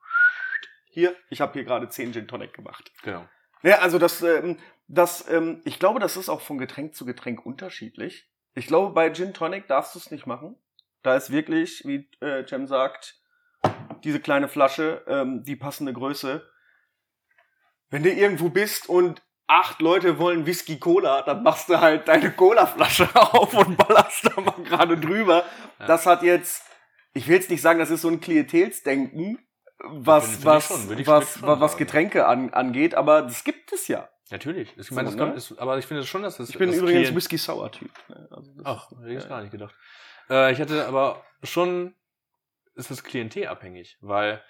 [0.88, 2.90] hier, ich habe hier gerade 10 Gin Tonic gemacht.
[3.02, 3.28] Genau.
[3.62, 4.58] Ja, also das, ähm,
[4.88, 8.30] das, ähm, ich glaube, das ist auch von Getränk zu Getränk unterschiedlich.
[8.54, 10.56] Ich glaube, bei Gin Tonic darfst du es nicht machen.
[11.02, 13.20] Da ist wirklich, wie äh, Cem sagt,
[14.04, 16.48] diese kleine Flasche, ähm, die passende Größe.
[17.90, 22.32] Wenn du irgendwo bist und acht Leute wollen Whisky Cola, dann machst du halt deine
[22.32, 25.44] Cola-Flasche auf und ballerst da mal gerade drüber.
[25.78, 25.86] Ja.
[25.86, 26.62] Das hat jetzt,
[27.14, 29.38] ich will jetzt nicht sagen, das ist so ein Klientelsdenken,
[29.78, 31.76] was, was, schon, was, was, was.
[31.76, 34.08] Getränke an, angeht, aber das gibt es ja.
[34.30, 34.76] Natürlich.
[34.76, 35.22] Ich So, meine, das ne?
[35.22, 36.48] kommt, ist, aber ich finde schon, dass das.
[36.48, 37.90] Ich bin das übrigens Klient- Whisky Sour Typ.
[38.08, 38.26] ne?
[38.32, 39.28] Also Ach, hätte ich ja.
[39.28, 39.74] gar nicht gedacht.
[40.28, 41.94] Äh, ich hätte aber schon,
[42.74, 44.42] ist das klientelabhängig, weil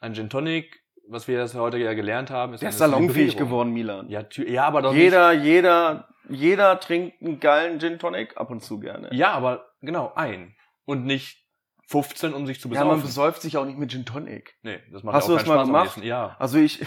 [0.00, 3.72] ein Gin Tonic, was wir jetzt heute ja gelernt haben, ist Der ist salonfähig geworden,
[3.72, 4.08] Milan.
[4.08, 8.78] Ja, ja, aber doch jeder, jeder, jeder trinkt einen geilen Gin Tonic ab und zu
[8.80, 9.08] gerne.
[9.08, 10.54] Nicht, ja, aber genau, ein.
[10.84, 11.44] Und nicht
[11.88, 13.02] 15, um sich zu Ja, man besaufen.
[13.02, 14.56] besäuft sich auch nicht mit Gin Tonic.
[14.62, 16.06] nee, das macht Hast ja du auch das keinen mal Spaß gemacht?
[16.06, 16.36] Ja.
[16.38, 16.80] Also ich.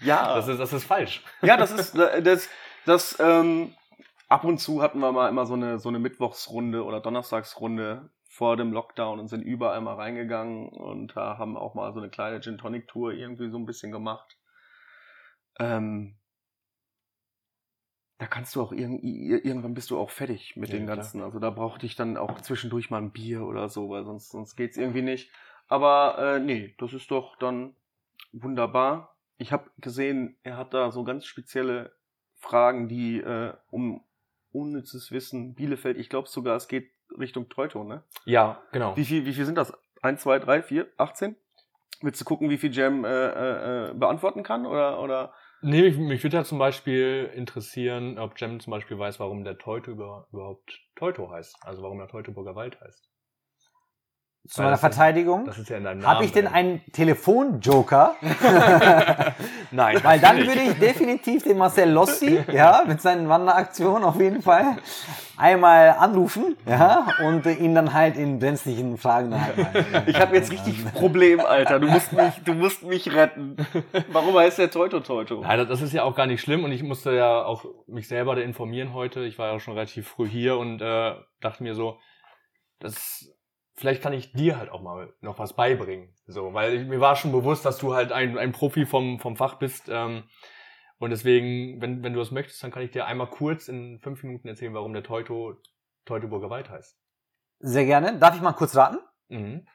[0.00, 0.34] ja.
[0.34, 1.22] Das ist, das ist falsch.
[1.42, 2.48] ja, das ist das,
[2.86, 3.74] das ähm,
[4.28, 8.56] ab und zu hatten wir mal immer so eine so eine Mittwochsrunde oder Donnerstagsrunde vor
[8.56, 12.40] dem Lockdown und sind überall mal reingegangen und äh, haben auch mal so eine kleine
[12.40, 14.36] Gin Tonic Tour irgendwie so ein bisschen gemacht.
[15.60, 16.16] Ähm,
[18.18, 20.96] da kannst du auch irgendwie irgendwann bist du auch fertig mit Ja, den klar.
[20.96, 21.22] ganzen.
[21.22, 24.56] Also da brauchte ich dann auch zwischendurch mal ein Bier oder so, weil sonst sonst
[24.56, 25.30] geht's irgendwie nicht.
[25.68, 27.76] Aber äh, nee, das ist doch dann
[28.32, 29.16] wunderbar.
[29.38, 31.94] Ich habe gesehen, er hat da so ganz spezielle
[32.34, 34.02] Fragen, die äh, um
[34.50, 38.02] unnützes Wissen, Bielefeld, ich glaube sogar, es geht Richtung Teuto, ne?
[38.24, 38.96] Ja, genau.
[38.96, 39.72] Wie viel, wie viel sind das?
[40.02, 41.36] 1, 2, 3, 4, 18?
[42.02, 44.66] Willst du gucken, wie viel Jam äh, äh, äh, beantworten kann?
[44.66, 45.32] Oder, oder?
[45.62, 49.56] Nee, mich, mich würde ja zum Beispiel interessieren, ob Jem zum Beispiel weiß, warum der
[49.56, 51.56] Teuto über, überhaupt Teuto heißt.
[51.62, 53.08] Also warum der Teutoburger Wald heißt.
[54.46, 56.14] Zu meiner Verteidigung Das ist ja in deinem Namen.
[56.16, 58.14] habe ich denn einen Telefonjoker,
[59.70, 59.98] Nein.
[60.02, 64.76] weil dann würde ich definitiv den Marcel Lossi, ja, mit seinen Wanderaktionen auf jeden Fall
[65.38, 70.52] einmal anrufen, ja, und ihn dann halt in brenzlichen Fragen dann halt Ich habe jetzt
[70.52, 71.80] richtig ein Problem, Alter.
[71.80, 73.56] Du musst mich, du musst mich retten.
[74.12, 75.40] Warum heißt der Teuto Teuto?
[75.40, 78.34] Nein, das ist ja auch gar nicht schlimm und ich musste ja auch mich selber
[78.36, 79.24] da informieren heute.
[79.24, 81.98] Ich war ja auch schon relativ früh hier und äh, dachte mir so,
[82.78, 83.33] das
[83.74, 86.14] vielleicht kann ich dir halt auch mal noch was beibringen.
[86.26, 89.36] So, weil ich, mir war schon bewusst, dass du halt ein, ein Profi vom, vom
[89.36, 89.88] Fach bist.
[89.88, 90.24] Ähm,
[90.98, 94.22] und deswegen, wenn, wenn du das möchtest, dann kann ich dir einmal kurz in fünf
[94.22, 95.56] Minuten erzählen, warum der Teuto
[96.04, 96.98] Teutoburger Wald heißt.
[97.60, 98.18] Sehr gerne.
[98.18, 98.98] Darf ich mal kurz raten?
[99.28, 99.66] Mhm.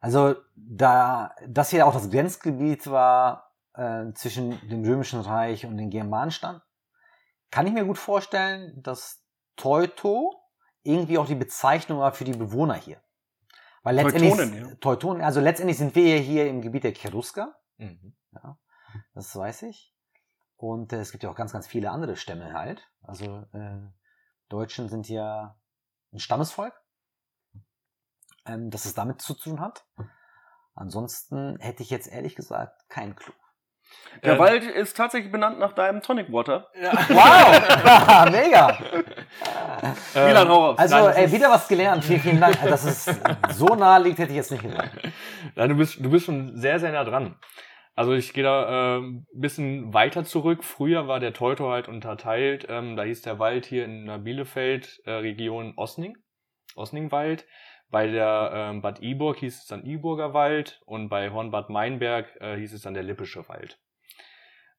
[0.00, 5.90] Also, da das hier auch das Grenzgebiet war äh, zwischen dem Römischen Reich und den
[5.90, 6.60] Germanenstamm,
[7.50, 9.24] kann ich mir gut vorstellen, dass
[9.56, 10.39] Teuto
[10.82, 13.00] irgendwie auch die Bezeichnung war für die Bewohner hier.
[13.82, 14.74] Weil letztendlich, Teutonen, ja.
[14.76, 18.14] Teutonen, also letztendlich sind wir ja hier im Gebiet der Cherusker, Mhm.
[19.14, 19.94] das weiß ich.
[20.56, 22.86] Und äh, es gibt ja auch ganz, ganz viele andere Stämme halt.
[23.00, 23.78] Also äh,
[24.50, 25.58] Deutschen sind ja
[26.12, 26.74] ein Stammesvolk,
[28.44, 29.86] ähm, dass es damit zu tun hat.
[30.74, 33.32] Ansonsten hätte ich jetzt ehrlich gesagt keinen Clou.
[34.22, 36.68] Der Äh, Wald ist tatsächlich benannt nach deinem Tonic Water.
[36.74, 38.30] Wow!
[38.30, 38.78] Mega!
[40.14, 40.78] Äh, Milan, hau raus.
[40.78, 42.04] Also Nein, ey, wieder was gelernt.
[42.04, 42.60] Vielen, vielen Dank.
[42.62, 44.90] Dass es so nahe liegt, hätte ich jetzt nicht gedacht.
[45.54, 47.36] Nein, du bist, du bist schon sehr, sehr nah dran.
[47.96, 50.64] Also ich gehe da äh, ein bisschen weiter zurück.
[50.64, 52.66] Früher war der Teuto halt unterteilt.
[52.68, 56.16] Ähm, da hieß der Wald hier in der Bielefeld-Region Osning,
[56.76, 57.46] Osningwald.
[57.90, 62.56] Bei der ähm, Bad Iburg hieß es dann Iburger Wald und bei Hornbad Meinberg äh,
[62.56, 63.80] hieß es dann der Lippische Wald.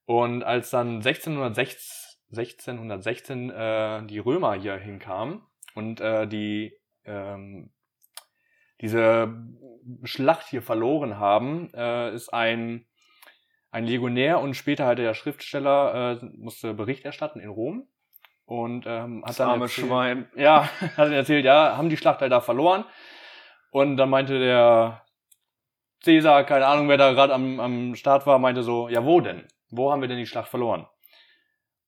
[0.06, 5.42] Und als dann 1616, 1616 äh, die Römer hier hinkamen
[5.74, 6.74] und äh, die
[7.04, 7.70] ähm,
[8.80, 9.32] diese
[10.02, 12.86] Schlacht hier verloren haben, äh, ist ein,
[13.70, 17.86] ein Legionär und später halt der Schriftsteller äh, musste Bericht erstatten in Rom
[18.52, 20.28] und ähm, hat Das dann arme erzählt, Schwein.
[20.36, 22.84] ja, hat dann erzählt, ja, haben die Schlacht halt da verloren
[23.70, 25.02] und dann meinte der
[26.02, 29.48] Cäsar, keine Ahnung, wer da gerade am, am Start war, meinte so, ja, wo denn?
[29.70, 30.86] Wo haben wir denn die Schlacht verloren?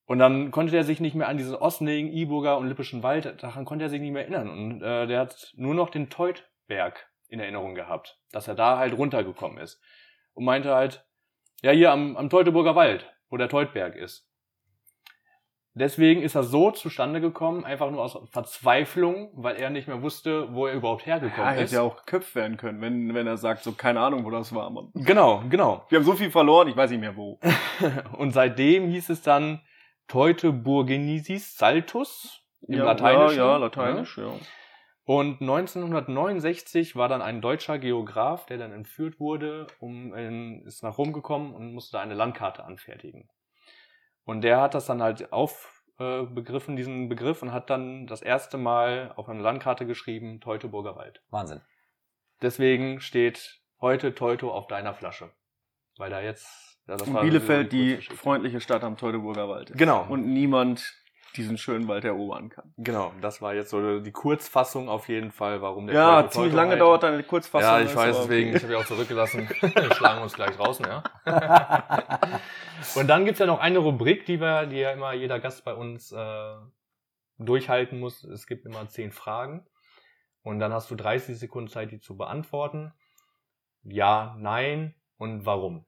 [0.06, 3.66] Und dann konnte er sich nicht mehr an diesen Osnegen, Iburger und Lippischen Wald, daran
[3.66, 4.48] konnte er sich nicht mehr erinnern.
[4.48, 8.96] Und äh, der hat nur noch den Teutberg in Erinnerung gehabt, dass er da halt
[8.96, 9.82] runtergekommen ist.
[10.32, 11.04] Und meinte halt,
[11.62, 14.30] ja, hier am, am Teutoburger Wald, wo der Teutberg ist.
[15.76, 20.54] Deswegen ist er so zustande gekommen, einfach nur aus Verzweiflung, weil er nicht mehr wusste,
[20.54, 23.64] wo er überhaupt Ja, hergekommen hätte ja auch geköpft werden können, wenn, wenn er sagt,
[23.64, 24.90] so keine Ahnung, wo das war, Mann.
[24.94, 25.84] Genau, genau.
[25.88, 27.40] Wir haben so viel verloren, ich weiß nicht mehr wo.
[28.16, 29.62] Und seitdem hieß es dann
[30.06, 33.38] Teutoburgenisis Saltus im ja, Lateinischen.
[33.38, 34.30] Ja, ja, lateinisch, ja.
[35.06, 40.96] Und 1969 war dann ein deutscher Geograf, der dann entführt wurde, um, in, ist nach
[40.96, 43.28] Rom gekommen und musste da eine Landkarte anfertigen.
[44.24, 49.12] Und der hat das dann halt aufbegriffen, diesen Begriff, und hat dann das erste Mal
[49.16, 51.22] auf eine Landkarte geschrieben, Teutoburger Wald.
[51.30, 51.60] Wahnsinn.
[52.42, 55.30] Deswegen steht heute Teuto auf deiner Flasche.
[55.96, 56.46] Weil da jetzt...
[56.86, 59.78] Ja, das Und war Bielefeld, die freundliche Stadt am Teutoburger Wald ist.
[59.78, 60.04] Genau.
[60.06, 60.94] Und niemand
[61.36, 62.72] diesen schönen Wald erobern kann.
[62.76, 66.76] Genau, das war jetzt so die Kurzfassung auf jeden Fall, warum der Ja, ziemlich lange
[66.76, 67.68] dauert deine Kurzfassung.
[67.68, 68.56] Ja, ich weiß, deswegen, okay.
[68.56, 69.48] ich habe ja auch zurückgelassen.
[69.94, 71.02] Schlagen uns gleich draußen, ja.
[72.94, 75.74] Und dann gibt's ja noch eine Rubrik, die wir, die ja immer jeder Gast bei
[75.74, 76.54] uns äh,
[77.38, 78.24] durchhalten muss.
[78.24, 79.66] Es gibt immer zehn Fragen.
[80.42, 82.92] Und dann hast du 30 Sekunden Zeit, die zu beantworten.
[83.82, 85.86] Ja, nein und warum.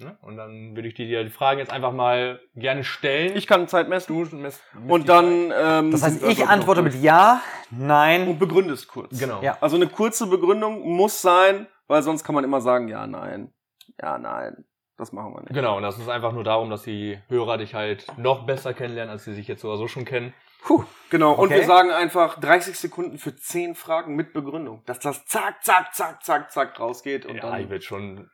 [0.00, 0.16] Ne?
[0.22, 3.36] Und dann würde ich dir die Fragen jetzt einfach mal gerne stellen.
[3.36, 4.14] Ich kann Zeit messen.
[4.30, 5.52] du misst die Und dann.
[5.54, 6.94] Ähm, Das heißt, ich antworte mit.
[6.94, 8.26] Ja, Nein.
[8.26, 9.18] Und begründest kurz.
[9.18, 9.42] Genau.
[9.42, 9.58] Ja.
[9.60, 13.52] Also eine kurze Begründung muss sein, weil sonst kann man immer sagen, ja, nein.
[14.00, 14.64] Ja, nein.
[14.96, 15.54] Das machen wir nicht.
[15.54, 19.10] Genau, und das ist einfach nur darum, dass die Hörer dich halt noch besser kennenlernen,
[19.10, 20.34] als sie sich jetzt so oder so schon kennen.
[20.62, 21.32] Puh, genau.
[21.32, 21.60] Und Okay.
[21.60, 24.82] wir sagen einfach 30 Sekunden für 10 Fragen mit Begründung.
[24.84, 27.70] Dass das zack, zack, zack, zack, zack rausgeht und ja, ich dann.
[27.70, 28.30] würde schon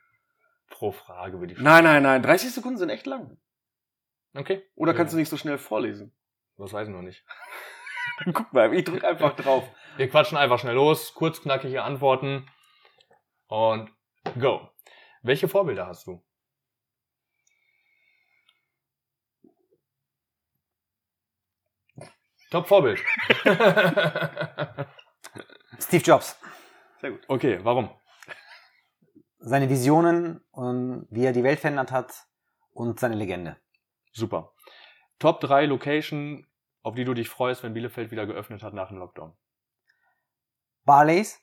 [0.69, 1.61] pro Frage würde ich.
[1.61, 2.23] Nein, nein, nein.
[2.23, 3.37] 30 Sekunden sind echt lang.
[4.35, 4.63] Okay.
[4.75, 5.17] Oder kannst ja.
[5.17, 6.13] du nicht so schnell vorlesen?
[6.59, 7.25] Das weiß ich noch nicht.
[8.33, 9.65] Guck mal, ich drück einfach drauf.
[9.97, 12.49] Wir quatschen einfach schnell los, kurz knackige Antworten
[13.49, 13.91] und
[14.39, 14.69] go.
[15.23, 16.23] Welche Vorbilder hast du?
[22.51, 23.01] Top Vorbild.
[25.81, 26.39] Steve Jobs.
[27.01, 27.21] Sehr gut.
[27.29, 27.91] okay, warum?
[29.39, 32.27] Seine Visionen und wie er die Welt verändert hat
[32.73, 33.57] und seine Legende.
[34.13, 34.53] Super.
[35.19, 36.47] Top 3 Location,
[36.83, 39.37] auf die du dich freust, wenn Bielefeld wieder geöffnet hat nach dem Lockdown.
[40.85, 41.41] Barleys,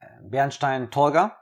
[0.00, 1.38] äh, Bernstein, Tolga.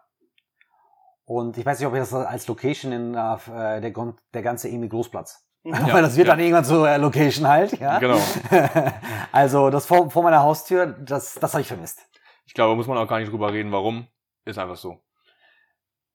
[1.25, 4.69] Und ich weiß nicht, ob ich das als Location in äh, der, Grund- der ganze
[4.69, 5.47] Emil Großplatz.
[5.63, 6.35] Ja, Weil das wird ja.
[6.35, 7.99] dann irgendwann zur äh, Location halt, ja.
[7.99, 8.19] Genau.
[9.33, 12.09] also das vor, vor meiner Haustür, das, das habe ich vermisst.
[12.47, 14.09] Ich glaube, muss man auch gar nicht drüber reden, warum.
[14.51, 15.01] Ist einfach so.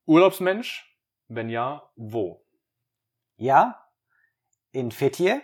[0.05, 0.93] Urlaubsmensch?
[1.29, 2.45] Wenn ja, wo?
[3.37, 3.89] Ja,
[4.71, 5.41] in Fethiye.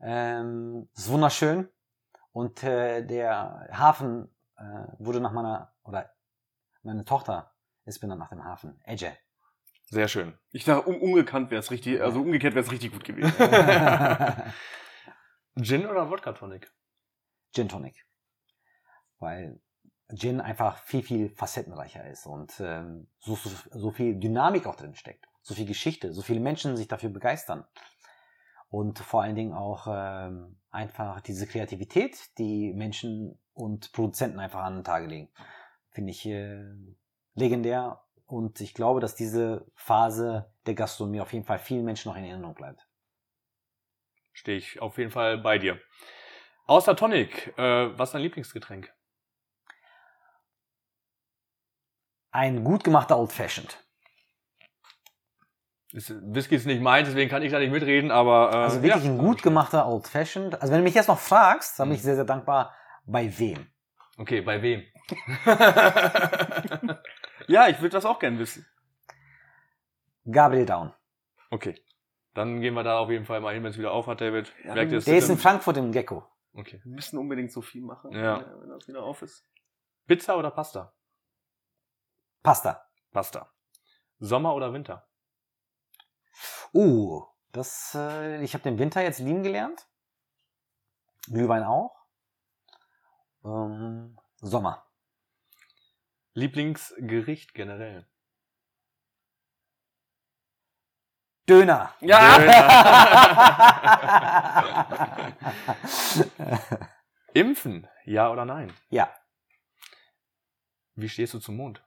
[0.00, 1.70] Ähm, ist wunderschön.
[2.32, 4.28] Und äh, der Hafen
[4.58, 4.62] äh,
[4.98, 6.14] wurde nach meiner, oder
[6.82, 7.54] meine Tochter
[7.86, 8.78] ist benannt nach dem Hafen.
[8.84, 9.16] Edge.
[9.84, 10.38] Sehr schön.
[10.50, 13.32] Ich dachte, um, umgekannt wäre es richtig, also umgekehrt wäre es richtig gut gewesen.
[15.62, 16.70] Gin oder Wodka Tonic?
[17.54, 18.04] Gin Tonic.
[19.18, 19.58] Weil
[20.14, 24.94] Gin einfach viel, viel facettenreicher ist und ähm, so, so, so viel Dynamik auch drin
[24.94, 25.26] steckt.
[25.42, 27.64] So viel Geschichte, so viele Menschen sich dafür begeistern.
[28.68, 34.76] Und vor allen Dingen auch ähm, einfach diese Kreativität, die Menschen und Produzenten einfach an
[34.76, 35.28] den Tage legen.
[35.90, 36.64] Finde ich äh,
[37.34, 38.02] legendär.
[38.26, 42.24] Und ich glaube, dass diese Phase der Gastronomie auf jeden Fall vielen Menschen noch in
[42.24, 42.86] Erinnerung bleibt.
[44.32, 45.80] Stehe ich auf jeden Fall bei dir.
[46.66, 48.92] Außer Tonic, äh, was ist dein Lieblingsgetränk?
[52.36, 53.82] Ein gut gemachter Old Fashioned.
[55.92, 58.50] Ist, Whisky ist nicht meins, deswegen kann ich da nicht mitreden, aber.
[58.52, 59.10] Äh, Also wirklich ja.
[59.10, 60.60] ein gut gemachter Old Fashioned.
[60.60, 62.74] Also wenn du mich jetzt noch fragst, dann bin ich sehr, sehr dankbar,
[63.06, 63.66] bei wem.
[64.18, 64.82] Okay, bei wem?
[67.46, 68.66] ja, ich würde das auch gern wissen.
[70.30, 70.92] Gabriel Down.
[71.50, 71.74] okay.
[72.34, 74.52] Dann gehen wir da auf jeden Fall mal hin, wenn es wieder auf hat, David.
[74.62, 74.92] Ja, Merkt?
[75.06, 76.22] Der ist in Frankfurt im Gecko.
[76.52, 76.82] Okay.
[76.84, 78.40] Wir müssen unbedingt so viel machen, Ja.
[78.40, 79.42] wenn- wenn das wieder auf ist.
[80.06, 80.92] Pizza oder Pasta?
[82.46, 82.88] Pasta.
[83.10, 83.50] Pasta.
[84.20, 85.08] Sommer oder Winter?
[86.72, 89.88] Uh, das, äh, ich habe den Winter jetzt lieben gelernt.
[91.26, 92.06] Glühwein auch.
[93.44, 94.86] Ähm, Sommer.
[96.34, 98.08] Lieblingsgericht generell.
[101.48, 101.94] Döner.
[107.34, 108.72] Impfen, ja oder nein?
[108.90, 109.12] ja.
[110.94, 111.85] Wie stehst du zum Mond?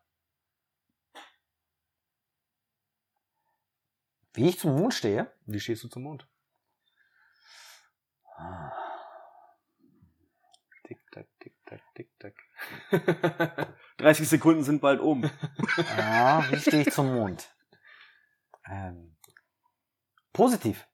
[4.39, 5.29] Wie ich zum Mond stehe.
[5.47, 6.25] Wie stehst du zum Mond?
[10.87, 13.75] Tick, tack, tick, tack, tick, tack.
[13.97, 15.29] 30 Sekunden sind bald um.
[15.97, 17.53] Ja, wie stehe ich zum Mond?
[18.65, 19.17] Ähm,
[20.31, 20.87] positiv.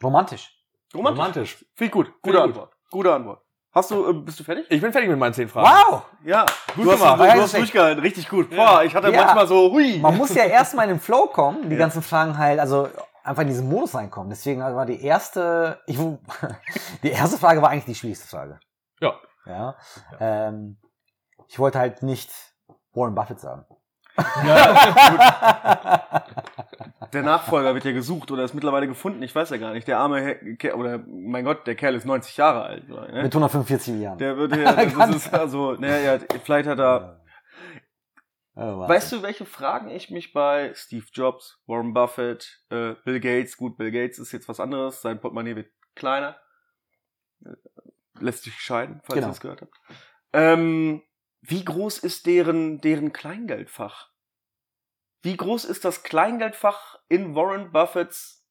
[0.00, 0.56] Romantisch.
[0.94, 1.56] Romantisch.
[1.74, 2.22] Finde ich gut.
[2.22, 2.76] Gute ich Antwort.
[2.92, 3.44] Gute Antwort.
[3.72, 4.66] Hast du, äh, bist du fertig?
[4.68, 5.68] Ich bin fertig mit meinen zehn Fragen.
[5.68, 6.02] Wow!
[6.24, 6.44] Ja.
[6.74, 7.20] Gut du hast, gemacht.
[7.20, 8.00] du, Ja, du hast durchgehalten.
[8.02, 8.50] Richtig gut.
[8.50, 9.24] Boah, ich hatte Ja.
[9.24, 9.98] manchmal so, hui.
[10.00, 11.78] Man muss ja erstmal in den Flow kommen, die Ja.
[11.80, 12.88] ganzen Fragen halt, also
[13.22, 14.28] einfach in diesen Modus reinkommen.
[14.30, 15.98] Deswegen war die erste, ich,
[17.02, 18.58] die erste Frage war eigentlich die schwierigste Frage.
[19.00, 19.14] Ja.
[19.46, 19.76] Ja.
[20.18, 20.78] Ähm,
[21.46, 22.30] ich wollte halt nicht
[22.92, 23.64] Warren Buffett sagen.
[27.12, 29.20] Der Nachfolger wird ja gesucht oder ist mittlerweile gefunden.
[29.22, 29.88] Ich weiß ja gar nicht.
[29.88, 32.88] Der arme Herr, Kerl- oder mein Gott, der Kerl ist 90 Jahre alt.
[32.88, 33.22] oder, Ne?
[33.24, 34.18] Mit 145 Jahren.
[34.18, 37.20] Der wird ja, das ist also, naja, vielleicht hat er.
[38.54, 43.56] Oh, Weißt du, welche Fragen ich mich bei Steve Jobs, Warren Buffett, äh, Bill Gates,
[43.56, 46.36] gut, Bill Gates ist jetzt was anderes, sein Portemonnaie wird kleiner.
[47.44, 47.50] Äh,
[48.18, 49.26] Lässt sich scheiden, falls Genau.
[49.28, 49.74] ihr das gehört habt.
[50.34, 51.02] Ähm,
[51.40, 54.09] wie groß ist deren, deren Kleingeldfach?
[55.22, 58.46] Wie groß ist das Kleingeldfach in Warren Buffetts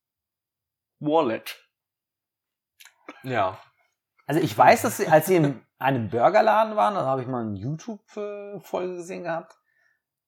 [0.99, 1.57] Wallet?
[3.23, 3.59] Ja.
[4.27, 7.41] Also ich weiß, dass sie, als sie in einem Burgerladen waren, da habe ich mal
[7.41, 9.57] eine YouTube-Folge gesehen gehabt,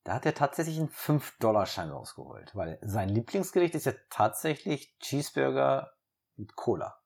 [0.04, 2.56] da hat er tatsächlich einen 5-Dollar-Schein rausgeholt.
[2.56, 5.94] Weil sein Lieblingsgericht ist ja tatsächlich Cheeseburger
[6.38, 6.98] mit Cola.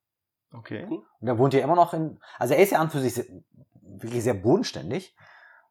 [0.53, 0.86] Okay.
[0.86, 3.26] Und er wohnt ja immer noch in, also er ist ja an für sich sehr,
[3.82, 5.18] wirklich sehr bodenständig.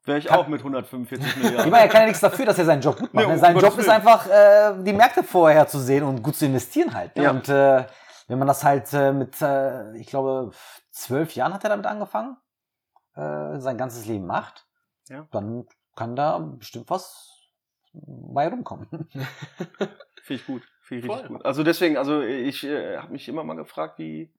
[0.05, 1.71] Wäre ich Kann- auch mit 145 Ich Milliarden.
[1.71, 3.27] meine, er kann ja nichts dafür, dass er seinen Job gut macht.
[3.27, 3.91] Nee, um Sein Job ist Willen.
[3.91, 7.17] einfach, äh, die Märkte vorher zu sehen und gut zu investieren halt.
[7.17, 7.23] Ne?
[7.25, 7.31] Ja.
[7.31, 7.87] Und äh,
[8.29, 10.51] wenn man das halt äh, mit, äh, ich glaube,
[10.91, 12.37] zwölf Jahren hat er damit angefangen,
[13.15, 14.67] äh, sein ganzes Leben macht,
[15.09, 15.27] Ja.
[15.33, 15.67] dann
[15.97, 17.31] kann da bestimmt was
[17.93, 18.89] bei rumkommen.
[19.13, 20.63] Finde ich gut.
[20.83, 21.37] Finde ich richtig Voll.
[21.37, 21.47] gut.
[21.47, 24.35] Also deswegen, also ich äh, habe mich immer mal gefragt, wie,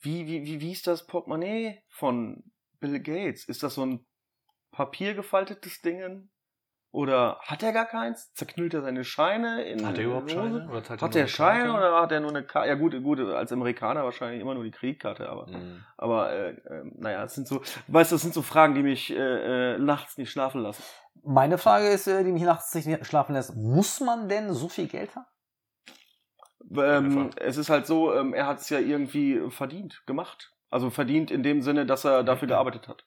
[0.00, 2.42] wie, wie, wie, wie ist das Portemonnaie von
[2.80, 3.44] Bill Gates?
[3.44, 4.06] Ist das so ein
[4.78, 6.30] papiergefaltetes Ding?
[6.90, 8.32] Oder hat er gar keins?
[8.32, 10.30] Zerknüllt er seine Scheine in Hat er überhaupt?
[10.30, 10.66] Scheine?
[10.70, 12.68] Oder Hat nur er eine Scheine oder hat er nur eine Karte?
[12.68, 15.84] Ja gut, gut, als Amerikaner wahrscheinlich immer nur die Kreditkarte, aber Mhm.
[15.98, 19.10] aber äh, äh, naja, es sind so, weißt du, das sind so Fragen, die mich
[19.10, 20.82] äh, äh, nachts nicht schlafen lassen.
[21.24, 24.86] Meine Frage ist, äh, die mich nachts nicht schlafen lässt, muss man denn so viel
[24.86, 25.26] Geld haben?
[26.76, 30.52] Ähm, es ist halt so, ähm, er hat es ja irgendwie verdient, gemacht.
[30.70, 33.04] Also verdient in dem Sinne, dass er dafür gearbeitet hat.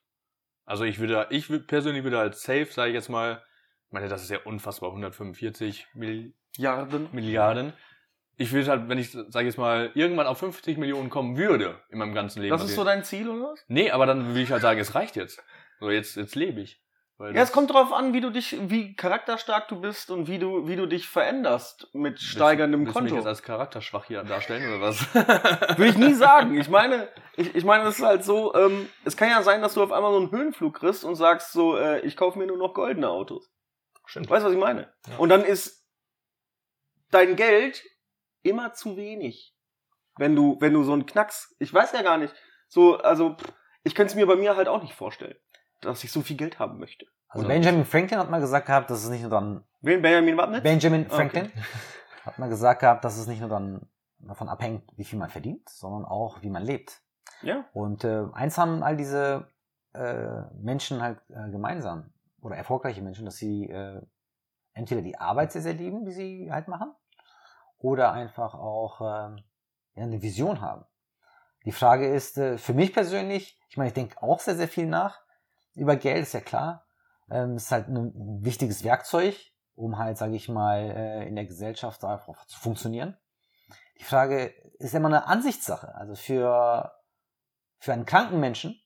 [0.71, 3.43] Also ich würde, ich persönlich würde als Safe, sage ich jetzt mal,
[3.87, 7.09] ich meine, das ist ja unfassbar, 145 Mill Milliarden.
[7.11, 7.73] Milliarden.
[8.37, 11.81] Ich würde halt, wenn ich, sage ich jetzt mal, irgendwann auf 50 Millionen kommen würde
[11.89, 12.55] in meinem ganzen Leben.
[12.55, 13.65] Das ist so dein Ziel, oder was?
[13.67, 15.43] Nee, aber dann würde ich halt sagen, es reicht jetzt.
[15.81, 16.81] So, jetzt, jetzt lebe ich.
[17.21, 20.67] Ja, es kommt drauf an, wie du dich, wie charakterstark du bist und wie du,
[20.67, 23.21] wie du dich veränderst mit steigerndem willst, willst du mich Konto.
[23.23, 25.13] jetzt als charakterschwach hier darstellen oder was?
[25.77, 26.57] Würde ich nie sagen.
[26.59, 29.75] Ich meine, ich, ich meine, es ist halt so, ähm, es kann ja sein, dass
[29.75, 32.57] du auf einmal so einen Höhenflug kriegst und sagst so, äh, ich kaufe mir nur
[32.57, 33.51] noch goldene Autos.
[34.05, 34.29] Stimmt.
[34.29, 34.93] Weißt du, was ich meine?
[35.07, 35.17] Ja.
[35.17, 35.87] Und dann ist
[37.11, 37.83] dein Geld
[38.41, 39.55] immer zu wenig.
[40.17, 42.33] Wenn du, wenn du so einen Knacks, ich weiß ja gar nicht,
[42.67, 43.35] so, also,
[43.83, 45.37] ich könnte es mir bei mir halt auch nicht vorstellen,
[45.81, 47.05] dass ich so viel Geld haben möchte.
[47.27, 50.37] Also Oder- Benjamin Franklin hat mal gesagt gehabt, dass es nicht nur dann Wen, Benjamin
[50.37, 50.63] Wattnitz?
[50.63, 51.51] Benjamin Ah, Franklin
[52.25, 53.87] hat mal gesagt gehabt, dass es nicht nur dann
[54.19, 57.01] davon abhängt, wie viel man verdient, sondern auch, wie man lebt.
[57.41, 57.65] Ja.
[57.73, 59.47] Und äh, eins haben all diese
[59.93, 64.01] äh, Menschen halt äh, gemeinsam, oder erfolgreiche Menschen, dass sie äh,
[64.73, 66.93] entweder die Arbeit sehr, sehr lieben, die sie halt machen,
[67.79, 69.43] oder einfach auch ähm,
[69.95, 70.85] ja, eine Vision haben.
[71.65, 74.85] Die Frage ist, äh, für mich persönlich, ich meine, ich denke auch sehr, sehr viel
[74.85, 75.21] nach
[75.75, 76.85] über Geld, ist ja klar.
[77.29, 79.35] Ähm, ist halt ein wichtiges Werkzeug,
[79.75, 83.17] um halt, sage ich mal, äh, in der Gesellschaft zu funktionieren.
[83.99, 84.47] Die Frage
[84.79, 85.93] ist immer eine Ansichtssache.
[85.95, 86.91] Also für,
[87.79, 88.81] für einen kranken Menschen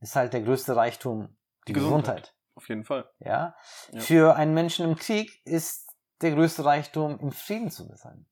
[0.00, 1.36] ist halt der größte Reichtum
[1.66, 2.02] die, Die Gesundheit.
[2.04, 2.34] Gesundheit.
[2.54, 3.10] Auf jeden Fall.
[3.18, 3.54] Ja?
[3.92, 4.00] Ja.
[4.00, 8.26] Für einen Menschen im Krieg ist der größte Reichtum, im Frieden zu sein.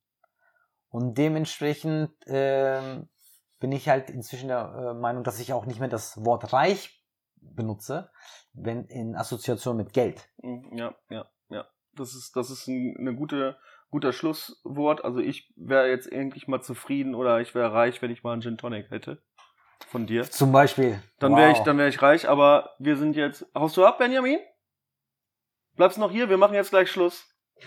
[0.88, 3.08] Und dementsprechend ähm,
[3.58, 7.03] bin ich halt inzwischen der äh, Meinung, dass ich auch nicht mehr das Wort reich
[7.54, 8.10] benutze,
[8.52, 10.28] wenn in Assoziation mit Geld.
[10.42, 11.66] Mhm, Ja, ja, ja.
[11.94, 13.56] Das ist, das ist ein, eine gute,
[13.90, 15.04] guter Schlusswort.
[15.04, 18.42] Also ich wäre jetzt eigentlich mal zufrieden oder ich wäre reich, wenn ich mal einen
[18.42, 19.22] Gin Tonic hätte.
[19.88, 20.24] Von dir.
[20.30, 21.00] Zum Beispiel.
[21.18, 21.58] Dann wäre Wow.
[21.58, 23.46] ich, dann wäre ich reich, aber wir sind jetzt.
[23.54, 24.38] Haust du ab, Benjamin?
[25.76, 26.28] Bleibst noch hier?
[26.28, 27.24] Wir machen jetzt gleich Schluss.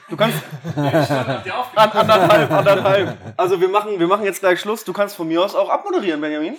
[0.09, 0.41] Du kannst.
[0.75, 3.17] An, anderthalb, anderthalb.
[3.37, 4.83] Also wir machen, wir machen jetzt gleich Schluss.
[4.83, 6.57] Du kannst von mir aus auch abmoderieren, Benjamin.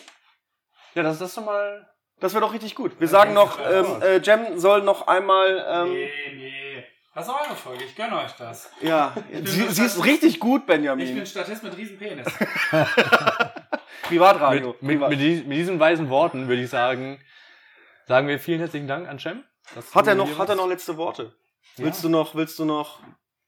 [0.95, 1.87] Ja, das ist doch mal.
[2.21, 2.99] Das wäre doch richtig gut.
[2.99, 5.65] Wir sagen noch, ähm, äh, Jem soll noch einmal.
[5.69, 6.85] Ähm, Nee, nee.
[7.15, 8.71] Das ist eure Folge, ich gönne euch das.
[8.81, 9.13] Ja,
[9.43, 11.27] sie, sie ist richtig gut, Ich bin Benjamin.
[11.27, 12.29] Statist mit riesen Penis.
[14.05, 14.69] Privatradio.
[14.69, 15.11] Mit, mit, Privat.
[15.11, 17.21] mit, mit diesen weisen Worten würde ich sagen,
[18.07, 19.43] sagen wir vielen herzlichen Dank an Cem.
[19.93, 21.35] Hat er noch, hat er noch letzte Worte?
[21.77, 21.87] Ja.
[21.87, 23.01] Willst du noch, willst du noch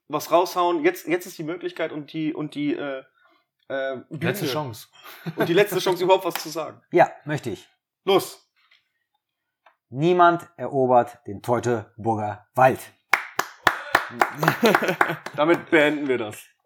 [0.09, 0.85] was raushauen?
[0.85, 3.05] Jetzt, jetzt ist die Möglichkeit und die und die äh,
[3.69, 3.99] äh.
[4.11, 4.89] Letzte Chance.
[5.37, 6.83] und die letzte Chance überhaupt was zu sagen.
[6.91, 7.69] Ja, möchte ich.
[8.05, 8.50] Los.
[9.93, 12.79] Niemand erobert den Teutoburger Wald.
[15.35, 16.51] Damit beenden wir das.